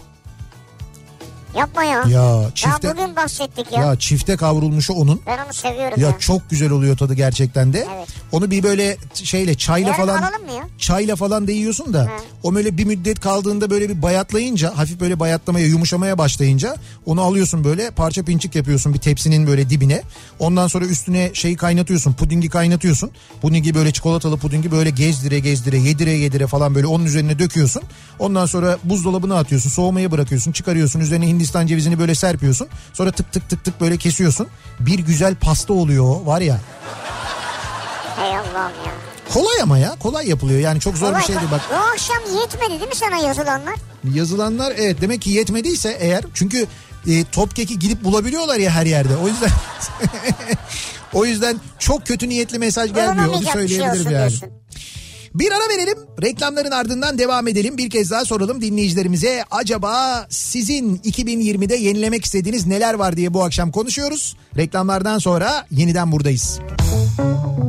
[1.56, 2.02] Yapma ya.
[2.08, 3.80] Ya Ya çifte bugün bahsettik ya.
[3.84, 5.20] ya çifte kavrulmuşu onun.
[5.26, 6.18] Ben onu seviyorum Ya ya.
[6.18, 7.86] çok güzel oluyor tadı gerçekten de.
[7.96, 8.08] Evet.
[8.32, 10.64] Onu bir böyle şeyle çayla Yarın falan alalım mı ya?
[10.78, 12.08] çayla falan da yiyorsun da
[12.42, 17.64] o böyle bir müddet kaldığında böyle bir bayatlayınca hafif böyle bayatlamaya yumuşamaya başlayınca onu alıyorsun
[17.64, 20.02] böyle parça pinçik yapıyorsun bir tepsinin böyle dibine.
[20.38, 23.10] Ondan sonra üstüne şeyi kaynatıyorsun pudingi kaynatıyorsun.
[23.42, 27.82] Pudingi böyle çikolatalı pudingi böyle gezdire gezdire yedire yedire falan böyle onun üzerine döküyorsun.
[28.18, 32.68] Ondan sonra buzdolabına atıyorsun soğumaya bırakıyorsun çıkarıyorsun üzerine hindistan cevizini böyle serpiyorsun.
[32.92, 34.46] Sonra tık tık tık tık böyle kesiyorsun.
[34.80, 36.60] Bir güzel pasta oluyor o var ya.
[38.16, 38.92] Hey Allah'ım ya.
[39.34, 41.60] Kolay ama ya kolay yapılıyor yani çok zor bir Kolay şey değil bak.
[41.70, 43.74] Bu akşam yetmedi değil mi sana yazılanlar?
[44.14, 46.66] Yazılanlar evet demek ki yetmediyse eğer çünkü
[47.08, 49.16] e, Topkek'i gidip bulabiliyorlar ya her yerde.
[49.16, 49.50] O yüzden
[51.12, 53.28] o yüzden çok kötü niyetli mesaj gelmiyor.
[53.28, 54.28] Onu bir şey söyleyebilirim olsun yani.
[54.28, 54.59] diyorsun.
[55.34, 55.98] Bir ara verelim.
[56.22, 57.78] Reklamların ardından devam edelim.
[57.78, 59.44] Bir kez daha soralım dinleyicilerimize.
[59.50, 64.36] Acaba sizin 2020'de yenilemek istediğiniz neler var diye bu akşam konuşuyoruz.
[64.56, 66.60] Reklamlardan sonra yeniden buradayız.
[67.18, 67.60] Müzik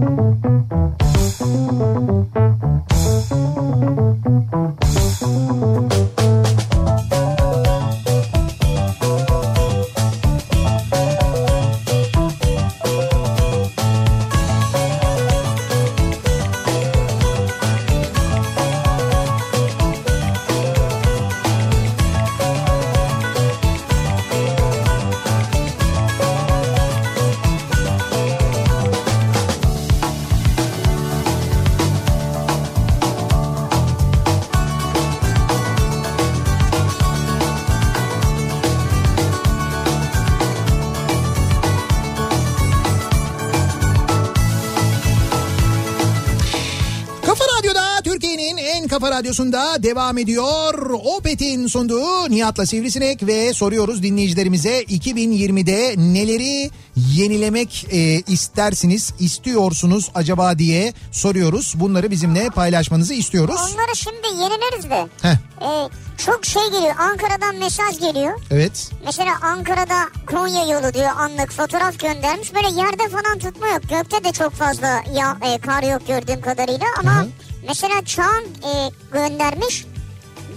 [49.22, 50.90] Radyosu'nda devam ediyor.
[51.18, 60.94] Opet'in sunduğu Nihat'la Sivrisinek ve soruyoruz dinleyicilerimize 2020'de neleri yenilemek e, istersiniz, istiyorsunuz acaba diye
[61.12, 61.74] soruyoruz.
[61.76, 63.56] Bunları bizimle paylaşmanızı istiyoruz.
[63.74, 65.08] Onları şimdi yenileriz de.
[65.22, 66.96] Heh, Ee, çok şey geliyor.
[67.00, 68.40] Ankara'dan mesaj geliyor.
[68.52, 68.90] evet.
[69.06, 72.54] Mesela Ankara'da Konya yolu diyor anlık fotoğraf göndermiş.
[72.56, 73.82] Böyle yerde falan tutma yok.
[73.90, 76.86] Gökte de çok fazla ya, e, kar yok gördüğüm kadarıyla.
[77.00, 77.28] Ama Hı hı.
[77.68, 78.72] Mesela Çağan e,
[79.14, 79.86] göndermiş.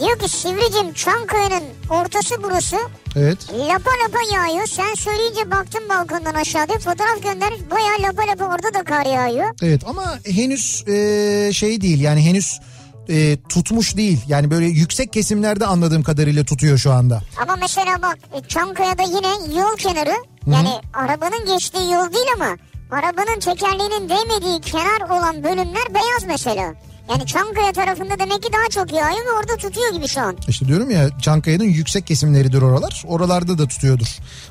[0.01, 2.77] Diyor ki Sivricim Çankaya'nın ortası burası.
[3.17, 3.39] Evet.
[3.53, 4.67] Lapa lapa yağıyor.
[4.67, 6.73] Sen söyleyince baktım balkondan aşağıda.
[6.73, 7.61] Fotoğraf göndermiş.
[7.71, 9.55] Bayağı lapa lapa orada da kar yağıyor.
[9.63, 12.61] Evet ama henüz e, şey değil yani henüz
[13.09, 14.21] e, tutmuş değil.
[14.29, 17.21] Yani böyle yüksek kesimlerde anladığım kadarıyla tutuyor şu anda.
[17.43, 20.15] Ama mesela bak e, Çankaya'da yine yol kenarı
[20.47, 22.57] yani arabanın geçtiği yol değil ama
[22.91, 26.75] arabanın tekerleğinin değmediği kenar olan bölümler beyaz mesela.
[27.11, 30.37] Yani Çankaya tarafında demek ki daha çok yağıyor ve orada tutuyor gibi şu an.
[30.49, 33.03] İşte diyorum ya Çankaya'nın yüksek kesimleridir oralar.
[33.07, 34.07] Oralarda da tutuyordur.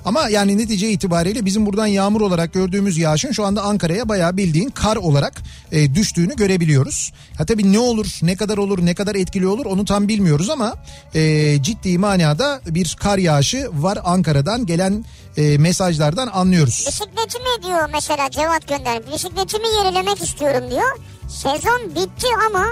[0.06, 4.70] Ama yani netice itibariyle bizim buradan yağmur olarak gördüğümüz yağışın şu anda Ankara'ya bayağı bildiğin
[4.70, 5.34] kar olarak
[5.72, 7.14] e, düştüğünü görebiliyoruz.
[7.38, 10.76] Ha tabii ne olur, ne kadar olur, ne kadar etkili olur onu tam bilmiyoruz ama
[11.16, 15.06] e, ciddi manada bir kar yağışı var Ankara'dan gelen
[15.38, 16.86] e, mesajlardan anlıyoruz.
[16.88, 19.14] Bisikletimi diyor mesela Cevat göndermiş.
[19.14, 20.98] Bisikletimi yenilemek istiyorum diyor.
[21.34, 22.66] Sezon bitti ama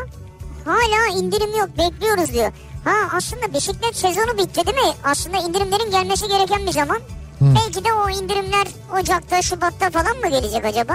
[0.66, 2.52] hala indirim yok bekliyoruz diyor.
[2.84, 4.94] Ha aslında bisiklet sezonu bitti değil mi?
[5.04, 7.00] Aslında indirimlerin gelmesi gereken bir zaman.
[7.42, 8.68] Belki de o indirimler
[9.00, 10.94] Ocak'ta, Şubat'ta falan mı gelecek acaba?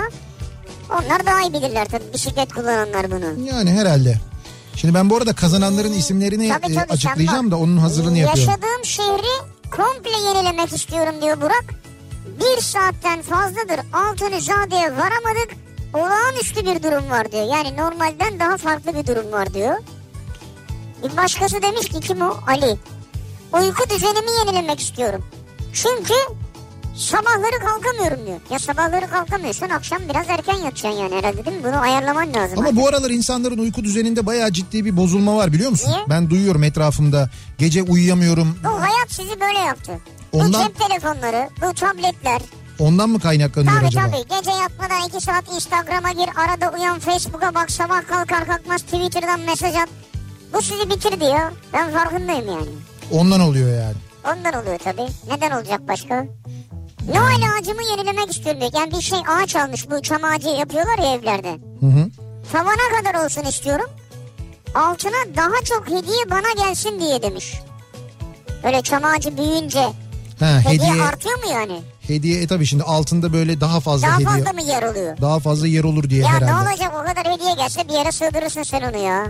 [0.90, 3.46] Onlar daha iyi bilirler tabii bisiklet kullananlar bunu.
[3.46, 4.20] Yani herhalde.
[4.76, 8.52] Şimdi ben bu arada kazananların isimlerini Tabii, e, tabii, açıklayacağım da onun hazırlığını yapıyorum.
[8.52, 11.64] Yaşadığım şehri komple yenilemek istiyorum diyor Burak.
[12.40, 15.65] Bir saatten fazladır Altunizade'ye varamadık.
[15.94, 17.46] Olağanüstü bir durum var diyor.
[17.56, 19.74] Yani normalden daha farklı bir durum var diyor.
[21.04, 22.36] Bir başkası demiş ki kim o?
[22.48, 22.76] Ali.
[23.52, 25.24] Uyku düzenimi yenilemek istiyorum.
[25.72, 26.14] Çünkü
[26.96, 28.38] sabahları kalkamıyorum diyor.
[28.50, 31.64] Ya sabahları kalkamıyorsan akşam biraz erken yatacaksın yani herhalde değil mi?
[31.64, 32.58] Bunu ayarlaman lazım.
[32.58, 32.80] Ama artık.
[32.82, 35.90] bu aralar insanların uyku düzeninde bayağı ciddi bir bozulma var biliyor musun?
[35.90, 36.04] Niye?
[36.08, 37.30] Ben duyuyorum etrafımda.
[37.58, 38.58] Gece uyuyamıyorum.
[38.64, 39.92] Bu hayat sizi böyle yaptı.
[40.32, 42.42] Ondan- Bu cep telefonları, bu tabletler,
[42.78, 44.06] Ondan mı kaynaklanıyor Tabii acaba?
[44.06, 44.36] tabii.
[44.38, 46.28] Gece yatmadan iki saat Instagram'a gir.
[46.36, 47.70] Arada uyan Facebook'a bak.
[47.70, 49.88] Sabah kalkar kalkmaz Twitter'dan mesaj at.
[50.52, 51.52] Bu sizi bitirdi ya.
[51.72, 52.68] Ben farkındayım yani.
[53.12, 53.96] Ondan oluyor yani.
[54.24, 55.06] Ondan oluyor tabii.
[55.30, 56.26] Neden olacak başka?
[57.14, 58.72] Noel ağacımı yenilemek istiyorum diyor.
[58.74, 59.90] Yani bir şey ağaç almış.
[59.90, 61.50] Bu çam ağacı yapıyorlar ya evlerde.
[61.80, 62.08] Hı hı.
[62.52, 63.86] Tavana kadar olsun istiyorum.
[64.74, 67.54] Altına daha çok hediye bana gelsin diye demiş.
[68.64, 69.86] Öyle çam ağacı büyüyünce
[70.40, 71.80] Ha, hediye, hediye artıyor mu yani?
[72.00, 75.16] hediye e tabii şimdi altında böyle daha fazla Daha hediye fazla mı yer oluyor?
[75.20, 76.46] daha fazla yer olur diye Ya herhalde.
[76.66, 79.26] ne olacak o kadar hediye gelse bir yere sığdırırsın sen onu ya.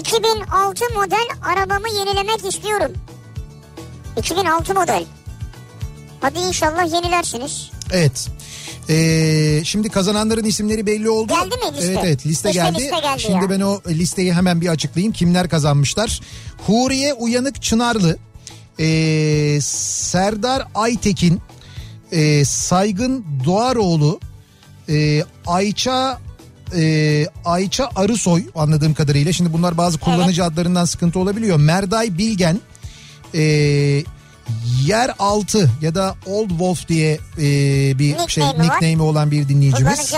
[0.00, 2.92] 2006 model arabamı yenilemek istiyorum.
[4.18, 5.04] 2006 model.
[6.20, 7.70] Hadi inşallah yenilersiniz.
[7.92, 8.28] Evet.
[8.90, 11.32] Ee, şimdi kazananların isimleri belli oldu.
[11.32, 11.86] Geldi mi liste?
[11.92, 12.78] Evet evet liste, Liste, geldi.
[12.78, 13.50] liste geldi şimdi ya.
[13.50, 15.12] ben o listeyi hemen bir açıklayayım.
[15.12, 16.20] Kimler kazanmışlar?
[16.66, 18.16] Huriye Uyanık Çınarlı,
[18.78, 21.40] ee, Serdar Aytekin,
[22.12, 24.20] ee, Saygın Doğaroğlu,
[24.88, 26.20] ee, Ayça
[26.76, 29.32] ee, Ayça Arısoy anladığım kadarıyla.
[29.32, 31.56] Şimdi bunlar bazı kullanıcı adlarından sıkıntı olabiliyor.
[31.56, 32.60] Merday Bilgen,
[33.34, 34.04] ee,
[34.86, 37.42] Yeraltı ya da Old Wolf diye e,
[37.98, 40.14] bir Nickname'i şey nickname'i olan bir dinleyicimiz.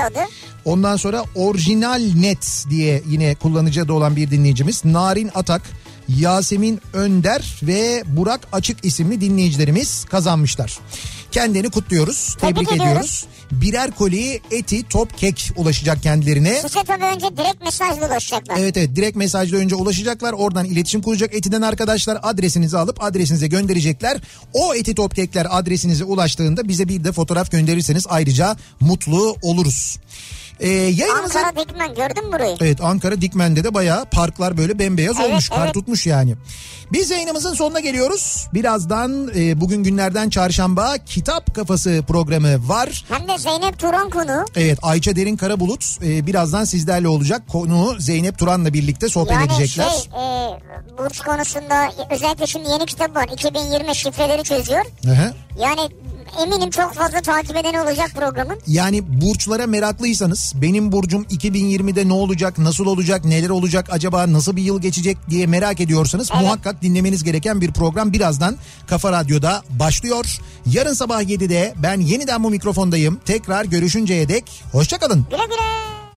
[0.64, 4.84] Ondan sonra Orijinal Net diye yine kullanıcı adı olan bir dinleyicimiz.
[4.84, 5.62] Narin Atak,
[6.08, 10.78] Yasemin Önder ve Burak Açık isimli dinleyicilerimiz kazanmışlar.
[11.30, 12.90] Kendini kutluyoruz, tebrik, Tebrik ediyoruz.
[12.90, 13.26] ediyoruz.
[13.50, 16.54] Birer koli eti top kek ulaşacak kendilerine.
[16.62, 18.56] Size tabii önce direkt mesajla ulaşacaklar.
[18.58, 20.32] Evet evet direkt mesajla önce ulaşacaklar.
[20.32, 24.20] Oradan iletişim kuracak Eti'den arkadaşlar adresinizi alıp adresinize gönderecekler.
[24.52, 29.96] O Eti Top Kekler adresinize ulaştığında bize bir de fotoğraf gönderirseniz ayrıca mutlu oluruz.
[30.60, 31.38] Ee, yayınımızın...
[31.38, 32.56] Ankara Dikmen gördün mü burayı?
[32.60, 35.48] Evet Ankara Dikmen'de de bayağı parklar böyle bembeyaz Evet, olmuş.
[35.48, 35.74] Kar evet.
[35.74, 36.34] tutmuş yani.
[36.92, 38.48] Biz yayınımızın sonuna geliyoruz.
[38.54, 43.04] Birazdan e, bugün günlerden çarşamba kitap kafası programı var.
[43.08, 44.44] Hem de Zeynep Turan konu.
[44.56, 47.42] Evet Ayça Derin Karabulut e, birazdan sizlerle olacak.
[47.48, 49.90] Konu Zeynep Turan'la birlikte sohbet Yani edecekler.
[49.90, 50.58] şey e,
[50.98, 53.28] burç konusunda özellikle şimdi yeni kitap var.
[53.32, 54.84] 2020 şifreleri çözüyor.
[55.04, 55.34] Hı hı.
[55.60, 55.80] Yani
[56.43, 58.59] eminim çok fazla takip eden olacak programın.
[58.66, 64.62] Yani burçlara meraklıysanız benim burcum 2020'de ne olacak, nasıl olacak, neler olacak, acaba nasıl bir
[64.62, 66.43] yıl geçecek diye merak ediyorsanız Evet.
[66.43, 70.39] muhakkak dinlemeniz gereken bir program birazdan Kafa Radyo'da başlıyor.
[70.66, 73.20] Yarın sabah 7'de ben yeniden bu mikrofondayım.
[73.24, 75.27] Tekrar görüşünceye dek hoşçakalın.
[75.31, 75.97] Güle güle.